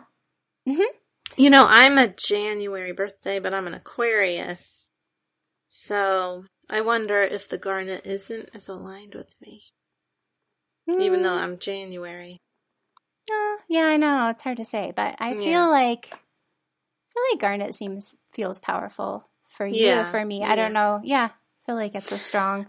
Mm-hmm. 0.72 0.96
You 1.36 1.50
know, 1.50 1.66
I'm 1.68 1.98
a 1.98 2.08
January 2.08 2.92
birthday, 2.92 3.40
but 3.40 3.54
I'm 3.54 3.66
an 3.66 3.74
Aquarius. 3.74 4.90
So 5.68 6.44
I 6.68 6.82
wonder 6.82 7.20
if 7.20 7.48
the 7.48 7.58
garnet 7.58 8.06
isn't 8.06 8.50
as 8.54 8.68
aligned 8.68 9.14
with 9.14 9.34
me. 9.40 9.62
Mm. 10.88 11.00
Even 11.02 11.22
though 11.22 11.36
hmm. 11.36 11.42
I'm 11.42 11.58
January. 11.58 12.38
Uh, 13.30 13.56
yeah, 13.68 13.86
I 13.86 13.96
know. 13.96 14.28
It's 14.30 14.42
hard 14.42 14.58
to 14.58 14.64
say, 14.64 14.92
but 14.94 15.16
I 15.18 15.34
feel 15.34 15.44
yeah. 15.44 15.66
like 15.66 16.08
I 16.12 17.12
feel 17.12 17.22
like 17.32 17.40
garnet 17.40 17.74
seems 17.74 18.16
feels 18.32 18.60
powerful 18.60 19.26
for 19.48 19.66
you, 19.66 19.86
yeah. 19.86 20.10
for 20.10 20.24
me. 20.24 20.44
I 20.44 20.56
don't 20.56 20.72
know. 20.72 21.00
Yeah. 21.02 21.30
I 21.32 21.66
feel 21.66 21.74
like 21.74 21.94
it's 21.94 22.12
a 22.12 22.18
strong 22.18 22.66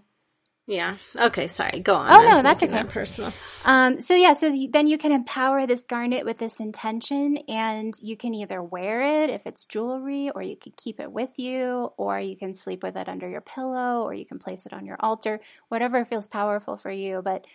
yeah. 0.71 0.95
Okay. 1.19 1.47
Sorry. 1.47 1.79
Go 1.79 1.95
on. 1.95 2.07
Oh 2.09 2.29
no, 2.29 2.41
that's 2.41 2.63
okay. 2.63 2.71
That 2.71 2.89
personal. 2.89 3.33
Um. 3.65 3.99
So 3.99 4.15
yeah. 4.15 4.33
So 4.33 4.55
then 4.69 4.87
you 4.87 4.97
can 4.97 5.11
empower 5.11 5.65
this 5.65 5.83
garnet 5.83 6.23
with 6.23 6.37
this 6.37 6.59
intention, 6.59 7.37
and 7.49 7.93
you 8.01 8.15
can 8.15 8.33
either 8.33 8.61
wear 8.63 9.23
it 9.23 9.29
if 9.29 9.45
it's 9.45 9.65
jewelry, 9.65 10.29
or 10.29 10.41
you 10.41 10.55
can 10.55 10.71
keep 10.77 10.99
it 10.99 11.11
with 11.11 11.37
you, 11.37 11.91
or 11.97 12.19
you 12.19 12.37
can 12.37 12.53
sleep 12.53 12.83
with 12.83 12.95
it 12.95 13.09
under 13.09 13.27
your 13.27 13.41
pillow, 13.41 14.03
or 14.03 14.13
you 14.13 14.25
can 14.25 14.39
place 14.39 14.65
it 14.65 14.73
on 14.73 14.85
your 14.85 14.97
altar. 14.99 15.41
Whatever 15.67 16.05
feels 16.05 16.27
powerful 16.27 16.77
for 16.77 16.91
you, 16.91 17.21
but 17.21 17.45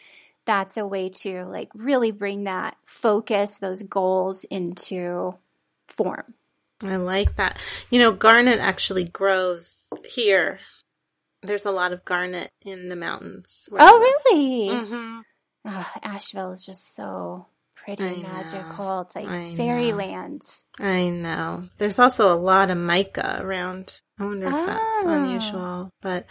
that's 0.47 0.77
a 0.77 0.87
way 0.87 1.11
to 1.11 1.45
like 1.45 1.71
really 1.75 2.13
bring 2.13 2.45
that 2.45 2.77
focus, 2.85 3.59
those 3.59 3.83
goals 3.83 4.45
into 4.45 5.35
form. 5.89 6.35
I 6.83 6.97
like 6.97 7.37
that. 7.37 7.59
You 7.91 7.99
know, 7.99 8.13
garnet 8.13 8.61
actually 8.61 9.05
grows 9.05 9.91
here 10.05 10.59
there's 11.47 11.67
a 11.67 11.71
lot 11.71 11.93
of 11.93 12.05
garnet 12.05 12.51
in 12.65 12.89
the 12.89 12.97
mountains. 12.97 13.69
Oh, 13.73 13.99
really? 13.99 14.69
Mm-hmm. 14.69 15.21
Oh, 15.67 15.93
Asheville 16.03 16.53
is 16.53 16.65
just 16.65 16.95
so 16.95 17.47
pretty 17.87 18.03
and 18.03 18.23
magical. 18.23 19.03
It's 19.03 19.15
like 19.15 19.29
I 19.29 19.55
fairyland. 19.55 20.43
Know. 20.79 20.87
I 20.87 21.09
know. 21.09 21.69
There's 21.79 21.99
also 21.99 22.35
a 22.35 22.37
lot 22.37 22.71
of 22.71 22.79
mica 22.79 23.39
around. 23.41 24.01
I 24.19 24.25
wonder 24.25 24.47
if 24.47 24.55
oh. 24.55 24.67
that's 24.67 25.05
unusual, 25.05 25.91
but 26.01 26.27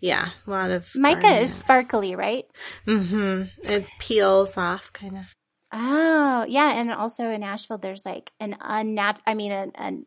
yeah, 0.00 0.28
a 0.46 0.50
lot 0.50 0.70
of 0.70 0.88
mica 0.94 1.20
garnet. 1.20 1.42
is 1.42 1.54
sparkly, 1.54 2.14
right? 2.14 2.44
Mm-hmm. 2.86 3.70
It 3.70 3.86
peels 3.98 4.56
off, 4.56 4.92
kind 4.92 5.18
of. 5.18 5.24
Oh, 5.72 6.46
yeah, 6.48 6.78
and 6.78 6.92
also 6.92 7.28
in 7.28 7.42
Asheville, 7.42 7.78
there's 7.78 8.06
like 8.06 8.30
an 8.38 8.56
unnat. 8.60 9.18
I 9.26 9.34
mean, 9.34 9.50
an, 9.50 9.72
an 9.74 10.06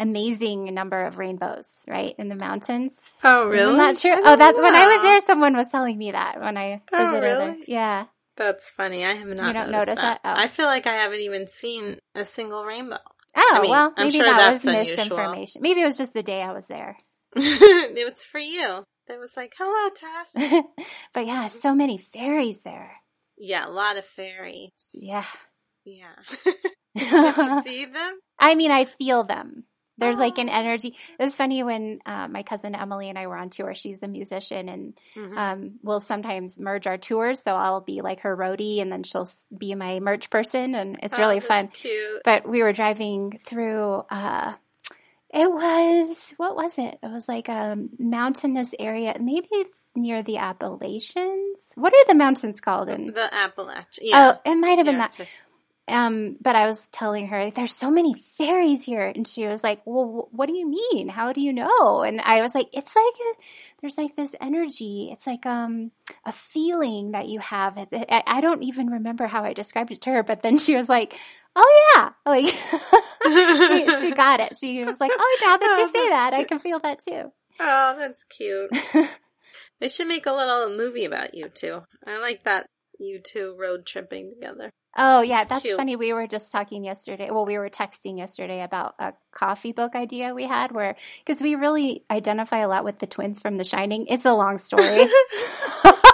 amazing 0.00 0.74
number 0.74 1.04
of 1.04 1.18
rainbows, 1.18 1.84
right, 1.86 2.16
in 2.18 2.28
the 2.28 2.34
mountains. 2.34 3.00
Oh, 3.22 3.46
really? 3.48 3.62
Isn't 3.62 3.78
that 3.78 3.98
true? 3.98 4.12
Oh, 4.12 4.36
that 4.36 4.56
when 4.56 4.74
I 4.74 4.94
was 4.96 5.02
there, 5.02 5.20
someone 5.20 5.56
was 5.56 5.70
telling 5.70 5.96
me 5.96 6.10
that 6.10 6.40
when 6.40 6.56
I 6.56 6.82
oh, 6.92 6.96
visited. 6.98 7.16
Oh, 7.16 7.20
really? 7.20 7.56
There. 7.58 7.64
Yeah. 7.68 8.04
That's 8.40 8.70
funny. 8.70 9.04
I 9.04 9.12
have 9.12 9.28
not. 9.28 9.48
You 9.48 9.52
don't 9.52 9.70
notice 9.70 9.98
that? 9.98 10.22
that? 10.24 10.34
Oh. 10.36 10.42
I 10.42 10.48
feel 10.48 10.64
like 10.64 10.86
I 10.86 10.94
haven't 10.94 11.20
even 11.20 11.46
seen 11.48 11.98
a 12.14 12.24
single 12.24 12.64
rainbow. 12.64 12.96
Oh 13.36 13.50
I 13.52 13.60
mean, 13.60 13.70
well, 13.70 13.92
maybe 13.98 14.16
sure 14.16 14.24
that 14.24 14.52
was 14.54 14.64
unusual. 14.64 14.96
misinformation. 14.96 15.60
Maybe 15.60 15.82
it 15.82 15.84
was 15.84 15.98
just 15.98 16.14
the 16.14 16.22
day 16.22 16.40
I 16.40 16.54
was 16.54 16.66
there. 16.66 16.96
it 17.36 18.10
was 18.10 18.24
for 18.24 18.40
you. 18.40 18.82
That 19.08 19.18
was 19.18 19.36
like, 19.36 19.52
"Hello, 19.58 19.90
Tess." 19.94 20.64
but 21.12 21.26
yeah, 21.26 21.48
so 21.48 21.74
many 21.74 21.98
fairies 21.98 22.60
there. 22.60 22.92
Yeah, 23.36 23.66
a 23.66 23.70
lot 23.70 23.98
of 23.98 24.06
fairies. 24.06 24.70
Yeah. 24.94 25.26
Yeah. 25.84 26.06
Did 26.96 27.36
you 27.36 27.62
see 27.62 27.84
them? 27.84 28.18
I 28.38 28.54
mean, 28.54 28.70
I 28.70 28.86
feel 28.86 29.22
them. 29.22 29.64
There's 30.00 30.18
like 30.18 30.38
an 30.38 30.48
energy. 30.48 30.96
It 31.18 31.24
was 31.24 31.36
funny 31.36 31.62
when 31.62 32.00
uh, 32.06 32.28
my 32.28 32.42
cousin 32.42 32.74
Emily 32.74 33.08
and 33.08 33.18
I 33.18 33.26
were 33.26 33.36
on 33.36 33.50
tour. 33.50 33.74
She's 33.74 34.00
the 34.00 34.08
musician, 34.08 34.68
and 34.68 34.98
mm-hmm. 35.14 35.38
um, 35.38 35.72
we'll 35.82 36.00
sometimes 36.00 36.58
merge 36.58 36.86
our 36.86 36.98
tours. 36.98 37.40
So 37.40 37.54
I'll 37.54 37.80
be 37.80 38.00
like 38.00 38.20
her 38.20 38.36
roadie, 38.36 38.80
and 38.80 38.90
then 38.90 39.02
she'll 39.02 39.28
be 39.56 39.74
my 39.74 40.00
merch 40.00 40.30
person, 40.30 40.74
and 40.74 40.98
it's 41.02 41.18
oh, 41.18 41.20
really 41.20 41.40
fun. 41.40 41.68
Cute. 41.68 42.22
But 42.24 42.48
we 42.48 42.62
were 42.62 42.72
driving 42.72 43.38
through. 43.44 44.04
Uh, 44.10 44.54
it 45.32 45.50
was 45.50 46.34
what 46.38 46.56
was 46.56 46.78
it? 46.78 46.98
It 47.02 47.10
was 47.10 47.28
like 47.28 47.48
a 47.48 47.76
mountainous 47.98 48.74
area, 48.78 49.16
maybe 49.20 49.48
near 49.94 50.22
the 50.22 50.38
Appalachians. 50.38 51.72
What 51.74 51.92
are 51.92 52.04
the 52.06 52.14
mountains 52.14 52.60
called? 52.60 52.88
In 52.88 53.12
the 53.12 53.32
Appalachians. 53.32 53.98
Yeah. 54.00 54.38
Oh, 54.44 54.50
it 54.50 54.56
might 54.56 54.78
have 54.78 54.86
been 54.86 54.98
that. 54.98 55.16
Um, 55.90 56.36
but 56.40 56.56
I 56.56 56.66
was 56.66 56.88
telling 56.88 57.26
her, 57.28 57.50
there's 57.50 57.74
so 57.74 57.90
many 57.90 58.14
fairies 58.14 58.84
here. 58.84 59.02
And 59.02 59.26
she 59.26 59.46
was 59.46 59.62
like, 59.62 59.82
well, 59.84 60.28
what 60.30 60.46
do 60.46 60.56
you 60.56 60.68
mean? 60.68 61.08
How 61.08 61.32
do 61.32 61.40
you 61.40 61.52
know? 61.52 62.02
And 62.02 62.20
I 62.20 62.42
was 62.42 62.54
like, 62.54 62.68
it's 62.72 62.94
like, 62.94 63.04
a, 63.04 63.42
there's 63.80 63.98
like 63.98 64.16
this 64.16 64.34
energy. 64.40 65.10
It's 65.12 65.26
like, 65.26 65.44
um, 65.46 65.90
a 66.24 66.32
feeling 66.32 67.12
that 67.12 67.28
you 67.28 67.40
have. 67.40 67.76
I, 67.78 68.22
I 68.26 68.40
don't 68.40 68.62
even 68.62 68.88
remember 68.88 69.26
how 69.26 69.44
I 69.44 69.52
described 69.52 69.90
it 69.90 70.02
to 70.02 70.10
her, 70.10 70.22
but 70.22 70.42
then 70.42 70.58
she 70.58 70.76
was 70.76 70.88
like, 70.88 71.18
oh 71.56 71.92
yeah, 71.96 72.10
like 72.26 72.46
she, 73.26 74.00
she 74.00 74.12
got 74.12 74.40
it. 74.40 74.56
She 74.56 74.84
was 74.84 75.00
like, 75.00 75.10
oh, 75.14 75.38
now 75.42 75.56
that 75.56 75.78
you 75.78 75.88
say 75.88 76.08
that, 76.10 76.34
I 76.34 76.44
can 76.44 76.58
feel 76.58 76.78
that 76.80 77.00
too. 77.00 77.32
Oh, 77.58 77.96
that's 77.98 78.24
cute. 78.24 78.70
they 79.80 79.88
should 79.88 80.08
make 80.08 80.26
a 80.26 80.32
little 80.32 80.76
movie 80.76 81.04
about 81.04 81.34
you 81.34 81.48
too. 81.48 81.82
I 82.06 82.20
like 82.20 82.44
that 82.44 82.66
you 83.00 83.20
two 83.20 83.56
road 83.58 83.86
tripping 83.86 84.28
together. 84.34 84.70
Oh 84.96 85.20
yeah, 85.22 85.40
it's 85.40 85.48
that's 85.48 85.62
cute. 85.62 85.76
funny. 85.76 85.96
We 85.96 86.12
were 86.12 86.26
just 86.26 86.50
talking 86.50 86.84
yesterday. 86.84 87.30
Well, 87.30 87.46
we 87.46 87.58
were 87.58 87.70
texting 87.70 88.18
yesterday 88.18 88.62
about 88.62 88.94
a 88.98 89.12
coffee 89.32 89.72
book 89.72 89.94
idea 89.94 90.34
we 90.34 90.44
had 90.46 90.72
where 90.72 90.96
because 91.24 91.40
we 91.40 91.54
really 91.54 92.04
identify 92.10 92.58
a 92.58 92.68
lot 92.68 92.84
with 92.84 92.98
the 92.98 93.06
twins 93.06 93.40
from 93.40 93.56
The 93.56 93.64
Shining. 93.64 94.06
It's 94.08 94.24
a 94.24 94.34
long 94.34 94.58
story. 94.58 95.08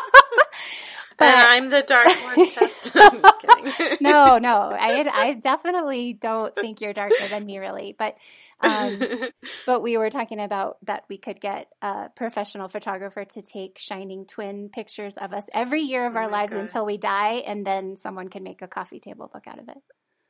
But 1.19 1.33
I'm 1.35 1.71
the 1.71 1.83
dark 1.83 2.09
one. 2.37 2.51
Just, 2.51 2.95
no, 4.01 4.39
no, 4.39 4.71
I 4.73 5.09
I 5.13 5.35
definitely 5.35 6.13
don't 6.13 6.55
think 6.55 6.81
you're 6.81 6.93
darker 6.93 7.15
than 7.31 7.47
me, 7.47 7.59
really. 7.59 7.95
But 7.99 8.17
um, 8.61 9.01
but 9.67 9.83
we 9.83 9.97
were 9.97 10.11
talking 10.11 10.41
about 10.41 10.77
that 10.87 11.05
we 11.09 11.19
could 11.19 11.41
get 11.41 11.69
a 11.81 12.09
professional 12.15 12.69
photographer 12.69 13.25
to 13.25 13.43
take 13.43 13.79
shining 13.79 14.27
twin 14.27 14.69
pictures 14.69 15.17
of 15.17 15.33
us 15.33 15.45
every 15.55 15.83
year 15.83 16.07
of 16.07 16.15
oh 16.15 16.19
our 16.19 16.29
lives 16.29 16.53
God. 16.53 16.61
until 16.61 16.85
we 16.85 16.99
die, 16.99 17.43
and 17.47 17.67
then 17.67 17.97
someone 17.97 18.29
can 18.29 18.43
make 18.43 18.61
a 18.63 18.69
coffee 18.69 19.01
table 19.01 19.31
book 19.33 19.45
out 19.47 19.59
of 19.59 19.69
it. 19.69 19.79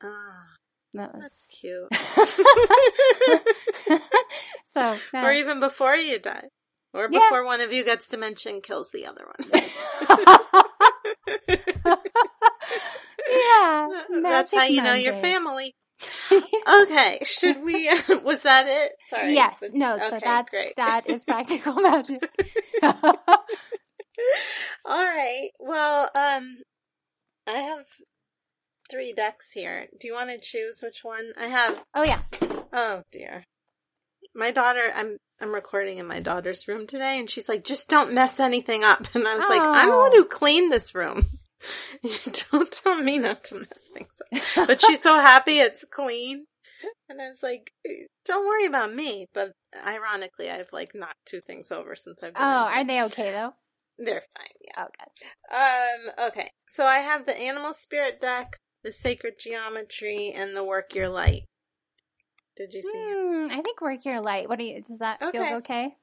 Ah. 0.03 0.55
That 0.93 1.13
was 1.13 1.23
That's 1.23 1.47
cute. 1.47 1.93
so, 4.73 4.97
uh, 5.13 5.25
or 5.25 5.31
even 5.33 5.59
before 5.59 5.95
you 5.95 6.17
die. 6.17 6.47
Or 6.93 7.09
before 7.09 7.41
yeah. 7.41 7.45
one 7.45 7.61
of 7.61 7.73
you 7.73 7.83
gets 7.83 8.07
dementia 8.07 8.53
and 8.53 8.63
kills 8.63 8.89
the 8.91 9.05
other 9.05 9.25
one. 9.25 9.35
Yeah. 13.29 13.89
That's 14.21 14.53
how 14.53 14.63
you 14.63 14.81
know 14.81 14.93
your 14.93 15.13
family. 15.13 15.75
okay, 16.83 17.19
should 17.23 17.63
we? 17.63 17.89
Uh, 17.89 17.97
was 18.23 18.43
that 18.43 18.67
it? 18.67 18.91
Sorry. 19.05 19.33
Yes. 19.33 19.61
Was, 19.61 19.73
no. 19.73 19.95
okay, 19.95 20.09
so 20.09 20.19
that's 20.23 20.51
great. 20.51 20.73
that 20.77 21.09
is 21.09 21.25
practical 21.25 21.73
magic. 21.73 22.21
All 22.83 23.01
right. 24.85 25.49
Well, 25.59 26.03
um, 26.13 26.57
I 27.47 27.57
have 27.57 27.85
three 28.91 29.13
decks 29.13 29.51
here. 29.51 29.87
Do 29.99 30.07
you 30.07 30.13
want 30.13 30.29
to 30.29 30.39
choose 30.39 30.81
which 30.83 31.03
one? 31.03 31.31
I 31.39 31.47
have. 31.47 31.83
Oh 31.95 32.03
yeah. 32.03 32.21
Oh 32.71 33.01
dear. 33.11 33.45
My 34.35 34.51
daughter. 34.51 34.91
I'm. 34.95 35.17
I'm 35.39 35.53
recording 35.53 35.97
in 35.99 36.07
my 36.07 36.19
daughter's 36.19 36.67
room 36.67 36.87
today, 36.87 37.19
and 37.19 37.29
she's 37.29 37.47
like, 37.47 37.63
"Just 37.63 37.87
don't 37.89 38.13
mess 38.13 38.39
anything 38.39 38.83
up." 38.83 39.07
And 39.15 39.27
I 39.27 39.35
was 39.35 39.45
like, 39.47 39.61
"I'm 39.61 39.87
the 39.89 39.93
Oh. 39.95 40.01
one 40.01 40.11
who 40.13 40.25
cleaned 40.25 40.71
this 40.73 40.93
room. 40.95 41.25
You 42.03 42.31
don't 42.51 42.71
tell 42.71 42.97
me 43.01 43.17
not 43.17 43.43
to 43.45 43.55
mess 43.55 43.89
things 43.93 44.21
up." 44.55 44.67
But 44.67 44.81
she's 44.81 45.01
so 45.01 45.15
happy 45.19 45.59
it's 45.59 45.83
clean. 45.91 46.45
And 47.09 47.19
I 47.21 47.29
was 47.29 47.41
like, 47.41 47.71
"Don't 48.25 48.45
worry 48.47 48.65
about 48.67 48.93
me." 48.93 49.25
But 49.33 49.51
ironically, 49.85 50.49
I've 50.49 50.69
like 50.71 50.91
knocked 50.93 51.25
two 51.25 51.41
things 51.41 51.71
over 51.71 51.95
since 51.95 52.21
I've 52.21 52.33
been. 52.35 52.43
Oh, 52.43 52.45
are 52.45 52.85
they 52.85 53.01
okay 53.03 53.31
though? 53.31 53.53
They're 53.97 54.21
fine. 54.35 54.47
Yeah. 54.61 54.85
Oh 54.85 56.03
good. 56.11 56.19
Um, 56.21 56.27
okay. 56.29 56.49
So 56.67 56.85
I 56.85 56.99
have 56.99 57.25
the 57.25 57.35
animal 57.37 57.73
spirit 57.73 58.21
deck, 58.21 58.57
the 58.83 58.91
sacred 58.93 59.33
geometry, 59.39 60.31
and 60.35 60.55
the 60.55 60.63
work 60.63 60.93
your 60.93 61.09
light. 61.09 61.41
Did 62.57 62.73
you 62.73 62.81
see? 62.81 62.89
Hmm, 62.89 63.47
I 63.51 63.61
think 63.61 63.79
work 63.81 64.03
your 64.03 64.19
light. 64.19 64.49
What 64.49 64.57
do 64.57 64.65
you? 64.65 64.81
Does 64.81 64.99
that 64.99 65.21
Okay. 65.21 65.37
feel 65.37 65.57
okay? 65.57 65.95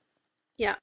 Yeah. 0.57 0.77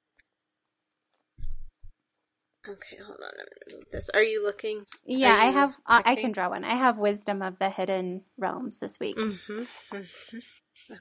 Okay, 2.68 2.96
hold 2.96 3.18
on. 3.18 3.30
I'm 3.40 3.46
gonna 3.68 3.78
move 3.78 3.86
this. 3.90 4.08
Are 4.14 4.22
you 4.22 4.44
looking? 4.44 4.86
Yeah, 5.06 5.34
I 5.34 5.46
have. 5.46 5.76
I 5.86 6.02
I 6.04 6.14
can 6.14 6.32
draw 6.32 6.50
one. 6.50 6.64
I 6.64 6.74
have 6.74 6.98
wisdom 6.98 7.42
of 7.42 7.58
the 7.58 7.70
hidden 7.70 8.22
realms 8.38 8.78
this 8.78 9.00
week. 9.00 9.16
Mm-hmm. 9.16 9.62
hmm 9.90 10.38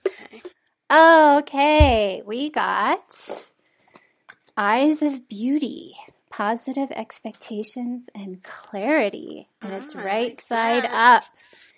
Okay. 0.08 0.42
Okay, 0.92 2.22
we 2.26 2.50
got 2.50 3.30
eyes 4.58 5.02
of 5.02 5.28
beauty, 5.30 5.94
positive 6.30 6.92
expectations, 6.92 8.10
and 8.16 8.42
clarity, 8.44 9.48
and 9.62 9.74
it's 9.74 9.96
Oh, 9.96 10.00
I 10.00 10.04
right 10.06 10.28
like 10.30 10.42
side 10.42 10.84
that. 10.84 11.18
up. 11.18 11.24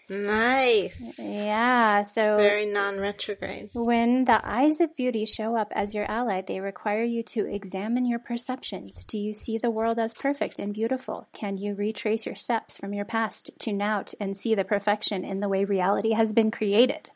Nice. 0.10 1.18
Yeah, 1.18 2.04
so 2.04 2.38
Very 2.38 2.66
non-retrograde. 2.66 3.70
When 3.74 4.26
the 4.26 4.42
eyes 4.44 4.82
of 4.82 4.96
beauty 4.96 5.26
show 5.26 5.56
up 5.56 5.72
as 5.74 5.96
your 5.96 6.10
ally, 6.10 6.42
they 6.42 6.60
require 6.60 7.04
you 7.04 7.24
to 7.24 7.46
examine 7.46 8.06
your 8.06 8.20
perceptions. 8.20 9.06
Do 9.06 9.18
you 9.18 9.34
see 9.34 9.58
the 9.58 9.72
world 9.72 10.00
as 10.00 10.14
perfect 10.14 10.60
and 10.60 10.74
beautiful? 10.74 11.28
Can 11.34 11.58
you 11.58 11.74
retrace 11.74 12.26
your 12.26 12.36
steps 12.36 12.78
from 12.78 12.94
your 12.94 13.06
past 13.06 13.52
to 13.60 13.72
now 13.72 14.04
and 14.20 14.36
see 14.36 14.56
the 14.56 14.64
perfection 14.64 15.24
in 15.24 15.40
the 15.40 15.50
way 15.50 15.66
reality 15.66 16.12
has 16.12 16.34
been 16.34 16.52
created? 16.52 17.10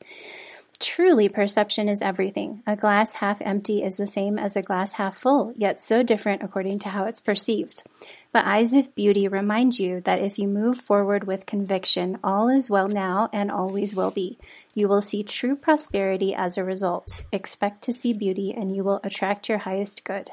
Truly, 0.79 1.27
perception 1.27 1.89
is 1.89 2.03
everything. 2.03 2.61
A 2.67 2.75
glass 2.75 3.15
half 3.15 3.41
empty 3.41 3.81
is 3.81 3.97
the 3.97 4.05
same 4.05 4.37
as 4.37 4.55
a 4.55 4.61
glass 4.61 4.93
half 4.93 5.17
full, 5.17 5.51
yet 5.55 5.79
so 5.79 6.03
different 6.03 6.43
according 6.43 6.79
to 6.79 6.89
how 6.89 7.05
it's 7.05 7.19
perceived. 7.19 7.81
The 8.33 8.47
eyes 8.47 8.73
of 8.73 8.93
beauty 8.93 9.27
remind 9.27 9.79
you 9.79 10.01
that 10.01 10.21
if 10.21 10.37
you 10.37 10.47
move 10.47 10.77
forward 10.77 11.25
with 11.25 11.45
conviction, 11.45 12.19
all 12.23 12.49
is 12.49 12.69
well 12.69 12.87
now 12.87 13.29
and 13.33 13.49
always 13.49 13.95
will 13.95 14.11
be. 14.11 14.37
You 14.73 14.87
will 14.87 15.01
see 15.01 15.23
true 15.23 15.55
prosperity 15.55 16.35
as 16.35 16.57
a 16.57 16.63
result. 16.63 17.23
Expect 17.31 17.83
to 17.83 17.93
see 17.93 18.13
beauty 18.13 18.53
and 18.55 18.75
you 18.75 18.83
will 18.83 18.99
attract 19.03 19.49
your 19.49 19.59
highest 19.59 20.03
good. 20.03 20.29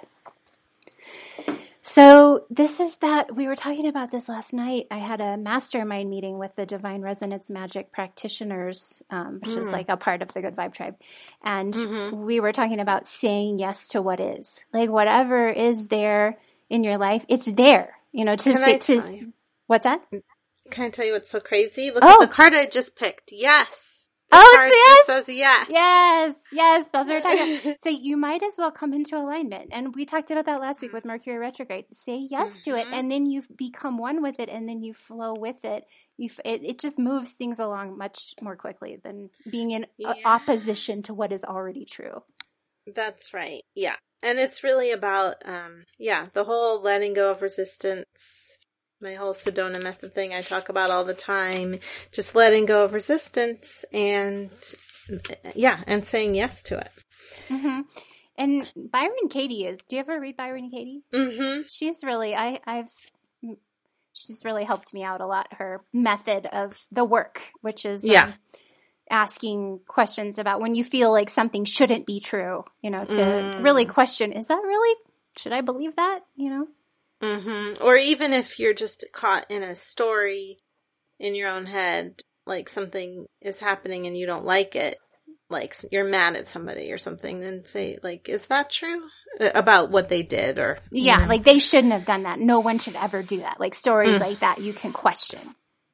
So, 1.86 2.46
this 2.48 2.80
is 2.80 2.96
that 2.98 3.36
we 3.36 3.46
were 3.46 3.56
talking 3.56 3.86
about 3.86 4.10
this 4.10 4.26
last 4.26 4.54
night. 4.54 4.86
I 4.90 4.96
had 4.96 5.20
a 5.20 5.36
mastermind 5.36 6.08
meeting 6.08 6.38
with 6.38 6.56
the 6.56 6.64
Divine 6.64 7.02
Resonance 7.02 7.50
Magic 7.50 7.92
practitioners, 7.92 9.02
um, 9.10 9.40
which 9.44 9.54
is 9.54 9.70
like 9.70 9.90
a 9.90 9.98
part 9.98 10.22
of 10.22 10.32
the 10.32 10.40
Good 10.40 10.56
Vibe 10.56 10.72
Tribe. 10.72 10.96
And 11.42 12.24
we 12.24 12.40
were 12.40 12.52
talking 12.52 12.80
about 12.80 13.06
saying 13.06 13.58
yes 13.58 13.88
to 13.88 14.00
what 14.00 14.18
is. 14.18 14.58
Like, 14.72 14.88
whatever 14.88 15.46
is 15.46 15.88
there 15.88 16.38
in 16.70 16.84
your 16.84 16.98
life, 16.98 17.24
it's 17.28 17.46
there. 17.46 17.94
You 18.12 18.24
know, 18.24 18.36
to 18.36 18.52
Can 18.52 18.62
say, 18.62 18.78
to, 18.78 18.94
you? 19.12 19.32
what's 19.66 19.84
that? 19.84 20.02
Can 20.70 20.86
I 20.86 20.90
tell 20.90 21.04
you 21.04 21.12
what's 21.12 21.30
so 21.30 21.40
crazy? 21.40 21.90
Look 21.90 22.04
Oh. 22.04 22.22
at 22.22 22.28
the 22.28 22.34
card 22.34 22.54
I 22.54 22.66
just 22.66 22.96
picked. 22.96 23.32
Yes. 23.32 24.08
The 24.30 24.38
Oh, 24.40 25.04
just 25.06 25.06
says 25.28 25.36
yes. 25.36 25.66
Yes, 25.68 26.34
yes, 26.52 26.86
that's 26.92 27.08
what 27.08 27.08
we're 27.08 27.20
talking 27.20 27.58
about. 27.70 27.82
So 27.82 27.90
you 27.90 28.16
might 28.16 28.42
as 28.42 28.54
well 28.56 28.70
come 28.72 28.92
into 28.94 29.16
alignment. 29.16 29.68
And 29.72 29.94
we 29.94 30.06
talked 30.06 30.30
about 30.30 30.46
that 30.46 30.60
last 30.60 30.80
week 30.80 30.92
with 30.92 31.04
Mercury 31.04 31.36
retrograde. 31.38 31.84
Say 31.92 32.26
yes 32.30 32.62
to 32.62 32.74
it, 32.76 32.86
Mhm. 32.86 32.92
and 32.94 33.12
then 33.12 33.26
you 33.26 33.42
become 33.54 33.98
one 33.98 34.22
with 34.22 34.40
it, 34.40 34.48
and 34.48 34.68
then 34.68 34.82
you 34.82 34.94
flow 34.94 35.34
with 35.34 35.64
it. 35.64 35.84
You, 36.16 36.26
f- 36.30 36.40
it, 36.44 36.64
it 36.64 36.78
just 36.80 36.98
moves 36.98 37.30
things 37.32 37.58
along 37.58 37.98
much 37.98 38.34
more 38.40 38.56
quickly 38.56 38.96
than 39.02 39.30
being 39.48 39.70
in 39.72 39.86
uh, 40.04 40.14
opposition 40.24 41.02
to 41.04 41.14
what 41.14 41.30
is 41.30 41.44
already 41.44 41.84
true. 41.84 42.22
That's 42.92 43.34
right. 43.34 43.62
Yeah. 43.74 43.96
And 44.24 44.38
it's 44.38 44.64
really 44.64 44.90
about, 44.90 45.36
um, 45.44 45.84
yeah, 45.98 46.26
the 46.32 46.44
whole 46.44 46.80
letting 46.80 47.12
go 47.12 47.30
of 47.30 47.42
resistance, 47.42 48.58
my 49.00 49.14
whole 49.14 49.34
Sedona 49.34 49.82
method 49.82 50.14
thing 50.14 50.32
I 50.32 50.40
talk 50.40 50.70
about 50.70 50.90
all 50.90 51.04
the 51.04 51.12
time, 51.14 51.78
just 52.10 52.34
letting 52.34 52.64
go 52.64 52.84
of 52.84 52.94
resistance 52.94 53.84
and, 53.92 54.50
yeah, 55.54 55.82
and 55.86 56.04
saying 56.06 56.34
yes 56.34 56.62
to 56.64 56.78
it. 56.78 56.90
hmm 57.48 57.80
And 58.38 58.72
Byron 58.74 59.28
Katie 59.28 59.66
is. 59.66 59.78
Do 59.88 59.96
you 59.96 60.00
ever 60.00 60.18
read 60.18 60.36
Byron 60.38 60.70
Katie? 60.70 61.02
Mm-hmm. 61.12 61.62
she's 61.68 62.02
really 62.02 62.34
I 62.34 62.60
I've 62.66 62.90
she's 64.14 64.42
really 64.44 64.64
helped 64.64 64.94
me 64.94 65.04
out 65.04 65.20
a 65.20 65.26
lot. 65.26 65.48
Her 65.52 65.80
method 65.92 66.46
of 66.46 66.80
the 66.90 67.04
work, 67.04 67.42
which 67.60 67.84
is 67.84 68.04
um, 68.04 68.10
Yeah. 68.10 68.32
Asking 69.10 69.80
questions 69.86 70.38
about 70.38 70.60
when 70.60 70.74
you 70.74 70.84
feel 70.84 71.12
like 71.12 71.30
something 71.30 71.64
shouldn't 71.64 72.06
be 72.06 72.20
true. 72.20 72.64
You 72.82 72.90
know, 72.90 73.04
to 73.04 73.14
Mm. 73.14 73.62
really 73.64 73.86
question: 73.86 74.32
Is 74.32 74.46
that 74.48 74.62
really? 74.64 74.96
Should 75.38 75.52
I 75.52 75.60
believe 75.60 75.96
that? 75.96 76.20
You 76.36 76.50
know. 76.50 76.68
Mm-hmm. 77.22 77.82
Or 77.82 77.96
even 77.96 78.32
if 78.32 78.58
you're 78.58 78.74
just 78.74 79.04
caught 79.12 79.50
in 79.50 79.62
a 79.62 79.74
story 79.74 80.58
in 81.18 81.34
your 81.34 81.48
own 81.50 81.64
head, 81.66 82.20
like 82.46 82.68
something 82.68 83.26
is 83.40 83.58
happening 83.58 84.06
and 84.06 84.16
you 84.16 84.26
don't 84.26 84.44
like 84.44 84.76
it, 84.76 84.98
like 85.48 85.74
you're 85.90 86.04
mad 86.04 86.36
at 86.36 86.48
somebody 86.48 86.92
or 86.92 86.98
something, 86.98 87.40
then 87.40 87.64
say, 87.64 87.98
like, 88.02 88.28
is 88.28 88.46
that 88.46 88.68
true? 88.70 89.02
Uh, 89.40 89.50
About 89.54 89.90
what 89.90 90.08
they 90.08 90.22
did 90.22 90.58
or. 90.58 90.78
Yeah, 90.90 91.20
know. 91.20 91.26
like 91.28 91.44
they 91.44 91.58
shouldn't 91.58 91.92
have 91.92 92.04
done 92.04 92.24
that. 92.24 92.38
No 92.40 92.60
one 92.60 92.78
should 92.78 92.96
ever 92.96 93.22
do 93.22 93.38
that. 93.40 93.58
Like 93.60 93.74
stories 93.74 94.16
Mm. 94.16 94.20
like 94.20 94.40
that, 94.40 94.58
you 94.60 94.72
can 94.72 94.92
question. 94.92 95.40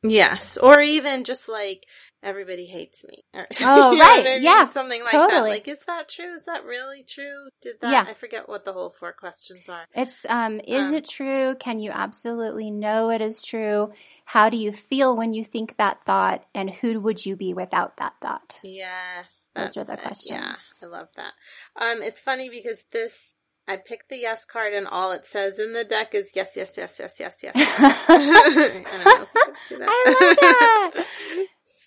Yes, 0.02 0.56
or 0.56 0.80
even 0.80 1.24
just 1.24 1.48
like 1.48 1.84
everybody 2.22 2.66
hates 2.66 3.04
me. 3.04 3.24
Oh, 3.62 3.98
right, 3.98 4.20
I 4.26 4.34
mean? 4.34 4.42
yeah, 4.42 4.68
something 4.70 5.02
like 5.02 5.12
that. 5.12 5.42
Like, 5.42 5.68
is 5.68 5.80
that 5.86 6.08
true? 6.08 6.34
Is 6.34 6.44
that 6.46 6.64
really 6.64 7.02
true? 7.02 7.48
Did 7.62 7.80
that? 7.80 7.92
Yeah. 7.92 8.04
I 8.08 8.14
forget 8.14 8.48
what 8.48 8.64
the 8.64 8.72
whole 8.72 8.90
four 8.90 9.12
questions 9.12 9.68
are. 9.68 9.84
It's 9.94 10.24
um 10.28 10.60
is 10.66 10.88
Um, 10.88 10.94
it 10.94 11.08
true? 11.08 11.54
Can 11.58 11.80
you 11.80 11.90
absolutely 11.90 12.70
know 12.70 13.10
it 13.10 13.20
is 13.20 13.42
true? 13.42 13.92
How 14.24 14.48
do 14.48 14.56
you 14.56 14.70
feel 14.72 15.16
when 15.16 15.34
you 15.34 15.44
think 15.44 15.76
that 15.78 16.04
thought 16.04 16.44
and 16.54 16.70
who 16.70 17.00
would 17.00 17.24
you 17.26 17.34
be 17.36 17.52
without 17.52 17.96
that 17.96 18.14
thought? 18.22 18.60
Yes, 18.62 19.48
Those 19.54 19.76
are 19.76 19.84
the 19.84 19.94
it. 19.94 19.98
Yeah, 19.98 20.06
questions. 20.06 20.84
I 20.84 20.86
love 20.86 21.08
that. 21.16 21.32
Um, 21.80 22.02
it's 22.02 22.20
funny 22.20 22.48
because 22.48 22.84
this. 22.92 23.34
I 23.68 23.76
picked 23.76 24.08
the 24.08 24.16
yes 24.16 24.44
card, 24.44 24.72
and 24.72 24.88
all 24.88 25.12
it 25.12 25.24
says 25.24 25.60
in 25.60 25.72
the 25.74 25.84
deck 25.84 26.12
is 26.12 26.32
yes, 26.34 26.56
yes, 26.56 26.74
yes, 26.76 26.96
yes, 26.98 27.18
yes, 27.20 27.38
yes. 27.42 27.54
I 28.08 28.82
don't 28.84 29.04
know 29.04 29.22
if 29.22 29.28
you 29.32 29.42
can 29.44 29.54
see 29.68 29.76
that. 29.76 29.88
I 29.88 30.90
love 30.90 30.94
that. 30.94 31.06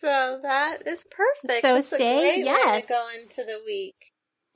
So 0.03 0.39
that 0.41 0.79
is 0.85 1.05
perfect. 1.09 1.61
So 1.61 1.75
a 1.75 1.81
say 1.83 2.39
yes. 2.43 2.87
to 2.87 2.93
go 2.93 3.07
into 3.21 3.43
the 3.43 3.59
week. 3.65 4.11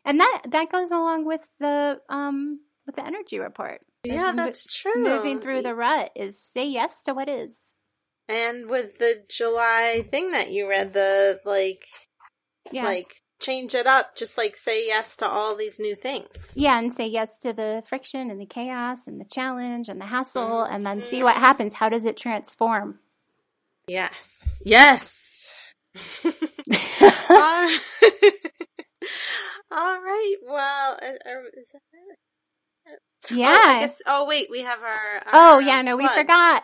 And 0.05 0.19
that 0.19 0.41
that 0.49 0.71
goes 0.71 0.91
along 0.91 1.25
with 1.25 1.47
the 1.59 1.99
um 2.09 2.59
with 2.85 2.95
the 2.95 3.05
energy 3.05 3.39
report. 3.39 3.81
Yeah, 4.03 4.31
that's 4.35 4.65
true. 4.65 5.03
Moving 5.03 5.39
through 5.39 5.61
the 5.63 5.75
rut 5.75 6.11
is 6.15 6.41
say 6.41 6.67
yes 6.67 7.03
to 7.03 7.13
what 7.13 7.27
is. 7.29 7.73
And 8.29 8.69
with 8.69 8.97
the 8.99 9.23
July 9.29 10.05
thing 10.11 10.31
that 10.31 10.51
you 10.51 10.69
read, 10.69 10.93
the 10.93 11.39
like, 11.45 11.85
Yeah. 12.71 12.83
like 12.85 13.15
change 13.39 13.73
it 13.75 13.87
up, 13.87 14.15
just 14.15 14.37
like 14.37 14.55
say 14.57 14.85
yes 14.87 15.15
to 15.17 15.27
all 15.27 15.55
these 15.55 15.79
new 15.79 15.95
things. 15.95 16.53
yeah, 16.55 16.77
and 16.79 16.91
say 16.93 17.07
yes 17.07 17.39
to 17.39 17.53
the 17.53 17.83
friction 17.87 18.29
and 18.31 18.39
the 18.39 18.45
chaos 18.45 19.07
and 19.07 19.19
the 19.19 19.25
challenge 19.31 19.89
and 19.89 19.99
the 20.01 20.05
hassle 20.05 20.63
and 20.63 20.85
then 20.85 21.01
see 21.01 21.19
Mhm. 21.19 21.23
what 21.23 21.35
happens. 21.35 21.73
How 21.73 21.87
does 21.89 22.03
it 22.05 22.17
transform? 22.17 22.99
Yes, 23.87 24.51
yes. 24.65 25.33
all 29.71 30.01
right. 30.01 30.35
Well, 30.45 30.93
uh, 30.93 31.39
is 31.53 31.69
that 31.73 31.81
it? 31.93 32.17
Yeah. 33.31 33.53
Oh, 33.55 33.69
I 33.69 33.79
guess. 33.81 34.01
Oh, 34.05 34.25
wait. 34.27 34.47
We 34.49 34.61
have 34.61 34.79
our. 34.81 34.87
our 34.87 35.21
Oh 35.33 35.59
yeah, 35.59 35.81
no, 35.81 35.97
we 35.97 36.07
forgot. 36.07 36.63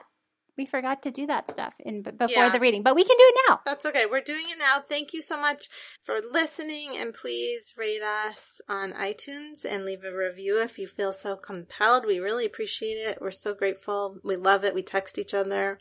We 0.55 0.67
forgot 0.67 1.01
to 1.03 1.11
do 1.11 1.25
that 1.27 1.49
stuff 1.49 1.73
in 1.79 2.03
before 2.03 2.27
Yeah. 2.29 2.49
the 2.49 2.59
reading, 2.59 2.83
but 2.83 2.95
we 2.95 3.03
can 3.03 3.17
do 3.17 3.25
it 3.25 3.35
now. 3.49 3.61
That's 3.65 3.87
okay. 3.87 4.05
We're 4.05 4.21
doing 4.21 4.45
it 4.49 4.59
now. 4.59 4.81
Thank 4.87 5.11
you 5.11 5.23
so 5.23 5.35
much 5.39 5.65
for 6.03 6.19
listening 6.31 6.95
and 6.95 7.11
please 7.11 7.73
rate 7.75 8.03
us 8.03 8.61
on 8.69 8.93
iTunes 8.93 9.65
and 9.67 9.83
leave 9.83 10.03
a 10.03 10.15
review 10.15 10.61
if 10.61 10.77
you 10.77 10.85
feel 10.87 11.11
so 11.11 11.35
compelled. 11.37 12.05
We 12.05 12.19
really 12.19 12.45
appreciate 12.45 12.97
it. 12.97 13.17
We're 13.19 13.31
so 13.31 13.55
grateful. 13.55 14.17
We 14.23 14.35
love 14.35 14.63
it. 14.63 14.75
We 14.75 14.83
text 14.83 15.17
each 15.17 15.33
other 15.33 15.79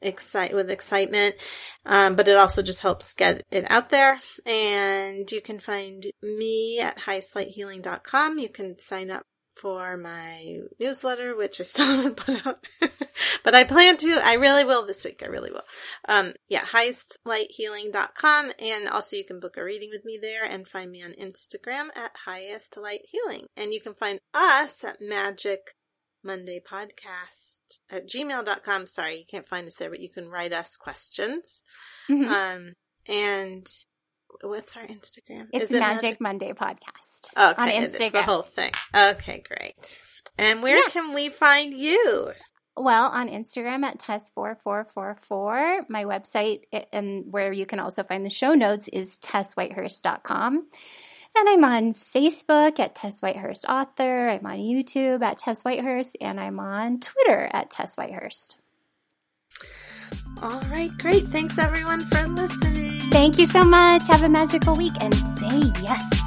excite 0.00 0.54
with 0.54 0.70
excitement. 0.70 1.34
Um, 1.86 2.16
but 2.16 2.28
it 2.28 2.36
also 2.36 2.62
just 2.62 2.80
helps 2.80 3.12
get 3.12 3.42
it 3.50 3.70
out 3.70 3.90
there. 3.90 4.20
And 4.46 5.30
you 5.30 5.40
can 5.40 5.60
find 5.60 6.06
me 6.22 6.80
at 6.80 6.98
highestlighthealing.com. 6.98 8.38
You 8.38 8.48
can 8.48 8.78
sign 8.78 9.10
up 9.10 9.24
for 9.56 9.96
my 9.96 10.60
newsletter, 10.80 11.36
which 11.36 11.60
I 11.60 11.64
still 11.64 11.86
haven't 11.96 12.16
put 12.16 12.46
out, 12.46 12.66
but 13.44 13.54
I 13.54 13.64
plan 13.64 13.96
to. 13.98 14.20
I 14.22 14.34
really 14.34 14.64
will 14.64 14.86
this 14.86 15.04
week. 15.04 15.22
I 15.24 15.28
really 15.28 15.50
will. 15.50 15.64
Um, 16.08 16.32
yeah, 16.48 16.62
highestlighthealing.com. 16.62 18.52
And 18.60 18.88
also 18.88 19.16
you 19.16 19.24
can 19.24 19.40
book 19.40 19.56
a 19.56 19.64
reading 19.64 19.90
with 19.92 20.04
me 20.04 20.18
there 20.20 20.44
and 20.44 20.66
find 20.66 20.90
me 20.90 21.02
on 21.02 21.12
Instagram 21.12 21.88
at 21.96 22.12
highestlighthealing. 22.26 23.46
And 23.56 23.72
you 23.72 23.80
can 23.80 23.94
find 23.94 24.18
us 24.32 24.82
at 24.84 25.00
magic 25.00 25.74
Monday 26.24 26.60
podcast 26.60 27.60
at 27.90 28.08
gmail.com. 28.08 28.86
Sorry, 28.86 29.18
you 29.18 29.24
can't 29.28 29.46
find 29.46 29.66
us 29.66 29.76
there, 29.76 29.90
but 29.90 30.00
you 30.00 30.10
can 30.10 30.28
write 30.30 30.52
us 30.52 30.76
questions. 30.76 31.62
Mm-hmm. 32.10 32.30
Um, 32.32 32.72
and 33.08 33.66
what's 34.42 34.76
our 34.76 34.82
Instagram? 34.84 35.48
It's 35.52 35.70
Magic, 35.70 35.80
Magic, 36.02 36.20
Monday 36.20 36.52
podcast. 36.52 37.30
Okay, 37.36 37.62
on 37.62 37.68
Instagram. 37.68 38.12
the 38.12 38.22
whole 38.22 38.42
thing. 38.42 38.72
Okay, 38.94 39.42
great. 39.46 39.74
And 40.38 40.62
where 40.62 40.76
yeah. 40.76 40.88
can 40.90 41.14
we 41.14 41.28
find 41.28 41.72
you? 41.72 42.32
Well, 42.76 43.04
on 43.04 43.28
Instagram 43.28 43.84
at 43.84 43.98
Tess4444. 44.00 45.88
My 45.88 46.04
website 46.04 46.62
and 46.92 47.32
where 47.32 47.52
you 47.52 47.66
can 47.66 47.78
also 47.78 48.02
find 48.02 48.26
the 48.26 48.30
show 48.30 48.54
notes 48.54 48.88
is 48.88 49.18
tesswhitehurst.com. 49.18 50.66
And 51.36 51.48
I'm 51.48 51.64
on 51.64 51.94
Facebook 51.94 52.78
at 52.78 52.94
Tess 52.94 53.20
Whitehurst 53.20 53.64
Author. 53.68 54.28
I'm 54.28 54.46
on 54.46 54.58
YouTube 54.58 55.22
at 55.22 55.38
Tess 55.38 55.64
Whitehurst. 55.64 56.16
And 56.20 56.38
I'm 56.38 56.60
on 56.60 57.00
Twitter 57.00 57.48
at 57.52 57.70
Tess 57.70 57.96
Whitehurst. 57.96 58.56
All 60.42 60.60
right, 60.70 60.90
great. 60.98 61.26
Thanks 61.28 61.58
everyone 61.58 62.00
for 62.00 62.28
listening. 62.28 63.10
Thank 63.10 63.38
you 63.38 63.46
so 63.48 63.64
much. 63.64 64.06
Have 64.08 64.22
a 64.22 64.28
magical 64.28 64.76
week 64.76 64.94
and 65.00 65.14
say 65.14 65.72
yes. 65.82 66.23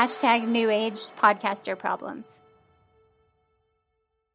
Hashtag 0.00 0.48
New 0.48 0.70
Age 0.70 1.12
Podcaster 1.20 1.78
Problems. 1.78 2.39